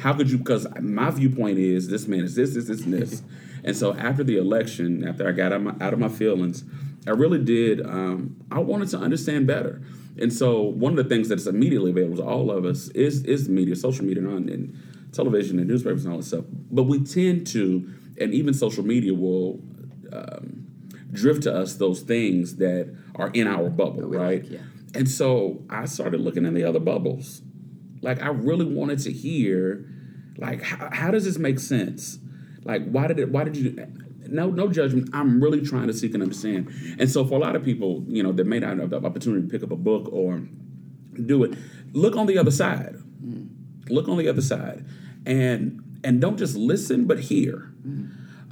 how 0.00 0.14
could 0.14 0.30
you? 0.30 0.38
Because 0.38 0.66
my 0.80 1.10
viewpoint 1.10 1.58
is 1.58 1.88
this 1.88 2.06
man 2.08 2.20
is 2.20 2.36
this, 2.36 2.54
this, 2.54 2.68
this, 2.68 2.82
and 2.82 2.94
this. 2.94 3.22
And 3.64 3.76
so 3.76 3.94
after 3.94 4.24
the 4.24 4.36
election, 4.38 5.06
after 5.06 5.28
I 5.28 5.32
got 5.32 5.52
out 5.52 5.56
of 5.56 5.62
my, 5.62 5.74
out 5.84 5.92
of 5.92 5.98
my 5.98 6.08
feelings, 6.08 6.64
I 7.06 7.10
really 7.10 7.42
did. 7.42 7.84
Um, 7.84 8.36
I 8.50 8.58
wanted 8.58 8.88
to 8.90 8.98
understand 8.98 9.46
better, 9.46 9.82
and 10.18 10.32
so 10.32 10.60
one 10.62 10.98
of 10.98 11.08
the 11.08 11.14
things 11.14 11.28
that's 11.28 11.46
immediately 11.46 11.90
available 11.90 12.16
to 12.18 12.24
all 12.24 12.50
of 12.50 12.64
us 12.64 12.88
is 12.88 13.24
is 13.24 13.46
the 13.46 13.52
media, 13.52 13.76
social 13.76 14.04
media, 14.04 14.26
and, 14.28 14.48
and 14.50 14.76
television 15.12 15.58
and 15.58 15.68
newspapers 15.68 16.04
and 16.04 16.12
all 16.12 16.20
that 16.20 16.26
stuff. 16.26 16.44
But 16.70 16.84
we 16.84 17.00
tend 17.00 17.46
to, 17.48 17.92
and 18.20 18.32
even 18.32 18.54
social 18.54 18.84
media 18.84 19.14
will 19.14 19.60
um, 20.12 20.66
drift 21.12 21.42
to 21.44 21.54
us 21.54 21.74
those 21.74 22.02
things 22.02 22.56
that 22.56 22.94
are 23.16 23.30
in 23.30 23.46
our 23.46 23.70
bubble, 23.70 24.02
right? 24.02 24.42
like, 24.42 24.50
yeah. 24.50 24.60
And 24.94 25.08
so 25.08 25.62
I 25.70 25.84
started 25.84 26.20
looking 26.20 26.44
in 26.44 26.54
the 26.54 26.64
other 26.64 26.80
bubbles. 26.80 27.42
Like 28.02 28.22
I 28.22 28.28
really 28.28 28.64
wanted 28.64 28.98
to 29.00 29.12
hear, 29.12 29.86
like 30.38 30.62
how, 30.62 30.88
how 30.92 31.10
does 31.10 31.24
this 31.24 31.38
make 31.38 31.58
sense? 31.58 32.18
Like 32.64 32.88
why 32.90 33.06
did 33.06 33.18
it? 33.18 33.30
Why 33.30 33.44
did 33.44 33.56
you? 33.56 33.86
No, 34.26 34.50
no 34.50 34.68
judgment. 34.68 35.10
I'm 35.12 35.42
really 35.42 35.60
trying 35.60 35.88
to 35.88 35.92
seek 35.92 36.14
and 36.14 36.22
understand. 36.22 36.72
And 36.98 37.10
so 37.10 37.24
for 37.24 37.34
a 37.34 37.38
lot 37.38 37.56
of 37.56 37.64
people, 37.64 38.04
you 38.06 38.22
know, 38.22 38.32
that 38.32 38.46
may 38.46 38.60
not 38.60 38.78
have 38.78 38.90
the 38.90 39.04
opportunity 39.04 39.42
to 39.42 39.48
pick 39.48 39.62
up 39.62 39.72
a 39.72 39.76
book 39.76 40.08
or 40.12 40.42
do 41.26 41.42
it, 41.42 41.54
look 41.92 42.16
on 42.16 42.26
the 42.26 42.38
other 42.38 42.50
side. 42.50 42.96
Look 43.88 44.08
on 44.08 44.18
the 44.18 44.28
other 44.28 44.42
side, 44.42 44.86
and 45.26 45.82
and 46.04 46.20
don't 46.20 46.36
just 46.36 46.56
listen, 46.56 47.06
but 47.06 47.18
hear. 47.18 47.72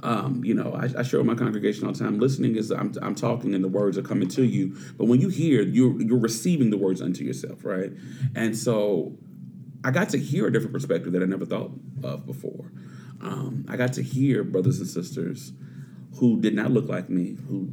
Um, 0.01 0.43
you 0.45 0.53
know, 0.53 0.73
I, 0.73 0.99
I 0.99 1.03
share 1.03 1.19
with 1.19 1.27
my 1.27 1.35
congregation 1.35 1.85
all 1.85 1.91
the 1.91 1.99
time. 1.99 2.19
Listening 2.19 2.55
is 2.55 2.71
I'm, 2.71 2.93
I'm 3.01 3.15
talking 3.15 3.53
and 3.53 3.61
the 3.63 3.67
words 3.67 3.97
are 3.97 4.01
coming 4.01 4.29
to 4.29 4.43
you, 4.43 4.77
but 4.97 5.05
when 5.05 5.19
you 5.19 5.29
hear, 5.29 5.61
you're 5.61 6.01
you're 6.01 6.19
receiving 6.19 6.69
the 6.69 6.77
words 6.77 7.01
unto 7.01 7.23
yourself, 7.23 7.65
right? 7.65 7.91
And 8.35 8.57
so, 8.57 9.17
I 9.83 9.91
got 9.91 10.09
to 10.09 10.17
hear 10.17 10.47
a 10.47 10.51
different 10.51 10.73
perspective 10.73 11.11
that 11.13 11.21
I 11.21 11.25
never 11.25 11.45
thought 11.45 11.71
of 12.03 12.25
before. 12.25 12.71
Um, 13.21 13.65
I 13.67 13.77
got 13.77 13.93
to 13.93 14.03
hear 14.03 14.43
brothers 14.43 14.79
and 14.79 14.87
sisters 14.87 15.51
who 16.15 16.39
did 16.39 16.55
not 16.55 16.71
look 16.71 16.87
like 16.87 17.09
me, 17.09 17.37
who 17.47 17.69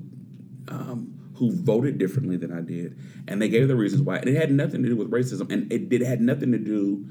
um, 0.68 1.12
who 1.36 1.52
voted 1.52 1.98
differently 1.98 2.36
than 2.36 2.52
I 2.52 2.60
did, 2.60 2.98
and 3.28 3.40
they 3.40 3.48
gave 3.48 3.68
the 3.68 3.76
reasons 3.76 4.02
why. 4.02 4.16
And 4.16 4.28
it 4.28 4.36
had 4.36 4.50
nothing 4.50 4.82
to 4.82 4.88
do 4.88 4.96
with 4.96 5.10
racism, 5.10 5.50
and 5.52 5.70
it 5.72 5.88
did 5.88 6.00
had 6.02 6.20
nothing 6.20 6.52
to 6.52 6.58
do 6.58 7.06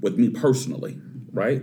with 0.00 0.18
me 0.18 0.30
personally, 0.30 1.00
right? 1.32 1.62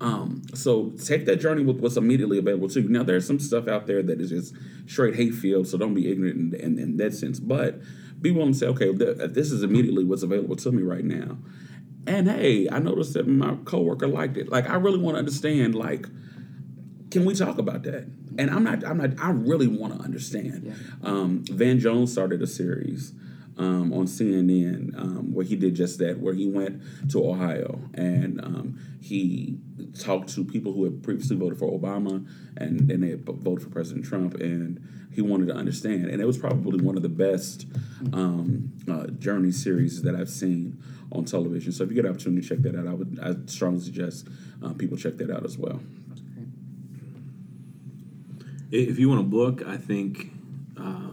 Um, 0.00 0.42
so 0.54 0.90
take 0.90 1.26
that 1.26 1.36
journey 1.36 1.64
with 1.64 1.80
what's 1.80 1.96
immediately 1.96 2.38
available 2.38 2.68
to 2.68 2.80
you. 2.80 2.88
Now 2.88 3.02
there's 3.02 3.26
some 3.26 3.40
stuff 3.40 3.66
out 3.66 3.86
there 3.86 4.02
that 4.02 4.20
is 4.20 4.30
just 4.30 4.54
straight 4.86 5.16
hate 5.16 5.34
field, 5.34 5.66
so 5.66 5.76
don't 5.76 5.94
be 5.94 6.10
ignorant 6.10 6.54
in, 6.54 6.60
in, 6.60 6.78
in 6.78 6.96
that 6.98 7.14
sense. 7.14 7.40
But 7.40 7.80
be 8.20 8.30
willing 8.30 8.52
to 8.52 8.58
say, 8.58 8.66
okay, 8.66 8.94
th- 8.94 9.32
this 9.32 9.50
is 9.50 9.62
immediately 9.62 10.04
what's 10.04 10.22
available 10.22 10.56
to 10.56 10.72
me 10.72 10.82
right 10.82 11.04
now. 11.04 11.38
And 12.08 12.26
hey, 12.26 12.66
I 12.72 12.78
noticed 12.78 13.12
that 13.14 13.28
my 13.28 13.56
coworker 13.66 14.08
liked 14.08 14.38
it. 14.38 14.48
Like 14.48 14.68
I 14.70 14.76
really 14.76 14.98
want 14.98 15.16
to 15.16 15.18
understand, 15.18 15.74
like, 15.74 16.06
can 17.10 17.26
we 17.26 17.34
talk 17.34 17.58
about 17.58 17.82
that? 17.82 18.08
And 18.38 18.50
I'm 18.50 18.64
not, 18.64 18.82
I'm 18.82 18.96
not, 18.96 19.10
I 19.20 19.30
really 19.30 19.66
want 19.66 19.94
to 19.96 20.02
understand. 20.02 20.74
Um, 21.02 21.44
Van 21.50 21.78
Jones 21.78 22.10
started 22.10 22.40
a 22.40 22.46
series 22.46 23.12
um, 23.58 23.92
on 23.92 24.06
CNN 24.06 24.96
um, 24.96 25.32
where 25.32 25.44
he 25.44 25.56
did 25.56 25.74
just 25.74 25.98
that, 25.98 26.18
where 26.20 26.34
he 26.34 26.46
went 26.46 26.82
to 27.10 27.28
Ohio 27.28 27.80
and 27.94 28.40
um, 28.40 28.78
he 29.00 29.58
talked 29.98 30.28
to 30.34 30.44
people 30.44 30.72
who 30.72 30.84
had 30.84 31.02
previously 31.02 31.36
voted 31.36 31.58
for 31.58 31.70
Obama 31.76 32.26
and 32.58 32.88
then 32.88 33.00
they 33.00 33.10
had 33.10 33.24
voted 33.24 33.62
for 33.62 33.70
President 33.70 34.04
Trump, 34.04 34.34
and 34.34 34.80
he 35.12 35.22
wanted 35.22 35.46
to 35.48 35.54
understand. 35.54 36.06
And 36.06 36.20
it 36.20 36.26
was 36.26 36.38
probably 36.38 36.84
one 36.84 36.96
of 36.96 37.02
the 37.02 37.08
best 37.08 37.66
um, 38.12 38.72
uh, 38.90 39.06
journey 39.06 39.52
series 39.52 40.02
that 40.02 40.14
I've 40.14 40.28
seen 40.28 40.82
on 41.12 41.24
television. 41.24 41.72
So 41.72 41.84
if 41.84 41.90
you 41.90 41.96
get 41.96 42.04
an 42.04 42.10
opportunity 42.10 42.42
to 42.42 42.48
check 42.48 42.62
that 42.62 42.76
out, 42.76 42.86
I 42.86 42.94
would 42.94 43.18
I 43.22 43.34
strongly 43.46 43.80
suggest 43.80 44.28
uh, 44.62 44.72
people 44.74 44.96
check 44.96 45.16
that 45.18 45.30
out 45.30 45.44
as 45.44 45.56
well. 45.56 45.80
If 48.70 48.98
you 48.98 49.08
want 49.08 49.20
a 49.20 49.24
book, 49.24 49.62
I 49.66 49.78
think 49.78 50.32
um, 50.76 51.07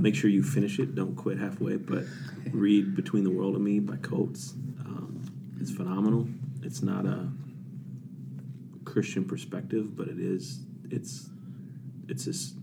make 0.00 0.14
sure 0.14 0.30
you 0.30 0.42
finish 0.42 0.78
it. 0.78 0.94
Don't 0.94 1.16
quit 1.16 1.38
halfway. 1.38 1.76
But 1.76 2.04
read 2.52 2.94
Between 2.94 3.24
the 3.24 3.30
World 3.30 3.54
and 3.54 3.64
Me 3.64 3.80
by 3.80 3.96
Coates. 3.96 4.52
Um, 4.80 5.22
it's 5.60 5.70
phenomenal. 5.70 6.28
It's 6.62 6.82
not 6.82 7.06
a 7.06 7.28
Christian 8.84 9.24
perspective, 9.24 9.96
but 9.96 10.08
it 10.08 10.18
is. 10.18 10.60
It's 10.90 11.28
it's 12.08 12.24
this 12.24 12.54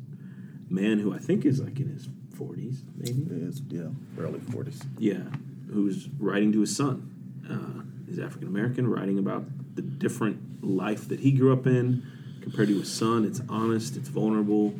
man 0.69 0.99
who 0.99 1.13
I 1.13 1.17
think 1.17 1.45
is 1.45 1.61
like 1.61 1.79
in 1.79 1.89
his 1.89 2.09
forties, 2.35 2.83
maybe. 2.95 3.25
It's, 3.45 3.61
yeah, 3.69 3.87
early 4.19 4.39
40s. 4.39 4.85
Yeah, 4.97 5.23
who's 5.71 6.09
writing 6.19 6.51
to 6.53 6.61
his 6.61 6.75
son. 6.75 7.13
Uh, 7.49 7.83
he's 8.07 8.19
African 8.19 8.47
American, 8.47 8.87
writing 8.87 9.19
about 9.19 9.45
the 9.75 9.81
different 9.81 10.63
life 10.63 11.07
that 11.07 11.21
he 11.21 11.31
grew 11.31 11.53
up 11.53 11.65
in 11.65 12.03
compared 12.41 12.67
to 12.67 12.79
his 12.79 12.91
son. 12.91 13.25
It's 13.25 13.41
honest, 13.49 13.95
it's 13.95 14.09
vulnerable, 14.09 14.73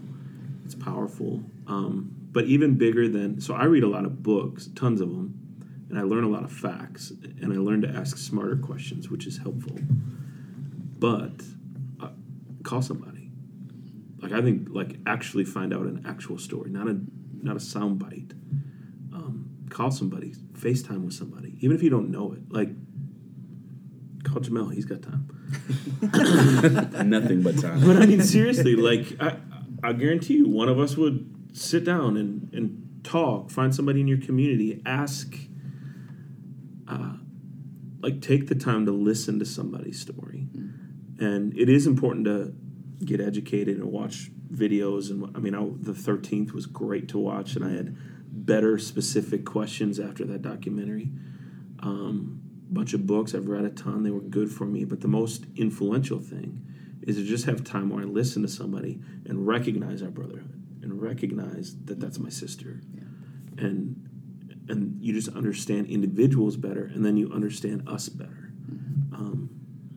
it's 0.65 0.75
powerful. 0.75 1.43
Um, 1.67 2.16
but 2.37 2.45
even 2.45 2.75
bigger 2.75 3.07
than 3.07 3.41
so, 3.41 3.55
I 3.55 3.63
read 3.63 3.81
a 3.81 3.87
lot 3.87 4.05
of 4.05 4.21
books, 4.21 4.69
tons 4.75 5.01
of 5.01 5.09
them, 5.09 5.33
and 5.89 5.97
I 5.97 6.03
learn 6.03 6.23
a 6.23 6.29
lot 6.29 6.43
of 6.43 6.51
facts, 6.51 7.09
and 7.09 7.51
I 7.51 7.55
learn 7.55 7.81
to 7.81 7.87
ask 7.87 8.15
smarter 8.15 8.55
questions, 8.55 9.09
which 9.09 9.25
is 9.25 9.39
helpful. 9.39 9.75
But 10.99 11.41
uh, 11.99 12.09
call 12.61 12.83
somebody. 12.83 13.31
Like 14.21 14.33
I 14.33 14.43
think, 14.43 14.67
like 14.69 14.97
actually 15.07 15.45
find 15.45 15.73
out 15.73 15.87
an 15.87 16.05
actual 16.07 16.37
story, 16.37 16.69
not 16.69 16.87
a 16.87 16.99
not 17.41 17.55
a 17.55 17.59
sound 17.59 17.97
bite 17.97 18.33
um, 19.11 19.49
call 19.71 19.89
somebody, 19.89 20.35
FaceTime 20.53 21.05
with 21.05 21.15
somebody, 21.15 21.57
even 21.61 21.75
if 21.75 21.81
you 21.81 21.89
don't 21.89 22.11
know 22.11 22.33
it. 22.33 22.53
Like, 22.53 22.69
call 24.25 24.43
Jamel, 24.43 24.71
he's 24.75 24.85
got 24.85 25.01
time. 25.01 25.27
Nothing 27.09 27.41
but 27.41 27.57
time. 27.57 27.81
But 27.87 27.97
I 27.97 28.05
mean, 28.05 28.21
seriously, 28.21 28.75
like, 28.75 29.19
I, 29.19 29.37
I 29.81 29.93
guarantee 29.93 30.35
you, 30.35 30.47
one 30.47 30.69
of 30.69 30.77
us 30.77 30.95
would 30.97 31.33
sit 31.53 31.83
down 31.83 32.17
and, 32.17 32.49
and 32.53 32.99
talk, 33.03 33.49
find 33.49 33.73
somebody 33.73 34.01
in 34.01 34.07
your 34.07 34.19
community, 34.19 34.81
ask, 34.85 35.35
uh, 36.87 37.13
like, 38.01 38.21
take 38.21 38.47
the 38.47 38.55
time 38.55 38.85
to 38.85 38.91
listen 38.91 39.39
to 39.39 39.45
somebody's 39.45 39.99
story. 39.99 40.47
And 41.19 41.57
it 41.57 41.69
is 41.69 41.87
important 41.87 42.25
to 42.25 42.53
get 43.03 43.19
educated 43.21 43.77
and 43.77 43.91
watch 43.91 44.29
videos. 44.51 45.09
And 45.09 45.35
I 45.35 45.39
mean, 45.39 45.55
I, 45.55 45.61
the 45.79 45.93
13th 45.93 46.51
was 46.51 46.65
great 46.65 47.07
to 47.09 47.17
watch, 47.17 47.55
and 47.55 47.65
I 47.65 47.71
had 47.71 47.97
better 48.29 48.77
specific 48.77 49.45
questions 49.45 49.99
after 49.99 50.25
that 50.25 50.41
documentary. 50.41 51.09
Um, 51.79 52.41
bunch 52.69 52.93
of 52.93 53.07
books, 53.07 53.33
I've 53.33 53.47
read 53.47 53.65
a 53.65 53.69
ton, 53.69 54.03
they 54.03 54.11
were 54.11 54.19
good 54.19 54.51
for 54.51 54.65
me. 54.65 54.83
But 54.83 55.01
the 55.01 55.07
most 55.07 55.45
influential 55.55 56.19
thing 56.19 56.63
is 57.01 57.15
to 57.15 57.23
just 57.23 57.45
have 57.45 57.63
time 57.63 57.89
where 57.89 58.03
I 58.03 58.05
listen 58.05 58.41
to 58.41 58.47
somebody 58.47 58.99
and 59.25 59.47
recognize 59.47 60.03
our 60.03 60.09
brotherhood 60.09 60.56
and 60.87 61.01
recognize 61.01 61.75
that 61.85 61.99
that's 61.99 62.17
my 62.17 62.29
sister. 62.29 62.81
And 63.57 64.03
and 64.69 65.01
you 65.01 65.13
just 65.13 65.29
understand 65.29 65.87
individuals 65.87 66.57
better, 66.57 66.91
and 66.93 67.05
then 67.05 67.15
you 67.15 67.31
understand 67.31 67.87
us 67.87 68.09
better. 68.09 68.51
Um, 69.13 69.49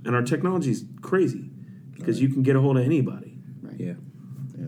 and 0.04 0.14
our 0.14 0.22
technology 0.22 0.70
is 0.70 0.84
crazy 1.00 1.50
because 1.92 2.20
you 2.20 2.28
can 2.28 2.42
get 2.42 2.56
a 2.56 2.60
hold 2.60 2.78
of 2.78 2.84
anybody. 2.84 3.38
Yeah. 3.76 3.94
Yeah. 4.56 4.66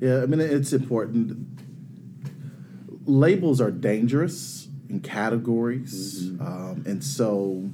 Yeah, 0.00 0.22
I 0.22 0.26
mean, 0.26 0.40
it's 0.40 0.72
important. 0.72 1.46
Labels 3.04 3.60
are 3.60 3.70
dangerous 3.70 4.68
in 4.88 5.00
categories, 5.00 6.30
um, 6.40 6.84
and 6.86 7.02
so 7.02 7.70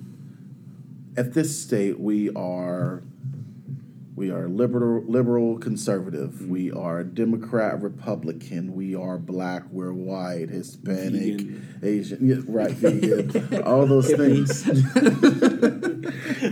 at 1.17 1.35
this 1.35 1.61
state 1.61 2.01
we 2.01 2.31
are 2.31 3.03
we 4.17 4.31
are 4.31 4.49
liberal 4.49 5.03
liberal 5.07 5.59
conservative 5.59 6.49
we 6.49 6.71
are 6.71 7.03
Democrat 7.03 7.81
Republican 7.83 8.75
we 8.75 8.95
are 8.95 9.19
black 9.19 9.65
we're 9.71 9.93
white 9.93 10.49
Hispanic 10.49 11.41
Vegan. 11.41 11.79
Asian 11.83 12.29
yeah, 12.29 12.37
right 12.47 12.71
vegan 12.71 13.63
all 13.67 13.87
those 13.87 14.13
things 14.13 14.65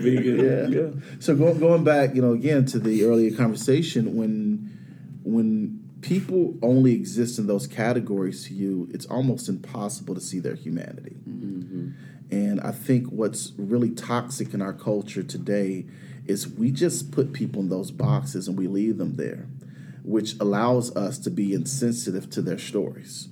Vegan. 0.00 0.72
yeah. 0.72 0.90
So 1.20 1.34
go, 1.36 1.54
going 1.54 1.84
back, 1.84 2.14
you 2.14 2.22
know, 2.22 2.32
again 2.32 2.64
to 2.66 2.78
the 2.78 3.04
earlier 3.04 3.34
conversation, 3.36 4.16
when 4.16 4.70
when 5.24 5.80
people 6.00 6.56
only 6.62 6.94
exist 6.94 7.38
in 7.38 7.46
those 7.46 7.66
categories 7.66 8.46
to 8.46 8.54
you, 8.54 8.88
it's 8.92 9.06
almost 9.06 9.48
impossible 9.48 10.14
to 10.14 10.20
see 10.20 10.40
their 10.40 10.54
humanity. 10.54 11.16
Mm-hmm. 11.28 11.90
And 12.30 12.60
I 12.60 12.72
think 12.72 13.08
what's 13.08 13.52
really 13.56 13.90
toxic 13.90 14.54
in 14.54 14.62
our 14.62 14.72
culture 14.72 15.22
today 15.22 15.84
is 16.26 16.48
we 16.48 16.70
just 16.70 17.10
put 17.10 17.32
people 17.32 17.60
in 17.60 17.68
those 17.68 17.90
boxes 17.90 18.48
and 18.48 18.56
we 18.56 18.66
leave 18.66 18.98
them 18.98 19.14
there, 19.14 19.46
which 20.04 20.34
allows 20.40 20.94
us 20.96 21.18
to 21.18 21.30
be 21.30 21.52
insensitive 21.52 22.30
to 22.30 22.42
their 22.42 22.58
stories. 22.58 23.28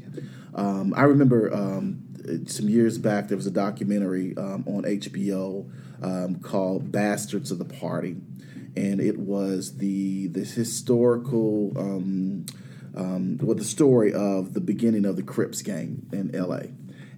Um, 0.54 0.92
I 0.96 1.02
remember 1.02 1.52
um, 1.54 2.02
some 2.46 2.68
years 2.68 2.98
back 2.98 3.28
there 3.28 3.36
was 3.36 3.46
a 3.46 3.52
documentary 3.52 4.36
um, 4.36 4.64
on 4.66 4.82
HBO 4.82 5.70
um, 6.02 6.36
called 6.40 6.90
"Bastards 6.90 7.50
of 7.50 7.58
the 7.58 7.64
Party," 7.64 8.16
and 8.76 9.00
it 9.00 9.18
was 9.18 9.78
the 9.78 10.28
the 10.28 10.44
historical, 10.44 11.72
um, 11.76 12.46
um, 12.96 13.38
well, 13.42 13.56
the 13.56 13.64
story 13.64 14.12
of 14.12 14.54
the 14.54 14.60
beginning 14.60 15.04
of 15.04 15.16
the 15.16 15.22
Crips 15.22 15.62
gang 15.62 16.06
in 16.12 16.34
L.A. 16.34 16.70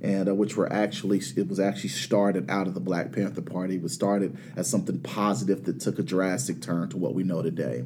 And 0.02 0.28
uh, 0.28 0.34
which 0.34 0.56
were 0.56 0.70
actually 0.70 1.22
it 1.36 1.48
was 1.48 1.60
actually 1.60 1.90
started 1.90 2.50
out 2.50 2.66
of 2.66 2.74
the 2.74 2.80
Black 2.80 3.12
Panther 3.12 3.40
Party. 3.40 3.76
It 3.76 3.82
was 3.82 3.94
started 3.94 4.36
as 4.56 4.68
something 4.68 5.00
positive 5.00 5.64
that 5.64 5.80
took 5.80 5.98
a 5.98 6.02
drastic 6.02 6.60
turn 6.60 6.88
to 6.90 6.98
what 6.98 7.14
we 7.14 7.22
know 7.22 7.40
today. 7.40 7.84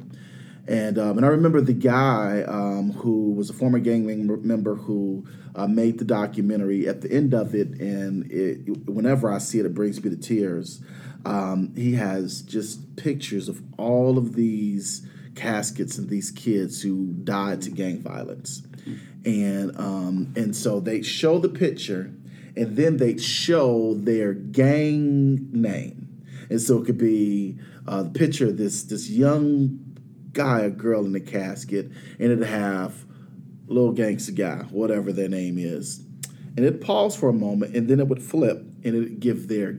And 0.67 0.97
um, 0.97 1.17
and 1.17 1.25
I 1.25 1.29
remember 1.29 1.61
the 1.61 1.73
guy 1.73 2.43
um, 2.45 2.91
who 2.91 3.31
was 3.31 3.49
a 3.49 3.53
former 3.53 3.79
gang 3.79 4.05
member 4.45 4.75
who 4.75 5.25
uh, 5.55 5.67
made 5.67 5.97
the 5.97 6.05
documentary. 6.05 6.87
At 6.87 7.01
the 7.01 7.11
end 7.11 7.33
of 7.33 7.55
it, 7.55 7.69
and 7.79 8.29
it, 8.29 8.87
whenever 8.87 9.31
I 9.31 9.37
see 9.37 9.59
it, 9.59 9.65
it 9.65 9.73
brings 9.73 10.03
me 10.03 10.09
to 10.09 10.17
tears. 10.17 10.81
Um, 11.25 11.73
he 11.75 11.93
has 11.93 12.41
just 12.41 12.95
pictures 12.97 13.47
of 13.47 13.61
all 13.77 14.17
of 14.17 14.35
these 14.35 15.07
caskets 15.35 15.97
and 15.97 16.09
these 16.09 16.31
kids 16.31 16.81
who 16.81 17.13
died 17.23 17.61
to 17.61 17.69
gang 17.69 18.01
violence, 18.01 18.63
and 19.27 19.77
um, 19.77 20.33
and 20.37 20.55
so 20.55 20.79
they 20.79 21.01
show 21.01 21.37
the 21.37 21.49
picture, 21.49 22.13
and 22.55 22.77
then 22.77 22.97
they 22.97 23.17
show 23.17 23.93
their 23.93 24.33
gang 24.33 25.51
name, 25.51 26.23
and 26.49 26.61
so 26.61 26.81
it 26.81 26.85
could 26.85 26.97
be 26.97 27.59
uh, 27.87 28.03
the 28.03 28.09
picture 28.09 28.47
of 28.47 28.57
this 28.57 28.83
this 28.83 29.09
young 29.09 29.79
guy 30.31 30.61
or 30.61 30.69
girl 30.69 31.05
in 31.05 31.11
the 31.11 31.19
casket, 31.19 31.91
and 32.19 32.31
it'd 32.31 32.47
have 32.47 33.05
little 33.67 33.91
gangster 33.91 34.31
guy, 34.31 34.59
whatever 34.69 35.11
their 35.11 35.27
name 35.27 35.57
is. 35.57 35.99
And 36.55 36.65
it'd 36.65 36.81
pause 36.81 37.15
for 37.15 37.29
a 37.29 37.33
moment, 37.33 37.75
and 37.75 37.87
then 37.87 37.99
it 37.99 38.07
would 38.07 38.23
flip, 38.23 38.59
and 38.59 38.85
it'd 38.85 39.19
give 39.19 39.47
their 39.49 39.73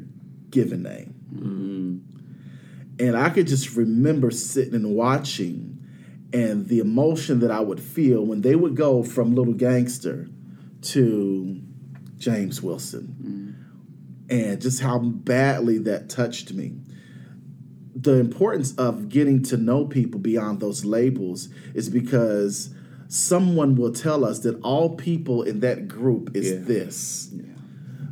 given 0.51 0.82
name. 0.82 1.14
And 3.01 3.16
I 3.16 3.30
could 3.30 3.46
just 3.46 3.76
remember 3.76 4.30
sitting 4.30 4.74
and 4.74 4.94
watching, 4.94 5.78
and 6.33 6.68
the 6.68 6.79
emotion 6.79 7.41
that 7.41 7.51
I 7.51 7.61
would 7.61 7.81
feel 7.81 8.24
when 8.24 8.43
they 8.43 8.55
would 8.55 8.76
go 8.76 9.03
from 9.03 9.35
little 9.35 9.55
gangster 9.55 10.29
to 10.83 11.61
James 12.18 12.62
Wilson, 12.62 13.16
mm. 14.31 14.31
and 14.31 14.61
just 14.61 14.81
how 14.81 14.99
badly 14.99 15.79
that 15.79 16.09
touched 16.09 16.53
me 16.53 16.74
the 18.01 18.14
importance 18.14 18.74
of 18.76 19.09
getting 19.09 19.43
to 19.43 19.57
know 19.57 19.85
people 19.85 20.20
beyond 20.20 20.61
those 20.61 20.85
labels 20.85 21.49
is 21.74 21.91
because 21.91 22.72
someone 23.09 23.74
will 23.74 23.93
tell 23.93 24.24
us 24.24 24.41
that 24.41 24.61
all 24.62 24.95
people 24.95 25.43
in 25.43 25.61
that 25.61 25.89
group 25.89 26.37
is 26.37 26.51
Yeah. 26.51 26.59
this. 26.61 27.31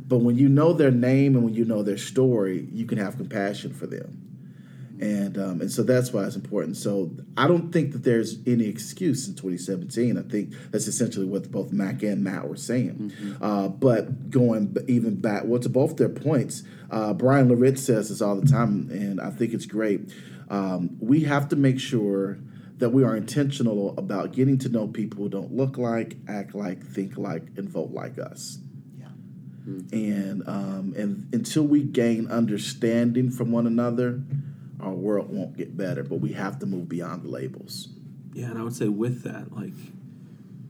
But 0.07 0.19
when 0.19 0.37
you 0.37 0.49
know 0.49 0.73
their 0.73 0.91
name 0.91 1.35
and 1.35 1.43
when 1.43 1.53
you 1.53 1.63
know 1.63 1.83
their 1.83 1.97
story, 1.97 2.67
you 2.73 2.85
can 2.85 2.97
have 2.97 3.17
compassion 3.17 3.71
for 3.71 3.87
them. 3.87 4.16
And 4.99 5.37
um, 5.37 5.61
and 5.61 5.71
so 5.71 5.83
that's 5.83 6.11
why 6.11 6.23
it's 6.25 6.35
important. 6.35 6.77
So 6.77 7.11
I 7.35 7.47
don't 7.47 7.71
think 7.71 7.91
that 7.93 8.03
there's 8.03 8.39
any 8.47 8.65
excuse 8.65 9.27
in 9.27 9.35
2017. 9.35 10.17
I 10.17 10.21
think 10.23 10.53
that's 10.71 10.87
essentially 10.87 11.25
what 11.25 11.51
both 11.51 11.71
Mac 11.71 12.03
and 12.03 12.23
Matt 12.23 12.47
were 12.47 12.55
saying. 12.55 13.13
Uh, 13.41 13.67
but 13.67 14.29
going 14.29 14.75
even 14.87 15.15
back, 15.15 15.43
well, 15.45 15.59
to 15.59 15.69
both 15.69 15.97
their 15.97 16.09
points, 16.09 16.63
uh, 16.89 17.13
Bryan 17.13 17.49
Loritts 17.49 17.83
says 17.83 18.09
this 18.09 18.21
all 18.21 18.35
the 18.35 18.47
time, 18.47 18.89
and 18.91 19.21
I 19.21 19.29
think 19.29 19.53
it's 19.53 19.65
great. 19.65 20.11
Um, 20.49 20.97
we 20.99 21.21
have 21.25 21.49
to 21.49 21.55
make 21.55 21.79
sure 21.79 22.39
that 22.77 22.89
we 22.89 23.03
are 23.03 23.15
intentional 23.15 23.95
about 23.97 24.31
getting 24.31 24.57
to 24.59 24.69
know 24.69 24.87
people 24.87 25.23
who 25.23 25.29
don't 25.29 25.51
look 25.51 25.77
like, 25.77 26.15
act 26.27 26.55
like, 26.55 26.85
think 26.85 27.17
like, 27.17 27.43
and 27.57 27.67
vote 27.67 27.91
like 27.91 28.17
us 28.19 28.59
and 29.91 30.47
um, 30.47 30.93
and 30.95 31.27
until 31.33 31.63
we 31.63 31.83
gain 31.83 32.27
understanding 32.27 33.29
from 33.29 33.51
one 33.51 33.67
another, 33.67 34.21
our 34.79 34.93
world 34.93 35.29
won't 35.29 35.57
get 35.57 35.75
better. 35.75 36.03
But 36.03 36.15
we 36.15 36.33
have 36.33 36.59
to 36.59 36.65
move 36.65 36.87
beyond 36.89 37.23
the 37.23 37.29
labels. 37.29 37.89
Yeah, 38.33 38.47
and 38.47 38.59
I 38.59 38.63
would 38.63 38.75
say 38.75 38.87
with 38.87 39.23
that, 39.23 39.55
like, 39.55 39.73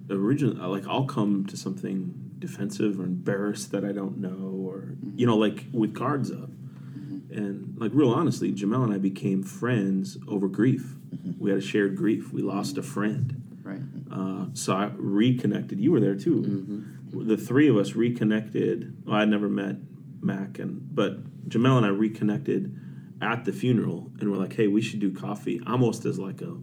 originally, 0.09 0.59
uh, 0.61 0.67
like, 0.69 0.87
I'll 0.87 1.05
come 1.05 1.45
to 1.47 1.57
something 1.57 2.13
defensive 2.39 2.99
or 2.99 3.03
embarrassed 3.03 3.71
that 3.71 3.83
I 3.83 3.91
don't 3.91 4.19
know, 4.19 4.67
or 4.67 4.77
mm-hmm. 4.77 5.17
you 5.17 5.25
know, 5.25 5.35
like 5.35 5.65
with 5.73 5.95
cards 5.95 6.31
up, 6.31 6.49
mm-hmm. 6.49 7.33
and 7.33 7.77
like, 7.77 7.91
real 7.93 8.11
honestly, 8.11 8.53
Jamel 8.53 8.83
and 8.83 8.93
I 8.93 8.99
became 8.99 9.43
friends 9.43 10.17
over 10.27 10.47
grief. 10.47 10.95
Mm-hmm. 11.13 11.43
We 11.43 11.49
had 11.49 11.59
a 11.59 11.61
shared 11.61 11.95
grief. 11.95 12.31
We 12.31 12.41
lost 12.41 12.77
a 12.77 12.83
friend. 12.83 13.43
Right. 13.63 13.81
Uh, 14.09 14.45
so 14.53 14.73
I 14.73 14.91
reconnected. 14.95 15.79
You 15.81 15.91
were 15.91 15.99
there 15.99 16.15
too. 16.15 16.85
The 17.11 17.35
three 17.35 17.67
of 17.67 17.75
us 17.75 17.95
reconnected. 17.95 19.05
Well, 19.05 19.15
I 19.15 19.25
never 19.25 19.49
met 19.49 19.75
Mac, 20.21 20.59
and 20.59 20.95
but 20.95 21.49
Jamel 21.49 21.77
and 21.77 21.85
I 21.85 21.89
reconnected 21.89 22.79
at 23.21 23.45
the 23.45 23.51
funeral, 23.51 24.11
and 24.19 24.31
we're 24.31 24.37
like, 24.37 24.53
"Hey, 24.53 24.67
we 24.67 24.81
should 24.81 24.99
do 24.99 25.11
coffee," 25.11 25.61
almost 25.65 26.05
as 26.05 26.19
like 26.19 26.41
a 26.41 26.57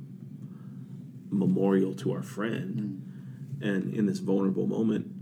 memorial 1.31 1.95
to 1.95 2.13
our 2.13 2.23
friend. 2.23 3.01
Mm. 3.61 3.67
And 3.67 3.95
in 3.95 4.07
this 4.07 4.19
vulnerable 4.19 4.67
moment, 4.67 5.15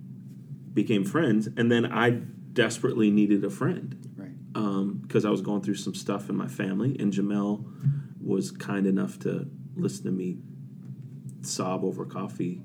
became 0.75 1.05
friends. 1.05 1.49
And 1.57 1.71
then 1.71 1.91
I 1.91 2.11
desperately 2.11 3.11
needed 3.11 3.45
a 3.45 3.51
friend 3.51 3.97
Right. 4.17 4.31
Um, 4.55 5.01
because 5.03 5.25
I 5.25 5.31
was 5.31 5.41
going 5.41 5.63
through 5.63 5.77
some 5.77 5.95
stuff 5.95 6.29
in 6.29 6.37
my 6.37 6.49
family, 6.49 6.97
and 6.99 7.13
Jamel 7.13 7.65
was 8.21 8.51
kind 8.51 8.87
enough 8.87 9.19
to 9.21 9.49
listen 9.75 10.05
to 10.05 10.13
me 10.13 10.39
sob 11.41 11.85
over 11.85 12.05
coffee. 12.05 12.63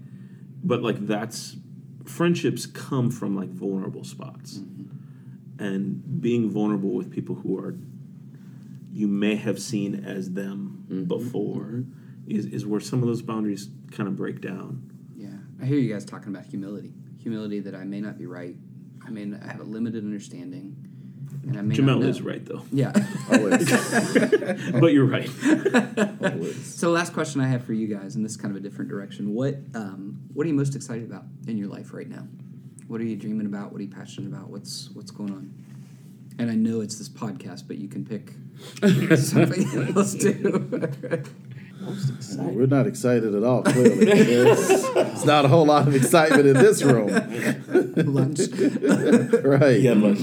But 0.63 0.81
like 0.81 1.07
that's 1.07 1.57
friendships 2.05 2.65
come 2.65 3.09
from 3.09 3.35
like 3.35 3.49
vulnerable 3.49 4.03
spots, 4.03 4.59
mm-hmm. 4.59 5.63
and 5.63 6.21
being 6.21 6.49
vulnerable 6.49 6.91
with 6.91 7.11
people 7.11 7.35
who 7.35 7.57
are 7.57 7.77
you 8.91 9.07
may 9.07 9.35
have 9.35 9.59
seen 9.59 10.03
as 10.05 10.31
them 10.33 11.05
before 11.07 11.83
is 12.27 12.45
is 12.47 12.65
where 12.65 12.79
some 12.79 13.01
of 13.01 13.07
those 13.07 13.21
boundaries 13.21 13.69
kind 13.91 14.07
of 14.09 14.15
break 14.15 14.41
down. 14.41 14.89
Yeah, 15.15 15.29
I 15.61 15.65
hear 15.65 15.77
you 15.77 15.91
guys 15.93 16.05
talking 16.05 16.29
about 16.29 16.45
humility. 16.45 16.93
Humility 17.21 17.59
that 17.61 17.75
I 17.75 17.83
may 17.83 18.01
not 18.01 18.17
be 18.17 18.25
right. 18.25 18.55
I 19.05 19.09
mean 19.09 19.39
i 19.41 19.47
have 19.51 19.61
a 19.61 19.63
limited 19.63 20.03
understanding, 20.03 20.75
and 21.43 21.57
I 21.57 21.61
may 21.61 21.75
not 21.75 21.97
Jamel 21.97 22.01
know. 22.01 22.07
is 22.07 22.21
right 22.21 22.43
though, 22.45 22.63
Yeah. 22.71 22.91
Always, 23.31 23.69
but 24.81 24.93
you're 24.93 25.05
right. 25.05 25.29
always. 26.21 26.75
so, 26.75 26.89
last 26.91 27.13
question 27.13 27.39
I 27.41 27.47
have 27.47 27.63
for 27.63 27.73
you 27.73 27.87
guys, 27.87 28.15
in 28.15 28.23
this 28.23 28.33
is 28.33 28.37
kind 28.37 28.51
of 28.55 28.57
a 28.57 28.63
different 28.67 28.89
direction. 28.89 29.33
What 29.33 29.55
um, 29.75 30.19
What 30.33 30.45
are 30.45 30.49
you 30.49 30.55
most 30.55 30.75
excited 30.75 31.05
about 31.09 31.23
in 31.47 31.57
your 31.57 31.67
life 31.69 31.93
right 31.93 32.09
now? 32.09 32.27
What 32.87 32.99
are 33.01 33.05
you 33.05 33.15
dreaming 33.15 33.45
about? 33.47 33.71
What 33.71 33.79
are 33.79 33.83
you 33.83 33.89
passionate 33.89 34.27
about? 34.33 34.49
What's 34.49 34.89
What's 34.93 35.11
going 35.11 35.31
on? 35.31 35.53
And 36.39 36.51
I 36.51 36.55
know 36.55 36.81
it's 36.81 36.97
this 36.97 37.09
podcast, 37.09 37.67
but 37.67 37.77
you 37.77 37.87
can 37.87 38.05
pick 38.05 38.31
something 39.17 39.95
else 39.95 40.13
too. 40.13 40.91
Well, 42.37 42.49
we're 42.49 42.65
not 42.67 42.85
excited 42.85 43.33
at 43.33 43.43
all. 43.43 43.63
Clearly, 43.63 44.05
there's, 44.05 44.67
there's 44.93 45.25
not 45.25 45.45
a 45.45 45.47
whole 45.47 45.65
lot 45.65 45.87
of 45.87 45.95
excitement 45.95 46.45
in 46.45 46.53
this 46.55 46.83
room, 46.83 47.07
Lunch. 48.13 48.39
right? 49.43 49.79
Yeah, 49.79 49.93
but 49.93 50.17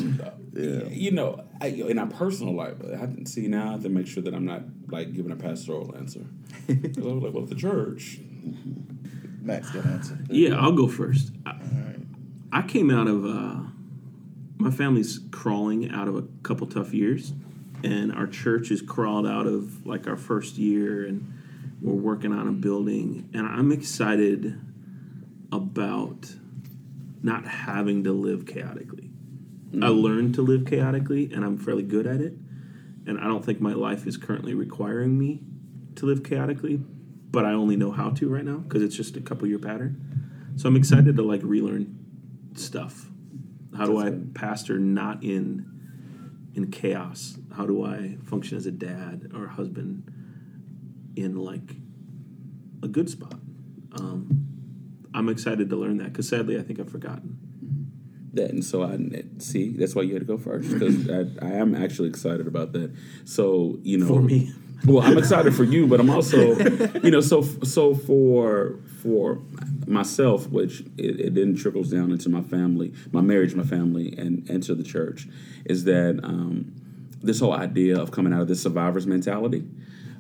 Yeah. 0.52 0.84
you 0.90 1.10
know, 1.10 1.42
I, 1.60 1.68
in 1.68 1.98
our 1.98 2.06
personal 2.06 2.54
life, 2.54 2.74
I 2.92 2.96
have 2.96 3.16
to 3.16 3.26
see 3.26 3.48
now. 3.48 3.68
I 3.68 3.72
have 3.72 3.82
to 3.84 3.88
make 3.88 4.06
sure 4.06 4.22
that 4.22 4.34
I'm 4.34 4.44
not 4.44 4.62
like 4.88 5.14
giving 5.14 5.32
a 5.32 5.36
pastoral 5.36 5.94
answer. 5.96 6.20
'Cause 6.66 6.98
I 6.98 7.12
was 7.12 7.22
like, 7.22 7.32
well, 7.34 7.46
the 7.46 7.54
church. 7.54 8.18
Max 9.40 9.70
got 9.70 9.84
an 9.84 9.92
answer. 9.92 10.18
Yeah, 10.28 10.56
I'll 10.60 10.72
go 10.72 10.86
first. 10.86 11.30
I, 11.46 11.50
All 11.52 11.56
right. 11.58 11.96
I 12.52 12.62
came 12.62 12.90
out 12.90 13.06
of 13.08 13.24
uh, 13.24 13.60
my 14.58 14.70
family's 14.70 15.20
crawling 15.30 15.90
out 15.90 16.08
of 16.08 16.16
a 16.16 16.24
couple 16.42 16.66
tough 16.66 16.94
years, 16.94 17.32
and 17.82 18.12
our 18.12 18.26
church 18.26 18.68
has 18.68 18.80
crawled 18.80 19.26
out 19.26 19.46
of 19.46 19.86
like 19.86 20.06
our 20.06 20.16
first 20.16 20.56
year, 20.56 21.06
and 21.06 21.32
we're 21.80 21.94
working 21.94 22.32
on 22.32 22.48
a 22.48 22.52
building, 22.52 23.28
and 23.34 23.46
I'm 23.46 23.72
excited 23.72 24.60
about 25.52 26.34
not 27.22 27.46
having 27.46 28.04
to 28.04 28.12
live 28.12 28.46
chaotically. 28.46 29.10
I 29.72 29.88
mm. 29.88 30.02
learned 30.02 30.34
to 30.36 30.42
live 30.42 30.66
chaotically, 30.66 31.32
and 31.32 31.44
I'm 31.44 31.58
fairly 31.58 31.82
good 31.82 32.06
at 32.06 32.20
it. 32.20 32.34
And 33.06 33.18
I 33.18 33.24
don't 33.24 33.44
think 33.44 33.60
my 33.60 33.72
life 33.72 34.06
is 34.06 34.16
currently 34.16 34.54
requiring 34.54 35.18
me 35.18 35.42
to 35.96 36.06
live 36.06 36.22
chaotically, 36.22 36.76
but 37.30 37.44
I 37.44 37.52
only 37.52 37.76
know 37.76 37.90
how 37.90 38.10
to 38.10 38.28
right 38.28 38.44
now 38.44 38.58
because 38.58 38.82
it's 38.82 38.96
just 38.96 39.16
a 39.16 39.20
couple 39.20 39.46
year 39.48 39.58
pattern. 39.58 40.52
So 40.56 40.68
I'm 40.68 40.76
excited 40.76 41.16
to 41.16 41.22
like 41.22 41.42
relearn 41.42 41.98
stuff. 42.54 43.10
How 43.76 43.86
do 43.86 43.98
I 43.98 44.12
pastor 44.34 44.78
not 44.78 45.22
in 45.22 45.70
in 46.54 46.70
chaos? 46.70 47.36
How 47.56 47.66
do 47.66 47.84
I 47.84 48.16
function 48.24 48.56
as 48.56 48.66
a 48.66 48.70
dad 48.72 49.32
or 49.34 49.48
husband 49.48 50.10
in 51.16 51.36
like 51.36 51.76
a 52.82 52.88
good 52.88 53.10
spot? 53.10 53.34
Um, 53.98 54.46
I'm 55.14 55.28
excited 55.28 55.70
to 55.70 55.76
learn 55.76 55.98
that 55.98 56.12
because 56.12 56.28
sadly 56.28 56.58
I 56.58 56.62
think 56.62 56.80
I've 56.80 56.90
forgotten. 56.90 57.38
that, 58.34 58.50
and 58.50 58.64
so 58.64 58.82
I 58.82 58.98
see 59.38 59.70
that's 59.70 59.94
why 59.94 60.02
you 60.02 60.12
had 60.14 60.20
to 60.20 60.26
go 60.26 60.38
first 60.38 60.70
because 60.72 61.08
I, 61.10 61.46
I 61.46 61.52
am 61.52 61.74
actually 61.74 62.08
excited 62.08 62.46
about 62.46 62.72
that. 62.72 62.92
So 63.24 63.78
you 63.82 63.98
know, 63.98 64.06
For 64.08 64.20
me. 64.22 64.52
well, 64.86 65.02
I'm 65.04 65.18
excited 65.18 65.54
for 65.54 65.64
you, 65.64 65.86
but 65.86 66.00
I'm 66.00 66.10
also, 66.10 66.56
you 67.02 67.10
know, 67.10 67.20
so 67.20 67.42
so 67.42 67.94
for 67.94 68.80
for 69.04 69.38
myself, 69.86 70.48
which 70.48 70.80
it, 70.96 71.20
it 71.20 71.34
then 71.34 71.54
trickles 71.54 71.90
down 71.90 72.10
into 72.10 72.30
my 72.30 72.40
family, 72.40 72.94
my 73.12 73.20
marriage, 73.20 73.54
my 73.54 73.62
family, 73.62 74.14
and 74.16 74.48
into 74.48 74.74
the 74.74 74.82
church, 74.82 75.28
is 75.66 75.84
that 75.84 76.18
um, 76.24 76.74
this 77.22 77.38
whole 77.38 77.52
idea 77.52 78.00
of 78.00 78.10
coming 78.10 78.32
out 78.32 78.40
of 78.40 78.48
this 78.48 78.62
survivor's 78.62 79.06
mentality, 79.06 79.62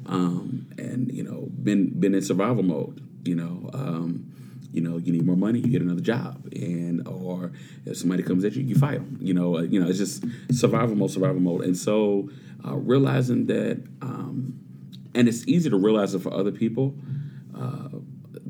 um, 0.04 0.66
and 0.76 1.10
you 1.10 1.22
know, 1.22 1.48
been 1.62 1.98
been 1.98 2.14
in 2.14 2.20
survival 2.20 2.62
mode, 2.62 3.02
you 3.24 3.34
know. 3.34 3.70
Um, 3.72 4.30
you 4.70 4.80
know, 4.80 4.96
you 4.96 5.12
need 5.12 5.24
more 5.24 5.36
money, 5.36 5.60
you 5.60 5.68
get 5.68 5.82
another 5.82 6.00
job, 6.00 6.48
and 6.52 7.06
or 7.06 7.52
if 7.86 7.96
somebody 7.96 8.24
comes 8.24 8.44
at 8.44 8.54
you, 8.56 8.64
you 8.64 8.74
fight 8.74 8.94
them. 8.94 9.18
You 9.20 9.32
know, 9.32 9.58
uh, 9.58 9.62
you 9.62 9.80
know, 9.80 9.88
it's 9.88 9.98
just 9.98 10.24
survival 10.50 10.96
mode, 10.96 11.12
survival 11.12 11.40
mode, 11.40 11.62
and 11.62 11.76
so 11.76 12.28
uh, 12.66 12.74
realizing 12.74 13.46
that, 13.46 13.82
um, 14.02 14.58
and 15.14 15.28
it's 15.28 15.46
easy 15.46 15.70
to 15.70 15.76
realize 15.76 16.12
it 16.14 16.22
for 16.22 16.34
other 16.34 16.50
people 16.50 16.96
uh, 17.56 17.88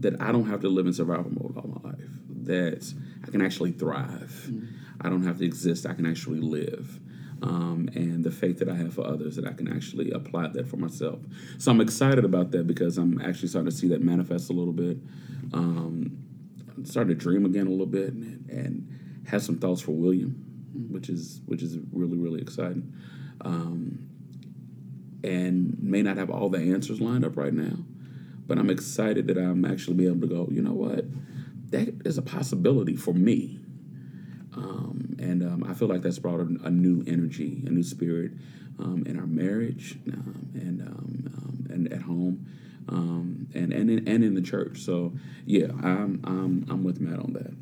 that 0.05 0.21
I 0.21 0.33
don't 0.33 0.49
have 0.49 0.61
to 0.61 0.69
live 0.69 0.87
in 0.87 0.93
survival 0.93 1.31
mode 1.31 1.57
all 1.57 1.81
my 1.83 1.91
life. 1.91 2.09
That 2.45 2.95
I 3.27 3.31
can 3.31 3.43
actually 3.43 3.73
thrive. 3.73 4.53
I 5.01 5.09
don't 5.09 5.25
have 5.25 5.39
to 5.39 5.45
exist. 5.45 5.87
I 5.87 5.95
can 5.95 6.07
actually 6.07 6.41
live. 6.41 7.01
Um, 7.43 7.91
and 7.95 8.25
the 8.25 8.31
faith 8.31 8.59
that 8.61 8.69
I 8.69 8.75
have 8.75 8.95
for 8.95 9.07
others, 9.07 9.37
that 9.37 9.47
I 9.47 9.53
can 9.53 9.71
actually 9.71 10.11
apply 10.13 10.49
that 10.49 10.67
for 10.67 10.77
myself. 10.77 11.21
So 11.59 11.71
I'm 11.71 11.81
excited 11.81 12.25
about 12.25 12.53
that 12.53 12.67
because 12.67 12.97
I'm 12.97 13.21
actually 13.21 13.49
starting 13.49 13.71
to 13.71 13.77
see 13.77 13.89
that 13.89 14.03
manifest 14.03 14.51
a 14.51 14.53
little 14.53 14.73
bit. 14.73 14.99
Um, 15.53 16.19
I'm 16.77 16.85
starting 16.87 17.17
to 17.17 17.23
dream 17.23 17.45
again 17.45 17.67
a 17.67 17.71
little 17.71 17.87
bit 17.87 18.13
and, 18.13 18.49
and 18.49 19.25
have 19.29 19.43
some 19.43 19.59
thoughts 19.59 19.81
for 19.81 19.93
William, 19.93 20.33
which 20.91 21.09
is 21.09 21.41
which 21.47 21.63
is 21.63 21.79
really 21.93 22.17
really 22.17 22.41
exciting. 22.41 22.93
Um, 23.41 24.09
and 25.23 25.83
may 25.83 26.03
not 26.03 26.17
have 26.19 26.31
all 26.31 26.49
the 26.51 26.59
answers 26.59 27.01
lined 27.01 27.25
up 27.25 27.37
right 27.37 27.53
now, 27.53 27.77
but 28.47 28.59
I'm 28.59 28.71
excited 28.71 29.27
that 29.29 29.39
I'm 29.39 29.65
actually 29.65 29.95
be 29.95 30.07
able 30.07 30.21
to 30.21 30.27
go. 30.27 30.49
You 30.51 30.63
know 30.63 30.73
what? 30.73 31.05
That 31.71 32.07
is 32.07 32.19
a 32.19 32.23
possibility 32.23 32.97
for 32.97 33.13
me. 33.13 33.59
Um, 34.57 35.17
and 35.19 35.43
um, 35.43 35.65
I 35.69 35.75
feel 35.75 35.89
like 35.89 36.03
that's 36.03 36.19
brought 36.19 36.41
a, 36.41 36.47
a 36.65 36.71
new 36.71 37.03
energy, 37.07 37.63
a 37.67 37.71
new 37.71 37.83
spirit 37.83 38.33
um, 38.79 39.05
in 39.07 39.19
our 39.19 39.27
marriage 39.27 39.99
um, 40.13 40.51
and 40.55 40.83
um, 40.83 41.33
um, 41.37 41.67
and 41.71 41.93
at 41.93 42.03
home, 42.03 42.47
and 42.89 43.73
and 43.73 43.91
in, 43.91 44.07
and 44.09 44.23
in 44.23 44.35
the 44.35 44.43
church. 44.43 44.81
So 44.81 45.13
yeah, 45.47 45.69
I'm 45.83 46.21
I'm 46.25 46.67
I'm 46.71 46.85
with 46.85 47.01
Matt 47.01 47.19
on 47.19 47.33
that. 47.33 47.55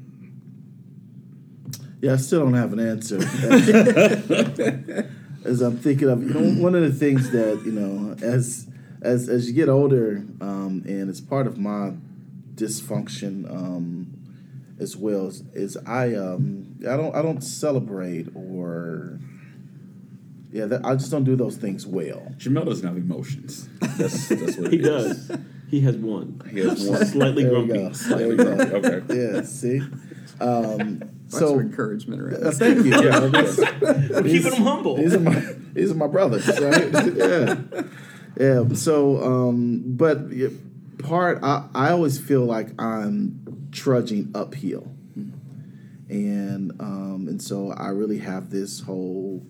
Yeah, 2.00 2.14
I 2.14 2.16
still 2.16 2.40
don't 2.40 2.54
have 2.54 2.72
an 2.72 2.80
answer. 2.80 3.18
as 5.44 5.60
I'm 5.60 5.78
thinking 5.78 6.08
of, 6.08 6.22
you 6.22 6.30
know, 6.30 6.62
one 6.62 6.74
of 6.74 6.82
the 6.82 6.92
things 6.92 7.30
that 7.30 7.62
you 7.64 7.72
know, 7.72 8.16
as 8.22 8.66
as 9.02 9.28
as 9.28 9.48
you 9.48 9.54
get 9.54 9.68
older, 9.68 10.24
um, 10.40 10.82
and 10.86 11.10
it's 11.10 11.20
part 11.20 11.46
of 11.46 11.58
my 11.58 11.92
dysfunction 12.54 13.50
um, 13.50 14.06
as 14.78 14.96
well 14.96 15.26
is, 15.28 15.42
is 15.54 15.76
I 15.86 16.14
um, 16.14 16.76
I 16.82 16.96
don't 16.96 17.14
I 17.14 17.22
don't 17.22 17.40
celebrate 17.42 18.28
or 18.34 19.18
yeah 20.52 20.66
that, 20.66 20.84
I 20.84 20.94
just 20.94 21.10
don't 21.10 21.24
do 21.24 21.36
those 21.36 21.56
things 21.56 21.86
well. 21.86 22.22
Jamel 22.38 22.64
doesn't 22.66 22.86
have 22.86 22.96
emotions. 22.96 23.68
That's 23.96 24.28
that's 24.40 24.56
what 24.56 24.72
He 24.72 24.78
does. 24.78 25.30
He 25.68 25.80
has 25.80 25.96
one. 25.96 26.40
He 26.50 26.60
has 26.60 26.86
one. 26.86 27.04
Slightly 27.06 27.44
There 27.44 27.58
we 27.60 27.66
grumpy. 27.66 27.78
There 27.78 27.88
we 27.88 27.94
Slightly 27.94 28.36
go. 28.36 28.56
grumpy. 28.56 28.88
Okay. 28.88 29.34
Yeah, 29.34 29.42
see. 29.42 29.80
Um, 30.40 31.00
Lots 31.30 31.38
so 31.38 31.54
of 31.54 31.60
encouragement 31.62 32.20
around 32.20 32.44
uh, 32.46 32.50
thank 32.50 32.84
you. 32.84 32.90
Yeah, 32.90 33.20
that's- 33.20 33.58
We're 34.10 34.22
keeping 34.22 34.52
him 34.52 34.62
humble. 34.64 34.96
These 34.96 35.14
are 35.14 35.20
my 35.20 35.42
these 35.72 35.90
are 35.90 35.94
my 35.94 36.06
brothers, 36.08 36.46
right? 36.60 36.92
yeah, 37.16 37.54
yeah. 38.38 38.68
So, 38.74 39.22
um, 39.22 39.82
but 39.86 40.18
part 40.98 41.40
I, 41.42 41.68
I 41.74 41.90
always 41.90 42.18
feel 42.18 42.44
like 42.44 42.68
I'm 42.80 43.68
trudging 43.72 44.30
uphill, 44.34 44.88
and 46.08 46.72
um, 46.80 47.26
and 47.28 47.40
so 47.40 47.72
I 47.72 47.88
really 47.88 48.18
have 48.18 48.50
this 48.50 48.80
whole 48.80 49.46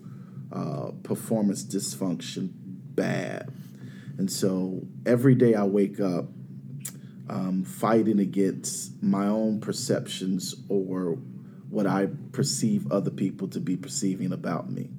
uh, 0.51 0.91
performance 1.03 1.63
dysfunction 1.63 2.49
bad, 2.53 3.51
and 4.17 4.31
so 4.31 4.81
every 5.05 5.35
day 5.35 5.53
I 5.53 5.63
wake 5.63 5.99
up 5.99 6.25
um, 7.29 7.63
fighting 7.63 8.19
against 8.19 9.01
my 9.01 9.27
own 9.27 9.59
perceptions 9.59 10.55
or 10.69 11.17
what 11.69 11.87
I 11.87 12.07
perceive 12.31 12.91
other 12.91 13.09
people 13.09 13.47
to 13.49 13.59
be 13.59 13.75
perceiving 13.75 14.31
about 14.31 14.69
me. 14.69 14.89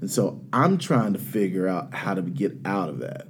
And 0.00 0.10
so 0.10 0.44
I'm 0.52 0.78
trying 0.78 1.12
to 1.14 1.18
figure 1.18 1.66
out 1.66 1.94
how 1.94 2.14
to 2.14 2.22
get 2.22 2.56
out 2.64 2.88
of 2.88 2.98
that. 3.00 3.26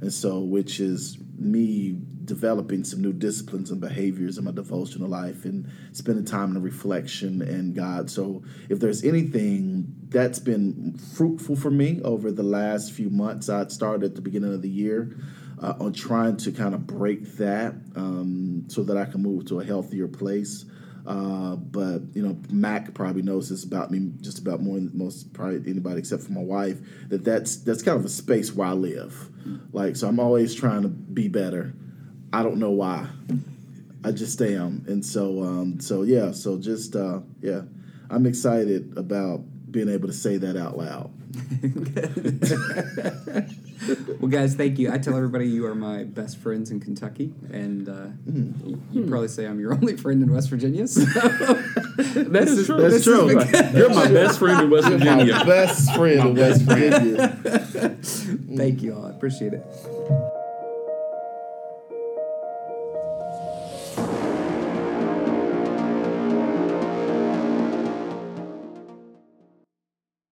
And 0.00 0.12
so, 0.12 0.40
which 0.40 0.78
is 0.78 1.18
me 1.36 2.00
developing 2.24 2.84
some 2.84 3.00
new 3.00 3.12
disciplines 3.12 3.70
and 3.70 3.80
behaviors 3.80 4.38
in 4.38 4.44
my 4.44 4.52
devotional 4.52 5.08
life 5.08 5.44
and 5.44 5.68
spending 5.92 6.24
time 6.24 6.54
in 6.54 6.62
reflection 6.62 7.42
and 7.42 7.74
God. 7.74 8.10
So, 8.10 8.42
if 8.68 8.78
there's 8.78 9.02
anything 9.02 9.92
that's 10.08 10.38
been 10.38 10.96
fruitful 11.14 11.56
for 11.56 11.70
me 11.70 12.00
over 12.04 12.30
the 12.30 12.44
last 12.44 12.92
few 12.92 13.10
months, 13.10 13.48
I 13.48 13.66
started 13.66 14.04
at 14.04 14.14
the 14.14 14.22
beginning 14.22 14.54
of 14.54 14.62
the 14.62 14.70
year 14.70 15.16
uh, 15.60 15.74
on 15.80 15.92
trying 15.92 16.36
to 16.36 16.52
kind 16.52 16.74
of 16.74 16.86
break 16.86 17.36
that 17.36 17.74
um, 17.96 18.64
so 18.68 18.84
that 18.84 18.96
I 18.96 19.04
can 19.04 19.22
move 19.22 19.46
to 19.46 19.60
a 19.60 19.64
healthier 19.64 20.06
place. 20.06 20.64
Uh, 21.08 21.56
but 21.56 22.02
you 22.12 22.20
know, 22.20 22.36
Mac 22.50 22.92
probably 22.92 23.22
knows 23.22 23.48
this 23.48 23.64
about 23.64 23.90
me 23.90 24.12
just 24.20 24.38
about 24.38 24.60
more 24.60 24.74
than 24.74 24.90
most 24.92 25.32
probably 25.32 25.70
anybody 25.70 26.00
except 26.00 26.22
for 26.22 26.32
my 26.32 26.42
wife. 26.42 26.78
That 27.08 27.24
that's 27.24 27.56
that's 27.56 27.82
kind 27.82 27.98
of 27.98 28.04
a 28.04 28.10
space 28.10 28.52
where 28.54 28.68
I 28.68 28.72
live. 28.72 29.30
Like, 29.72 29.96
so 29.96 30.06
I'm 30.06 30.20
always 30.20 30.54
trying 30.54 30.82
to 30.82 30.88
be 30.88 31.28
better. 31.28 31.72
I 32.30 32.42
don't 32.42 32.58
know 32.58 32.72
why. 32.72 33.06
I 34.04 34.12
just 34.12 34.40
am, 34.42 34.84
and 34.86 35.02
so 35.04 35.42
um, 35.42 35.80
so 35.80 36.02
yeah, 36.02 36.32
so 36.32 36.58
just 36.58 36.94
uh, 36.94 37.20
yeah, 37.40 37.62
I'm 38.10 38.26
excited 38.26 38.92
about 38.98 39.40
being 39.72 39.88
able 39.88 40.08
to 40.08 40.14
say 40.14 40.36
that 40.36 40.58
out 40.58 40.76
loud. 40.76 41.10
Well, 44.20 44.30
guys, 44.30 44.54
thank 44.56 44.78
you. 44.78 44.92
I 44.92 44.98
tell 44.98 45.16
everybody 45.16 45.46
you 45.48 45.66
are 45.66 45.74
my 45.74 46.02
best 46.04 46.38
friends 46.38 46.70
in 46.70 46.80
Kentucky, 46.80 47.32
and 47.52 47.88
uh, 47.88 48.06
you, 48.26 48.82
you 48.92 49.06
probably 49.06 49.28
say 49.28 49.46
I'm 49.46 49.60
your 49.60 49.72
only 49.78 49.96
friend 49.96 50.22
in 50.22 50.32
West 50.32 50.50
Virginia. 50.50 50.86
So 50.88 51.00
That 51.04 52.44
is 52.48 52.66
true. 52.66 52.76
That's 52.88 53.04
true. 53.04 53.30
You're 53.78 53.90
my 53.94 54.08
best 54.08 54.38
friend 54.38 54.62
in 54.64 54.70
West 54.70 54.84
My 54.88 54.96
Virginia. 54.96 55.44
best 55.44 55.94
friend 55.94 56.20
in 56.30 56.34
West 56.36 56.62
Virginia. 56.62 57.28
thank 58.56 58.82
you 58.82 58.94
all. 58.94 59.06
I 59.06 59.10
appreciate 59.10 59.52
it. 59.54 59.64